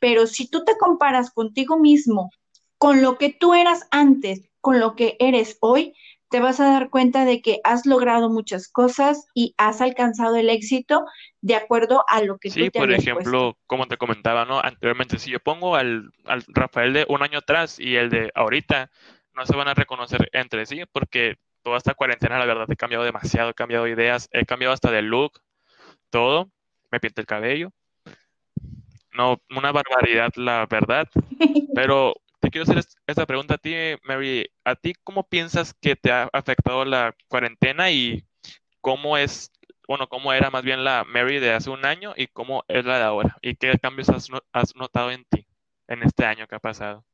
pero 0.00 0.26
si 0.26 0.48
tú 0.48 0.64
te 0.64 0.76
comparas 0.76 1.30
contigo 1.30 1.78
mismo, 1.78 2.30
con 2.76 3.00
lo 3.00 3.16
que 3.16 3.30
tú 3.32 3.54
eras 3.54 3.86
antes, 3.90 4.42
con 4.60 4.78
lo 4.80 4.94
que 4.96 5.16
eres 5.18 5.56
hoy, 5.60 5.94
te 6.32 6.40
vas 6.40 6.60
a 6.60 6.72
dar 6.72 6.88
cuenta 6.88 7.26
de 7.26 7.42
que 7.42 7.60
has 7.62 7.84
logrado 7.84 8.30
muchas 8.30 8.66
cosas 8.66 9.28
y 9.34 9.54
has 9.58 9.82
alcanzado 9.82 10.36
el 10.36 10.48
éxito 10.48 11.04
de 11.42 11.54
acuerdo 11.54 12.04
a 12.08 12.22
lo 12.22 12.38
que 12.38 12.50
sí, 12.50 12.64
tú 12.64 12.70
te 12.70 12.78
por 12.80 12.90
ejemplo, 12.90 13.58
como 13.66 13.86
te 13.86 13.98
comentaba, 13.98 14.46
¿no? 14.46 14.58
Anteriormente, 14.58 15.18
si 15.18 15.30
yo 15.30 15.40
pongo 15.40 15.76
al, 15.76 16.10
al 16.24 16.42
Rafael 16.48 16.94
de 16.94 17.06
un 17.10 17.22
año 17.22 17.38
atrás 17.38 17.78
y 17.78 17.96
el 17.96 18.08
de 18.08 18.32
ahorita, 18.34 18.90
no 19.34 19.44
se 19.44 19.54
van 19.54 19.68
a 19.68 19.74
reconocer 19.74 20.30
entre 20.32 20.64
sí 20.64 20.82
porque 20.90 21.36
toda 21.62 21.76
esta 21.76 21.92
cuarentena, 21.92 22.38
la 22.38 22.46
verdad, 22.46 22.66
he 22.70 22.76
cambiado 22.76 23.04
demasiado, 23.04 23.50
he 23.50 23.54
cambiado 23.54 23.86
ideas, 23.86 24.30
he 24.32 24.46
cambiado 24.46 24.72
hasta 24.72 24.90
de 24.90 25.02
look, 25.02 25.42
todo, 26.08 26.50
me 26.90 26.98
pinto 26.98 27.20
el 27.20 27.26
cabello. 27.26 27.72
No, 29.12 29.38
una 29.54 29.70
barbaridad, 29.70 30.30
la 30.36 30.64
verdad. 30.64 31.06
Pero 31.74 32.14
te 32.42 32.50
quiero 32.50 32.64
hacer 32.64 32.84
esta 33.06 33.24
pregunta 33.24 33.54
a 33.54 33.58
ti, 33.58 33.72
Mary. 34.02 34.50
¿A 34.64 34.74
ti 34.74 34.94
cómo 35.04 35.22
piensas 35.22 35.72
que 35.74 35.94
te 35.94 36.10
ha 36.10 36.28
afectado 36.32 36.84
la 36.84 37.14
cuarentena 37.28 37.90
y 37.92 38.24
cómo 38.80 39.16
es, 39.16 39.52
bueno, 39.86 40.08
cómo 40.08 40.32
era 40.32 40.50
más 40.50 40.64
bien 40.64 40.82
la 40.82 41.04
Mary 41.04 41.38
de 41.38 41.52
hace 41.52 41.70
un 41.70 41.86
año 41.86 42.14
y 42.16 42.26
cómo 42.26 42.64
es 42.66 42.84
la 42.84 42.98
de 42.98 43.04
ahora? 43.04 43.38
¿Y 43.42 43.54
qué 43.54 43.78
cambios 43.80 44.08
has, 44.08 44.26
has 44.52 44.74
notado 44.74 45.12
en 45.12 45.24
ti 45.24 45.46
en 45.86 46.02
este 46.02 46.24
año 46.24 46.48
que 46.48 46.56
ha 46.56 46.58
pasado? 46.58 47.04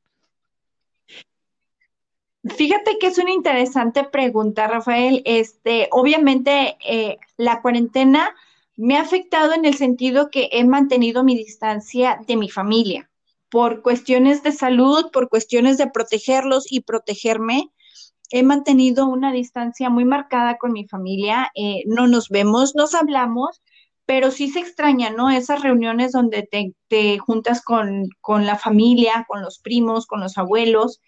Fíjate 2.43 2.97
que 2.99 3.07
es 3.07 3.19
una 3.19 3.31
interesante 3.31 4.05
pregunta, 4.05 4.67
Rafael. 4.67 5.21
Este, 5.25 5.89
obviamente, 5.91 6.75
eh, 6.83 7.19
la 7.37 7.61
cuarentena 7.61 8.33
me 8.77 8.97
ha 8.97 9.01
afectado 9.01 9.53
en 9.53 9.65
el 9.65 9.75
sentido 9.75 10.31
que 10.31 10.49
he 10.51 10.65
mantenido 10.65 11.23
mi 11.23 11.35
distancia 11.35 12.19
de 12.25 12.35
mi 12.35 12.49
familia 12.49 13.08
por 13.49 13.81
cuestiones 13.81 14.43
de 14.43 14.51
salud, 14.51 15.11
por 15.11 15.29
cuestiones 15.29 15.77
de 15.77 15.87
protegerlos 15.87 16.71
y 16.71 16.81
protegerme. 16.81 17.71
He 18.31 18.43
mantenido 18.43 19.07
una 19.07 19.31
distancia 19.31 19.89
muy 19.89 20.05
marcada 20.05 20.57
con 20.57 20.71
mi 20.71 20.87
familia. 20.87 21.51
eh, 21.55 21.83
no 21.87 22.07
nos 22.07 22.29
vemos, 22.29 22.75
nos 22.75 22.95
hablamos, 22.95 23.61
pero 24.05 24.31
sí 24.31 24.49
se 24.49 24.59
extraña, 24.59 25.11
¿no? 25.11 25.29
Esas 25.29 25.61
reuniones 25.61 26.11
donde 26.11 26.43
te, 26.43 26.73
te 26.87 27.17
juntas 27.19 27.61
con, 27.63 28.09
con 28.21 28.45
la 28.45 28.57
familia, 28.57 29.25
con 29.27 29.41
los 29.41 29.59
primos, 29.59 30.07
con 30.07 30.19
los 30.21 30.37
abuelos 30.37 30.99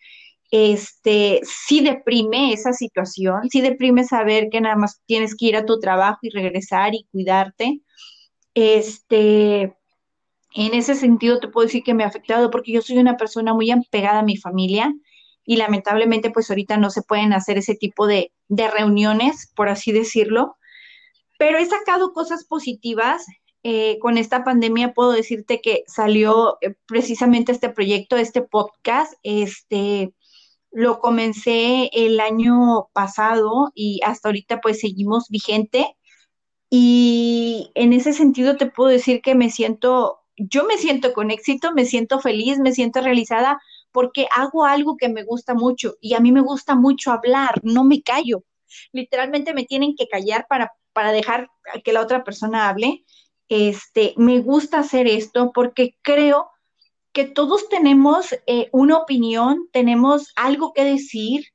este, 0.51 1.39
sí 1.45 1.79
deprime 1.81 2.51
esa 2.53 2.73
situación, 2.73 3.49
sí 3.49 3.61
deprime 3.61 4.03
saber 4.03 4.49
que 4.51 4.59
nada 4.61 4.75
más 4.75 5.01
tienes 5.05 5.35
que 5.35 5.45
ir 5.47 5.55
a 5.55 5.65
tu 5.65 5.79
trabajo 5.79 6.19
y 6.23 6.29
regresar 6.29 6.93
y 6.93 7.07
cuidarte. 7.11 7.81
Este, 8.53 9.73
en 10.53 10.73
ese 10.73 10.95
sentido 10.95 11.39
te 11.39 11.47
puedo 11.47 11.67
decir 11.67 11.83
que 11.83 11.93
me 11.93 12.03
ha 12.03 12.07
afectado 12.07 12.51
porque 12.51 12.71
yo 12.71 12.81
soy 12.81 12.97
una 12.97 13.17
persona 13.17 13.53
muy 13.53 13.71
apegada 13.71 14.19
a 14.19 14.23
mi 14.23 14.37
familia 14.37 14.93
y 15.45 15.57
lamentablemente 15.57 16.29
pues 16.31 16.49
ahorita 16.49 16.77
no 16.77 16.89
se 16.89 17.01
pueden 17.01 17.33
hacer 17.33 17.57
ese 17.57 17.75
tipo 17.75 18.07
de, 18.07 18.31
de 18.47 18.69
reuniones, 18.69 19.51
por 19.55 19.69
así 19.69 19.91
decirlo, 19.91 20.57
pero 21.37 21.57
he 21.57 21.65
sacado 21.65 22.13
cosas 22.13 22.45
positivas. 22.45 23.25
Eh, 23.63 23.99
con 23.99 24.17
esta 24.17 24.43
pandemia 24.43 24.93
puedo 24.93 25.11
decirte 25.11 25.61
que 25.61 25.83
salió 25.85 26.57
eh, 26.61 26.73
precisamente 26.87 27.51
este 27.51 27.69
proyecto, 27.69 28.17
este 28.17 28.41
podcast, 28.41 29.13
este, 29.21 30.13
lo 30.71 30.99
comencé 30.99 31.89
el 31.93 32.19
año 32.19 32.89
pasado 32.93 33.71
y 33.75 33.99
hasta 34.03 34.29
ahorita 34.29 34.61
pues 34.61 34.79
seguimos 34.79 35.29
vigente 35.29 35.95
y 36.73 37.69
en 37.75 37.91
ese 37.91 38.13
sentido 38.13 38.55
te 38.55 38.65
puedo 38.65 38.89
decir 38.89 39.21
que 39.21 39.35
me 39.35 39.49
siento, 39.49 40.20
yo 40.37 40.65
me 40.65 40.77
siento 40.77 41.13
con 41.13 41.31
éxito, 41.31 41.73
me 41.73 41.85
siento 41.85 42.19
feliz, 42.19 42.59
me 42.59 42.73
siento 42.73 43.01
realizada 43.01 43.61
porque 43.91 44.27
hago 44.35 44.65
algo 44.65 44.97
que 44.97 45.09
me 45.09 45.23
gusta 45.23 45.53
mucho 45.53 45.95
y 46.01 46.13
a 46.13 46.19
mí 46.19 46.31
me 46.31 46.41
gusta 46.41 46.75
mucho 46.75 47.11
hablar, 47.11 47.59
no 47.63 47.83
me 47.83 48.01
callo. 48.01 48.43
Literalmente 48.93 49.53
me 49.53 49.65
tienen 49.65 49.95
que 49.95 50.07
callar 50.07 50.45
para, 50.49 50.71
para 50.93 51.11
dejar 51.11 51.49
que 51.83 51.93
la 51.93 52.01
otra 52.01 52.23
persona 52.23 52.69
hable. 52.69 53.03
Este, 53.49 54.13
me 54.17 54.39
gusta 54.39 54.79
hacer 54.79 55.07
esto 55.07 55.51
porque 55.53 55.97
creo 56.01 56.49
que 57.11 57.25
todos 57.25 57.67
tenemos 57.67 58.33
eh, 58.47 58.69
una 58.71 58.97
opinión, 58.97 59.67
tenemos 59.73 60.31
algo 60.37 60.71
que 60.73 60.85
decir 60.85 61.47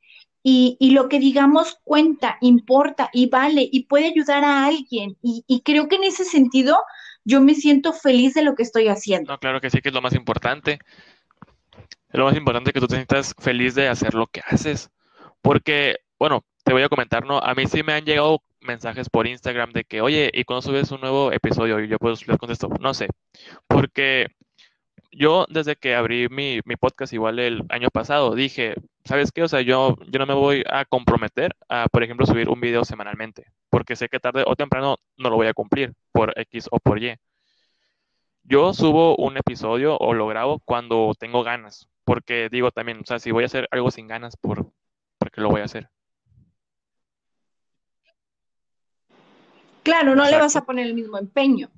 y, 0.43 0.77
y, 0.79 0.91
lo 0.91 1.09
que 1.09 1.19
digamos 1.19 1.79
cuenta, 1.83 2.39
importa 2.41 3.11
y 3.13 3.29
vale 3.29 3.69
y 3.73 3.87
puede 3.87 4.07
ayudar 4.07 4.45
a 4.45 4.67
alguien. 4.67 5.17
Y, 5.23 5.43
y, 5.49 5.63
creo 5.63 5.89
que 5.89 5.97
en 5.97 6.05
ese 6.05 6.25
sentido 6.25 6.77
yo 7.27 7.41
me 7.41 7.55
siento 7.57 7.93
feliz 7.93 8.35
de 8.35 8.45
lo 8.45 8.55
que 8.55 8.63
estoy 8.63 8.87
haciendo. 8.87 9.33
No, 9.33 9.39
claro 9.39 9.61
que 9.61 9.69
sí, 9.69 9.81
que 9.83 9.89
es 9.89 9.95
lo 9.95 10.01
más 10.01 10.15
importante. 10.15 10.79
Es 12.09 12.19
lo 12.19 12.25
más 12.25 12.37
importante 12.37 12.73
que 12.73 12.79
tú 12.79 12.87
te 12.87 12.95
sientas 12.95 13.35
feliz 13.39 13.75
de 13.75 13.89
hacer 13.89 14.15
lo 14.15 14.29
que 14.29 14.43
haces. 14.47 14.91
Porque, 15.43 15.97
bueno, 16.21 16.45
te 16.63 16.73
voy 16.73 16.83
a 16.83 16.89
comentar, 16.89 17.27
¿no? 17.27 17.39
A 17.39 17.55
mí 17.55 17.67
sí 17.67 17.83
me 17.83 17.95
han 17.95 18.05
llegado 18.05 18.43
mensajes 18.61 19.11
por 19.11 19.27
Instagram 19.27 19.73
de 19.73 19.83
que, 19.83 20.01
oye, 20.01 20.31
¿y 20.33 20.45
cuando 20.45 20.63
subes 20.63 20.93
un 20.93 21.01
nuevo 21.01 21.33
episodio? 21.33 21.81
Y 21.81 21.89
yo 21.89 21.99
pues 21.99 22.27
les 22.29 22.39
contesto, 22.39 22.69
no 22.81 22.95
sé. 22.95 23.09
Porque 23.67 24.29
yo 25.11 25.47
desde 25.49 25.75
que 25.75 25.97
abrí 25.97 26.29
mi, 26.29 26.61
mi, 26.65 26.77
podcast 26.77 27.13
igual 27.13 27.41
el 27.41 27.65
año 27.71 27.89
pasado, 27.91 28.37
dije, 28.37 28.77
¿sabes 29.07 29.33
qué? 29.33 29.43
O 29.43 29.49
sea, 29.49 29.61
yo, 29.63 29.97
yo 30.09 30.19
no 30.19 30.27
me 30.27 30.35
voy 30.35 30.65
a 30.69 30.85
comprometer 30.85 31.57
a, 31.69 31.87
por 31.89 32.03
ejemplo, 32.03 32.27
subir 32.27 32.49
un 32.49 32.61
video 32.61 32.85
semanalmente, 32.85 33.47
porque 33.71 33.97
sé 33.97 34.09
que 34.09 34.21
tarde 34.21 34.45
o 34.47 34.57
temprano 34.57 34.97
no 35.17 35.31
lo 35.31 35.37
voy 35.37 35.47
a 35.47 35.55
cumplir 35.55 35.95
por 36.13 36.33
X 36.39 36.69
o 36.71 36.79
por 36.79 37.03
Y. 37.03 37.17
Yo 38.43 38.73
subo 38.75 39.17
un 39.17 39.37
episodio 39.37 39.97
o 39.97 40.15
lo 40.15 40.27
grabo 40.27 40.61
cuando 40.65 41.13
tengo 41.19 41.43
ganas, 41.43 41.89
porque 42.05 42.49
digo 42.51 42.71
también, 42.71 43.01
o 43.01 43.05
sea, 43.05 43.19
si 43.19 43.31
voy 43.31 43.45
a 43.45 43.47
hacer 43.47 43.67
algo 43.71 43.91
sin 43.91 44.07
ganas, 44.07 44.37
¿por, 44.37 44.71
¿por 45.19 45.31
qué 45.31 45.41
lo 45.41 45.51
voy 45.51 45.63
a 45.63 45.65
hacer? 45.65 45.89
Claro, 49.83 50.15
no 50.15 50.23
Exacto. 50.23 50.31
le 50.31 50.43
vas 50.43 50.57
a 50.57 50.65
poner 50.65 50.87
el 50.87 50.95
mismo 50.95 51.17
empeño. 51.17 51.71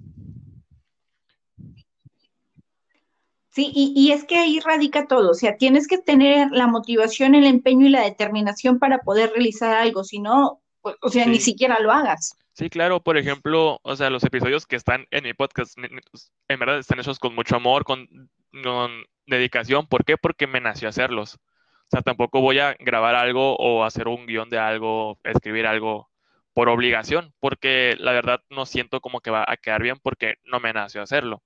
Sí, 3.59 3.73
y, 3.75 3.93
y, 3.97 4.13
es 4.13 4.25
que 4.25 4.37
ahí 4.37 4.61
radica 4.61 5.09
todo, 5.09 5.33
o 5.33 5.35
sea, 5.35 5.57
tienes 5.57 5.89
que 5.89 5.99
tener 5.99 6.53
la 6.53 6.69
motivación, 6.69 7.35
el 7.35 7.45
empeño 7.45 7.87
y 7.87 7.89
la 7.89 8.03
determinación 8.03 8.79
para 8.79 8.99
poder 8.99 9.31
realizar 9.31 9.75
algo, 9.75 10.05
si 10.05 10.21
no, 10.21 10.63
pues, 10.81 10.95
o 11.03 11.09
sea, 11.09 11.25
sí. 11.25 11.31
ni 11.31 11.41
siquiera 11.41 11.81
lo 11.81 11.91
hagas. 11.91 12.39
Sí, 12.53 12.71
claro, 12.71 13.03
por 13.03 13.19
ejemplo, 13.19 13.81
o 13.83 13.97
sea, 13.97 14.11
los 14.11 14.23
episodios 14.23 14.65
que 14.65 14.77
están 14.77 15.09
en 15.11 15.25
mi 15.25 15.35
podcast, 15.35 15.77
en 15.77 16.59
verdad 16.61 16.79
están 16.79 17.01
hechos 17.01 17.19
con 17.19 17.35
mucho 17.35 17.57
amor, 17.57 17.83
con, 17.83 18.07
con 18.63 18.93
dedicación, 19.27 19.89
¿por 19.89 20.05
qué? 20.05 20.17
Porque 20.17 20.47
me 20.47 20.61
nació 20.61 20.89
hacerlos. 20.89 21.35
O 21.35 21.91
sea, 21.91 22.03
tampoco 22.03 22.41
voy 22.41 22.61
a 22.61 22.77
grabar 22.79 23.17
algo 23.17 23.57
o 23.57 23.83
hacer 23.83 24.07
un 24.07 24.27
guion 24.27 24.51
de 24.51 24.59
algo, 24.61 25.19
escribir 25.25 25.67
algo 25.67 26.09
por 26.55 26.69
obligación, 26.69 27.35
porque 27.41 27.97
la 27.99 28.13
verdad 28.13 28.41
no 28.51 28.67
siento 28.67 29.01
como 29.01 29.21
que 29.21 29.33
va 29.33 29.45
a 29.49 29.57
quedar 29.57 29.83
bien 29.83 29.99
porque 30.01 30.37
no 30.45 30.61
me 30.61 30.73
nació 30.73 31.03
hacerlo. 31.03 31.43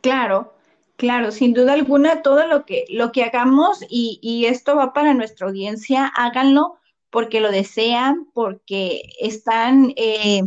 Claro, 0.00 0.54
claro, 0.96 1.30
sin 1.30 1.54
duda 1.54 1.74
alguna, 1.74 2.22
todo 2.22 2.46
lo 2.46 2.64
que, 2.64 2.84
lo 2.90 3.12
que 3.12 3.24
hagamos, 3.24 3.84
y, 3.88 4.18
y 4.22 4.46
esto 4.46 4.76
va 4.76 4.92
para 4.92 5.14
nuestra 5.14 5.46
audiencia, 5.46 6.06
háganlo 6.16 6.76
porque 7.10 7.40
lo 7.40 7.50
desean, 7.50 8.26
porque 8.32 9.02
están 9.18 9.92
eh, 9.96 10.42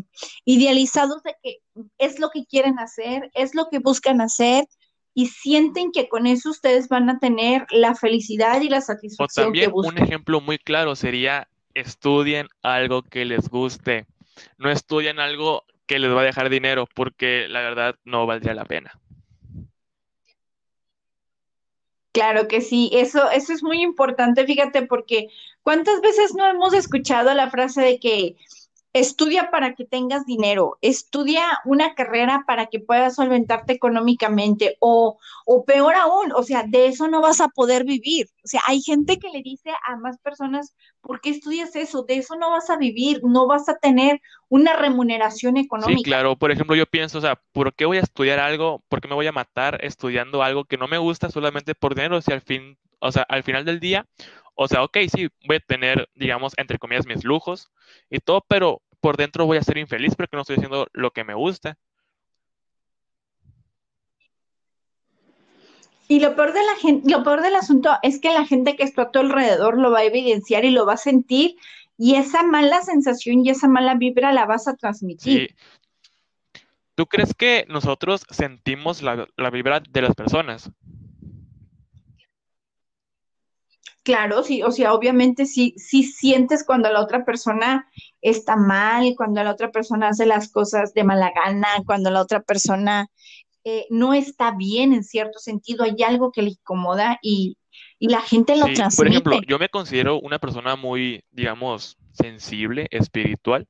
idealizados 0.46 1.22
de 1.24 1.36
que 1.44 1.58
es 1.98 2.20
lo 2.20 2.30
que 2.30 2.46
quieren 2.46 2.80
hacer, 2.80 3.30
es 3.34 3.54
lo 3.54 3.68
que 3.70 3.80
buscan 3.80 4.22
hacer, 4.22 4.66
y 5.14 5.28
sienten 5.28 5.92
que 5.92 6.08
con 6.10 6.26
eso 6.26 6.50
ustedes 6.50 6.88
van 6.88 7.10
a 7.10 7.20
tener 7.20 7.68
la 7.70 7.96
felicidad 7.96 8.62
y 8.62 8.70
la 8.70 8.80
O 8.80 8.82
satisfacción 8.82 9.48
también 9.48 9.66
que 9.66 9.72
buscan. 9.72 9.98
un 9.98 10.04
ejemplo 10.04 10.42
muy 10.42 10.58
claro 10.58 10.96
sería 10.96 11.48
estudien 11.76 12.48
algo 12.62 13.04
que 13.04 13.26
les 13.26 13.50
guste. 13.50 14.08
No 14.58 14.72
estudien 14.72 15.20
algo 15.20 15.66
que 15.86 16.00
les 16.00 16.12
va 16.12 16.22
a 16.22 16.26
dejar 16.26 16.50
dinero, 16.50 16.88
porque 16.96 17.48
la 17.48 17.62
verdad 17.62 17.96
no 18.06 18.26
valdría 18.26 18.56
la 18.56 18.66
pena. 18.66 19.00
Claro 22.14 22.48
que 22.48 22.62
sí, 22.62 22.92
eso, 22.94 23.30
eso 23.32 23.54
es 23.54 23.64
muy 23.64 23.82
importante, 23.82 24.46
fíjate, 24.46 24.86
porque 24.86 25.30
¿cuántas 25.64 26.00
veces 26.02 26.36
no 26.36 26.46
hemos 26.48 26.74
escuchado 26.74 27.34
la 27.34 27.50
frase 27.50 27.82
de 27.82 28.00
que 28.00 28.36
estudia 28.94 29.50
para 29.50 29.74
que 29.74 29.86
tengas 29.86 30.26
dinero, 30.26 30.78
estudia 30.82 31.44
una 31.66 31.96
carrera 31.96 32.44
para 32.46 32.68
que 32.68 32.80
puedas 32.80 33.16
solventarte 33.16 33.74
económicamente 33.74 34.78
o, 34.80 35.18
o 35.46 35.66
peor 35.66 35.96
aún, 35.96 36.32
o 36.32 36.44
sea, 36.44 36.64
de 36.64 36.86
eso 36.88 37.08
no 37.08 37.20
vas 37.20 37.42
a 37.42 37.48
poder 37.48 37.86
vivir. 37.86 38.28
O 38.44 38.48
sea, 38.48 38.62
hay 38.68 38.82
gente 38.82 39.18
que 39.18 39.30
le 39.30 39.42
dice 39.42 39.72
a 39.88 39.96
más 39.96 40.20
personas, 40.20 40.76
¿por 41.02 41.22
qué 41.22 41.32
estudias 41.32 41.76
eso? 41.76 42.04
De 42.04 42.18
eso 42.18 42.36
no 42.36 42.52
vas 42.52 42.70
a 42.70 42.78
vivir, 42.78 43.22
no 43.24 43.48
vas 43.48 43.68
a 43.68 43.78
tener 43.78 44.22
una 44.48 44.76
remuneración 44.76 45.58
económica. 45.58 45.98
Sí, 45.98 46.04
claro, 46.04 46.36
por 46.36 46.52
ejemplo, 46.52 46.76
yo 46.76 46.86
pienso, 46.86 47.18
o 47.18 47.22
sea, 47.22 47.42
¿por 47.52 47.74
qué 47.74 47.86
voy 47.86 47.98
a 47.98 48.02
estudiar 48.02 48.40
algo? 48.40 48.84
¿Por 48.90 49.02
qué 49.02 49.08
me 49.08 49.16
voy 49.16 49.26
a 49.26 49.32
matar 49.32 49.84
estudiando 49.84 50.44
algo 50.44 50.66
que 50.66 50.78
no 50.78 50.88
me 50.88 51.00
gusta 51.00 51.32
solamente 51.32 51.74
por 51.74 51.96
dinero? 51.96 52.22
Si 52.22 52.32
al 52.32 52.42
fin, 52.42 52.78
o 53.00 53.12
sea, 53.12 53.24
al 53.24 53.42
final 53.42 53.66
del 53.66 53.80
día, 53.80 54.06
o 54.56 54.68
sea, 54.68 54.84
ok, 54.84 54.98
sí, 55.12 55.30
voy 55.48 55.58
a 55.58 55.60
tener, 55.60 56.10
digamos, 56.16 56.54
entre 56.58 56.78
comillas, 56.78 57.06
mis 57.06 57.24
lujos 57.24 57.72
y 58.10 58.20
todo, 58.20 58.44
pero 58.48 58.82
por 59.00 59.18
dentro 59.18 59.46
voy 59.46 59.58
a 59.58 59.64
ser 59.64 59.78
infeliz 59.78 60.16
porque 60.16 60.36
no 60.38 60.42
estoy 60.42 60.58
haciendo 60.58 60.88
lo 60.94 61.12
que 61.12 61.24
me 61.24 61.34
gusta. 61.34 61.78
Y 66.08 66.20
lo 66.20 66.36
peor, 66.36 66.54
de 66.54 66.64
la 66.64 66.76
gente, 66.76 67.10
lo 67.10 67.24
peor 67.24 67.42
del 67.42 67.56
asunto 67.56 67.92
es 68.04 68.20
que 68.20 68.34
la 68.34 68.46
gente 68.46 68.76
que 68.76 68.84
está 68.84 69.04
a 69.04 69.12
tu 69.12 69.20
alrededor 69.20 69.80
lo 69.80 69.90
va 69.90 70.00
a 70.00 70.04
evidenciar 70.04 70.66
y 70.66 70.70
lo 70.70 70.86
va 70.86 70.94
a 70.94 70.98
sentir 70.98 71.56
y 71.98 72.16
esa 72.16 72.44
mala 72.44 72.82
sensación 72.82 73.46
y 73.46 73.50
esa 73.50 73.68
mala 73.68 73.96
vibra 73.96 74.34
la 74.34 74.46
vas 74.46 74.68
a 74.68 74.76
transmitir. 74.76 75.50
Sí. 75.50 76.62
¿Tú 76.96 77.08
crees 77.08 77.34
que 77.34 77.66
nosotros 77.70 78.24
sentimos 78.30 79.02
la, 79.02 79.28
la 79.38 79.50
vibra 79.50 79.80
de 79.80 80.02
las 80.02 80.14
personas? 80.14 80.72
Claro, 84.04 84.44
sí, 84.44 84.62
o 84.64 84.72
sea, 84.72 84.94
obviamente 84.94 85.46
sí, 85.46 85.74
sí 85.78 86.04
sientes 86.04 86.66
cuando 86.66 86.92
la 86.92 87.02
otra 87.02 87.24
persona 87.24 87.90
está 88.22 88.58
mal, 88.58 89.14
cuando 89.16 89.42
la 89.42 89.52
otra 89.52 89.72
persona 89.72 90.10
hace 90.10 90.26
las 90.26 90.52
cosas 90.52 90.94
de 90.94 91.06
mala 91.06 91.32
gana, 91.34 91.68
cuando 91.86 92.12
la 92.12 92.22
otra 92.22 92.42
persona 92.42 93.08
eh, 93.64 93.86
no 93.90 94.14
está 94.14 94.52
bien 94.52 94.92
en 94.92 95.06
cierto 95.06 95.40
sentido, 95.40 95.86
hay 95.86 96.04
algo 96.04 96.34
que 96.34 96.42
le 96.42 96.50
incomoda 96.50 97.18
y, 97.22 97.58
la 98.00 98.20
gente 98.20 98.58
lo 98.58 98.66
transmite. 98.66 98.98
Por 98.98 99.08
ejemplo, 99.08 99.40
yo 99.48 99.58
me 99.58 99.70
considero 99.70 100.20
una 100.20 100.38
persona 100.38 100.76
muy, 100.76 101.24
digamos, 101.32 101.98
sensible, 102.12 102.88
espiritual, 102.92 103.66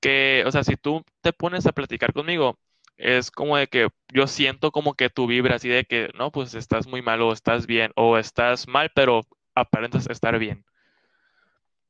que, 0.00 0.42
o 0.44 0.50
sea, 0.50 0.64
si 0.64 0.74
tú 0.74 1.04
te 1.20 1.32
pones 1.32 1.66
a 1.66 1.72
platicar 1.72 2.12
conmigo, 2.12 2.58
es 2.96 3.30
como 3.30 3.56
de 3.56 3.68
que 3.68 3.86
yo 4.12 4.26
siento 4.26 4.72
como 4.72 4.94
que 4.94 5.08
tu 5.08 5.28
vibra 5.28 5.54
así 5.54 5.68
de 5.68 5.84
que, 5.84 6.10
no, 6.18 6.32
pues 6.32 6.54
estás 6.54 6.88
muy 6.88 7.00
mal 7.00 7.22
o 7.22 7.32
estás 7.32 7.68
bien 7.68 7.92
o 7.94 8.18
estás 8.18 8.66
mal, 8.66 8.90
pero 8.92 9.22
aparentas 9.60 10.08
estar 10.08 10.38
bien. 10.38 10.64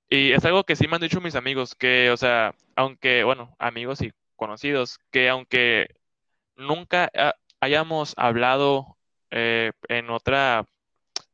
Y 0.09 0.33
es 0.33 0.45
algo 0.45 0.65
que 0.65 0.77
sí 0.77 0.89
me 0.89 0.97
han 0.97 1.03
dicho 1.03 1.21
mis 1.21 1.37
amigos, 1.37 1.75
que, 1.75 2.11
o 2.11 2.17
sea, 2.17 2.55
aunque, 2.77 3.23
bueno, 3.25 3.55
amigos 3.59 4.03
y 4.03 4.13
conocidos, 4.37 4.99
que 5.13 5.29
aunque 5.29 5.95
nunca 6.57 7.11
hayamos 7.61 8.15
hablado 8.17 8.97
eh, 9.31 9.73
en 9.89 10.11
otra, 10.11 10.67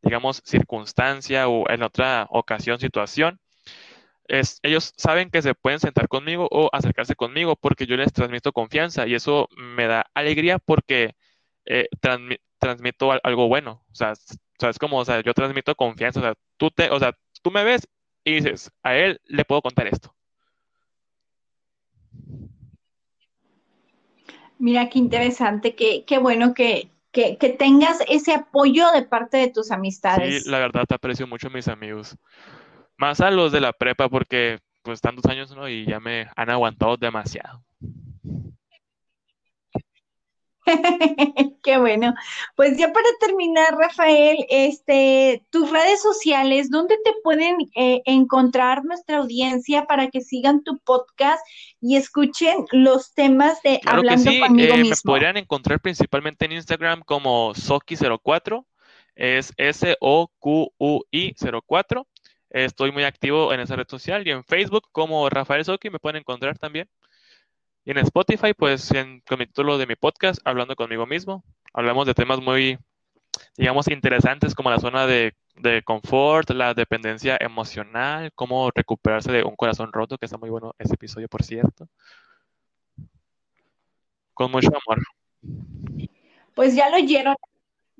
digamos, 0.02 0.42
circunstancia 0.44 1.48
o 1.48 1.68
en 1.70 1.82
otra 1.82 2.26
ocasión, 2.30 2.78
situación, 2.78 3.40
es, 4.28 4.58
ellos 4.62 4.92
saben 4.96 5.30
que 5.30 5.42
se 5.42 5.54
pueden 5.54 5.80
sentar 5.80 6.08
conmigo 6.08 6.48
o 6.50 6.68
acercarse 6.72 7.14
conmigo 7.14 7.56
porque 7.56 7.86
yo 7.86 7.96
les 7.96 8.12
transmito 8.12 8.52
confianza 8.52 9.06
y 9.06 9.14
eso 9.14 9.48
me 9.56 9.86
da 9.86 10.06
alegría 10.14 10.58
porque 10.58 11.14
eh, 11.64 11.88
transmito 12.58 13.12
algo 13.22 13.48
bueno. 13.48 13.84
O 13.90 13.94
sea, 13.94 14.14
o 14.56 14.60
sea, 14.60 14.70
es 14.70 14.78
como, 14.78 14.98
o 14.98 15.04
sea, 15.04 15.20
yo 15.22 15.34
transmito 15.34 15.74
confianza, 15.74 16.20
o 16.20 16.22
sea, 16.22 16.34
tú 16.56 16.70
te, 16.70 16.90
o 16.90 16.98
sea, 16.98 17.12
tú 17.42 17.50
me 17.50 17.64
ves 17.64 17.86
y 18.24 18.34
dices, 18.34 18.70
a 18.82 18.96
él 18.96 19.20
le 19.24 19.44
puedo 19.44 19.62
contar 19.62 19.86
esto. 19.86 20.14
Mira 24.58 24.88
qué 24.88 24.98
interesante, 24.98 25.74
qué, 25.74 26.04
qué 26.06 26.18
bueno 26.18 26.54
que, 26.54 26.88
que, 27.12 27.36
que, 27.36 27.50
tengas 27.50 27.98
ese 28.08 28.32
apoyo 28.32 28.90
de 28.92 29.02
parte 29.02 29.36
de 29.36 29.48
tus 29.48 29.70
amistades. 29.70 30.44
Sí, 30.44 30.50
la 30.50 30.58
verdad 30.58 30.86
te 30.88 30.94
aprecio 30.94 31.26
mucho 31.26 31.48
a 31.48 31.50
mis 31.50 31.68
amigos. 31.68 32.16
Más 32.96 33.20
a 33.20 33.30
los 33.30 33.52
de 33.52 33.60
la 33.60 33.74
prepa 33.74 34.08
porque 34.08 34.58
pues 34.82 35.00
tantos 35.00 35.26
años, 35.26 35.54
¿no? 35.54 35.68
Y 35.68 35.84
ya 35.84 36.00
me 36.00 36.28
han 36.36 36.48
aguantado 36.48 36.96
demasiado. 36.96 37.62
Qué 41.62 41.78
bueno. 41.78 42.14
Pues 42.54 42.76
ya 42.78 42.92
para 42.92 43.06
terminar, 43.20 43.76
Rafael, 43.76 44.44
este, 44.48 45.44
tus 45.50 45.70
redes 45.70 46.02
sociales, 46.02 46.70
¿dónde 46.70 46.96
te 47.04 47.12
pueden 47.22 47.56
eh, 47.74 48.02
encontrar 48.04 48.84
nuestra 48.84 49.18
audiencia 49.18 49.86
para 49.86 50.08
que 50.08 50.20
sigan 50.20 50.62
tu 50.64 50.78
podcast 50.78 51.44
y 51.80 51.96
escuchen 51.96 52.66
los 52.72 53.14
temas 53.14 53.62
de 53.62 53.80
Hablando 53.84 54.30
conmigo 54.40 54.74
eh, 54.74 54.78
mismo? 54.78 55.12
Me 55.12 55.18
podrían 55.18 55.36
encontrar 55.36 55.80
principalmente 55.80 56.44
en 56.44 56.52
Instagram 56.52 57.02
como 57.02 57.54
Soki04, 57.54 58.64
es 59.14 59.52
S-O-Q-U-I 59.56 61.34
04. 61.68 62.06
Estoy 62.50 62.92
muy 62.92 63.04
activo 63.04 63.52
en 63.52 63.60
esa 63.60 63.76
red 63.76 63.86
social 63.88 64.26
y 64.26 64.30
en 64.30 64.44
Facebook 64.44 64.88
como 64.92 65.28
Rafael 65.28 65.64
Soki 65.64 65.90
me 65.90 65.98
pueden 65.98 66.20
encontrar 66.20 66.58
también. 66.58 66.88
Y 67.86 67.92
en 67.92 67.98
Spotify, 67.98 68.52
pues 68.52 68.90
en, 68.90 69.20
con 69.20 69.38
mi 69.38 69.46
título 69.46 69.78
de 69.78 69.86
mi 69.86 69.94
podcast, 69.94 70.40
Hablando 70.44 70.74
conmigo 70.74 71.06
mismo, 71.06 71.44
hablamos 71.72 72.04
de 72.04 72.14
temas 72.14 72.40
muy, 72.40 72.76
digamos, 73.56 73.86
interesantes 73.86 74.56
como 74.56 74.70
la 74.70 74.80
zona 74.80 75.06
de, 75.06 75.34
de 75.54 75.84
confort, 75.84 76.50
la 76.50 76.74
dependencia 76.74 77.38
emocional, 77.38 78.32
cómo 78.34 78.72
recuperarse 78.74 79.30
de 79.30 79.44
un 79.44 79.54
corazón 79.54 79.92
roto, 79.92 80.18
que 80.18 80.26
está 80.26 80.36
muy 80.36 80.50
bueno 80.50 80.74
ese 80.80 80.94
episodio, 80.94 81.28
por 81.28 81.44
cierto. 81.44 81.88
Con 84.34 84.50
mucho 84.50 84.68
amor. 84.68 85.00
Pues 86.56 86.74
ya 86.74 86.90
lo 86.90 86.96
oyeron, 86.96 87.36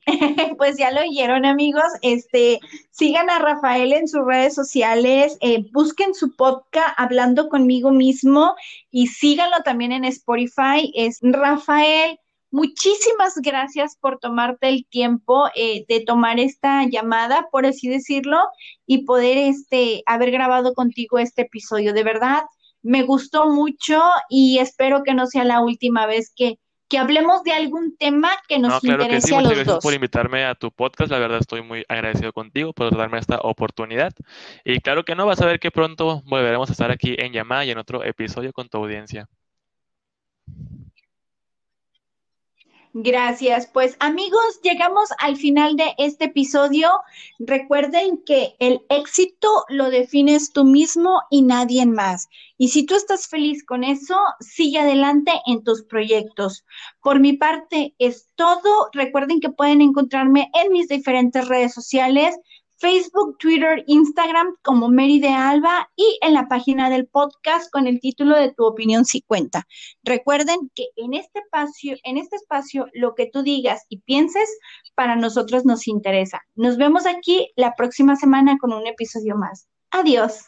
pues 0.58 0.76
ya 0.78 0.90
lo 0.92 1.00
oyeron, 1.00 1.44
amigos. 1.44 1.84
Este, 2.02 2.60
sigan 2.90 3.28
a 3.30 3.38
Rafael 3.38 3.92
en 3.92 4.08
sus 4.08 4.24
redes 4.24 4.54
sociales, 4.54 5.36
eh, 5.40 5.64
busquen 5.72 6.14
su 6.14 6.36
podcast 6.36 6.94
Hablando 6.96 7.48
conmigo 7.48 7.90
mismo 7.90 8.54
y 8.90 9.08
síganlo 9.08 9.56
también 9.64 9.92
en 9.92 10.04
Spotify. 10.04 10.92
Es 10.94 11.18
Rafael. 11.22 12.18
Muchísimas 12.52 13.36
gracias 13.42 13.96
por 14.00 14.18
tomarte 14.18 14.68
el 14.68 14.86
tiempo 14.88 15.48
eh, 15.56 15.84
de 15.88 16.00
tomar 16.00 16.38
esta 16.38 16.84
llamada, 16.84 17.48
por 17.50 17.66
así 17.66 17.88
decirlo, 17.88 18.38
y 18.86 19.04
poder 19.04 19.36
este, 19.36 20.02
haber 20.06 20.30
grabado 20.30 20.72
contigo 20.74 21.18
este 21.18 21.42
episodio. 21.42 21.92
De 21.92 22.04
verdad, 22.04 22.44
me 22.82 23.02
gustó 23.02 23.50
mucho 23.50 24.00
y 24.30 24.58
espero 24.58 25.02
que 25.02 25.12
no 25.12 25.26
sea 25.26 25.44
la 25.44 25.60
última 25.60 26.06
vez 26.06 26.32
que, 26.34 26.58
que 26.88 26.98
hablemos 26.98 27.42
de 27.42 27.52
algún 27.52 27.96
tema 27.96 28.30
que 28.48 28.58
nos 28.58 28.74
no, 28.74 28.80
claro 28.80 29.02
interese 29.02 29.28
que 29.28 29.32
sí. 29.32 29.34
a 29.34 29.40
los 29.40 29.54
gracias 29.54 29.78
por 29.82 29.94
invitarme 29.94 30.44
a 30.44 30.54
tu 30.54 30.70
podcast. 30.70 31.10
La 31.10 31.18
verdad 31.18 31.38
estoy 31.38 31.62
muy 31.62 31.84
agradecido 31.88 32.32
contigo 32.32 32.72
por 32.72 32.96
darme 32.96 33.18
esta 33.18 33.38
oportunidad. 33.38 34.12
Y 34.64 34.80
claro 34.80 35.04
que 35.04 35.14
no, 35.14 35.26
vas 35.26 35.40
a 35.40 35.46
ver 35.46 35.58
que 35.58 35.70
pronto 35.70 36.22
volveremos 36.26 36.68
a 36.68 36.72
estar 36.72 36.90
aquí 36.90 37.16
en 37.18 37.32
llamada 37.32 37.64
y 37.64 37.70
en 37.70 37.78
otro 37.78 38.04
episodio 38.04 38.52
con 38.52 38.68
tu 38.68 38.78
audiencia. 38.78 39.28
Gracias. 42.98 43.66
Pues 43.66 43.94
amigos, 44.00 44.58
llegamos 44.62 45.10
al 45.18 45.36
final 45.36 45.76
de 45.76 45.94
este 45.98 46.24
episodio. 46.24 46.88
Recuerden 47.38 48.22
que 48.24 48.56
el 48.58 48.80
éxito 48.88 49.66
lo 49.68 49.90
defines 49.90 50.54
tú 50.54 50.64
mismo 50.64 51.20
y 51.30 51.42
nadie 51.42 51.84
más. 51.84 52.30
Y 52.56 52.68
si 52.68 52.86
tú 52.86 52.94
estás 52.94 53.28
feliz 53.28 53.66
con 53.66 53.84
eso, 53.84 54.16
sigue 54.40 54.78
adelante 54.78 55.30
en 55.44 55.62
tus 55.62 55.82
proyectos. 55.82 56.64
Por 57.02 57.20
mi 57.20 57.34
parte 57.34 57.94
es 57.98 58.30
todo. 58.34 58.88
Recuerden 58.94 59.40
que 59.40 59.50
pueden 59.50 59.82
encontrarme 59.82 60.50
en 60.54 60.72
mis 60.72 60.88
diferentes 60.88 61.48
redes 61.48 61.74
sociales. 61.74 62.34
Facebook, 62.78 63.38
Twitter, 63.38 63.82
Instagram 63.86 64.56
como 64.62 64.88
Mary 64.88 65.18
de 65.18 65.28
Alba 65.28 65.90
y 65.96 66.18
en 66.22 66.34
la 66.34 66.48
página 66.48 66.90
del 66.90 67.06
podcast 67.06 67.70
con 67.70 67.86
el 67.86 68.00
título 68.00 68.36
de 68.36 68.52
Tu 68.52 68.64
opinión 68.64 69.04
si 69.04 69.22
cuenta. 69.22 69.66
Recuerden 70.02 70.70
que 70.74 70.88
en 70.96 71.14
este 71.14 71.40
espacio, 71.40 71.96
en 72.04 72.18
este 72.18 72.36
espacio 72.36 72.86
lo 72.92 73.14
que 73.14 73.30
tú 73.32 73.42
digas 73.42 73.84
y 73.88 74.00
pienses 74.00 74.48
para 74.94 75.16
nosotros 75.16 75.64
nos 75.64 75.88
interesa. 75.88 76.42
Nos 76.54 76.76
vemos 76.76 77.06
aquí 77.06 77.50
la 77.56 77.74
próxima 77.74 78.16
semana 78.16 78.58
con 78.58 78.72
un 78.72 78.86
episodio 78.86 79.36
más. 79.36 79.68
Adiós. 79.90 80.44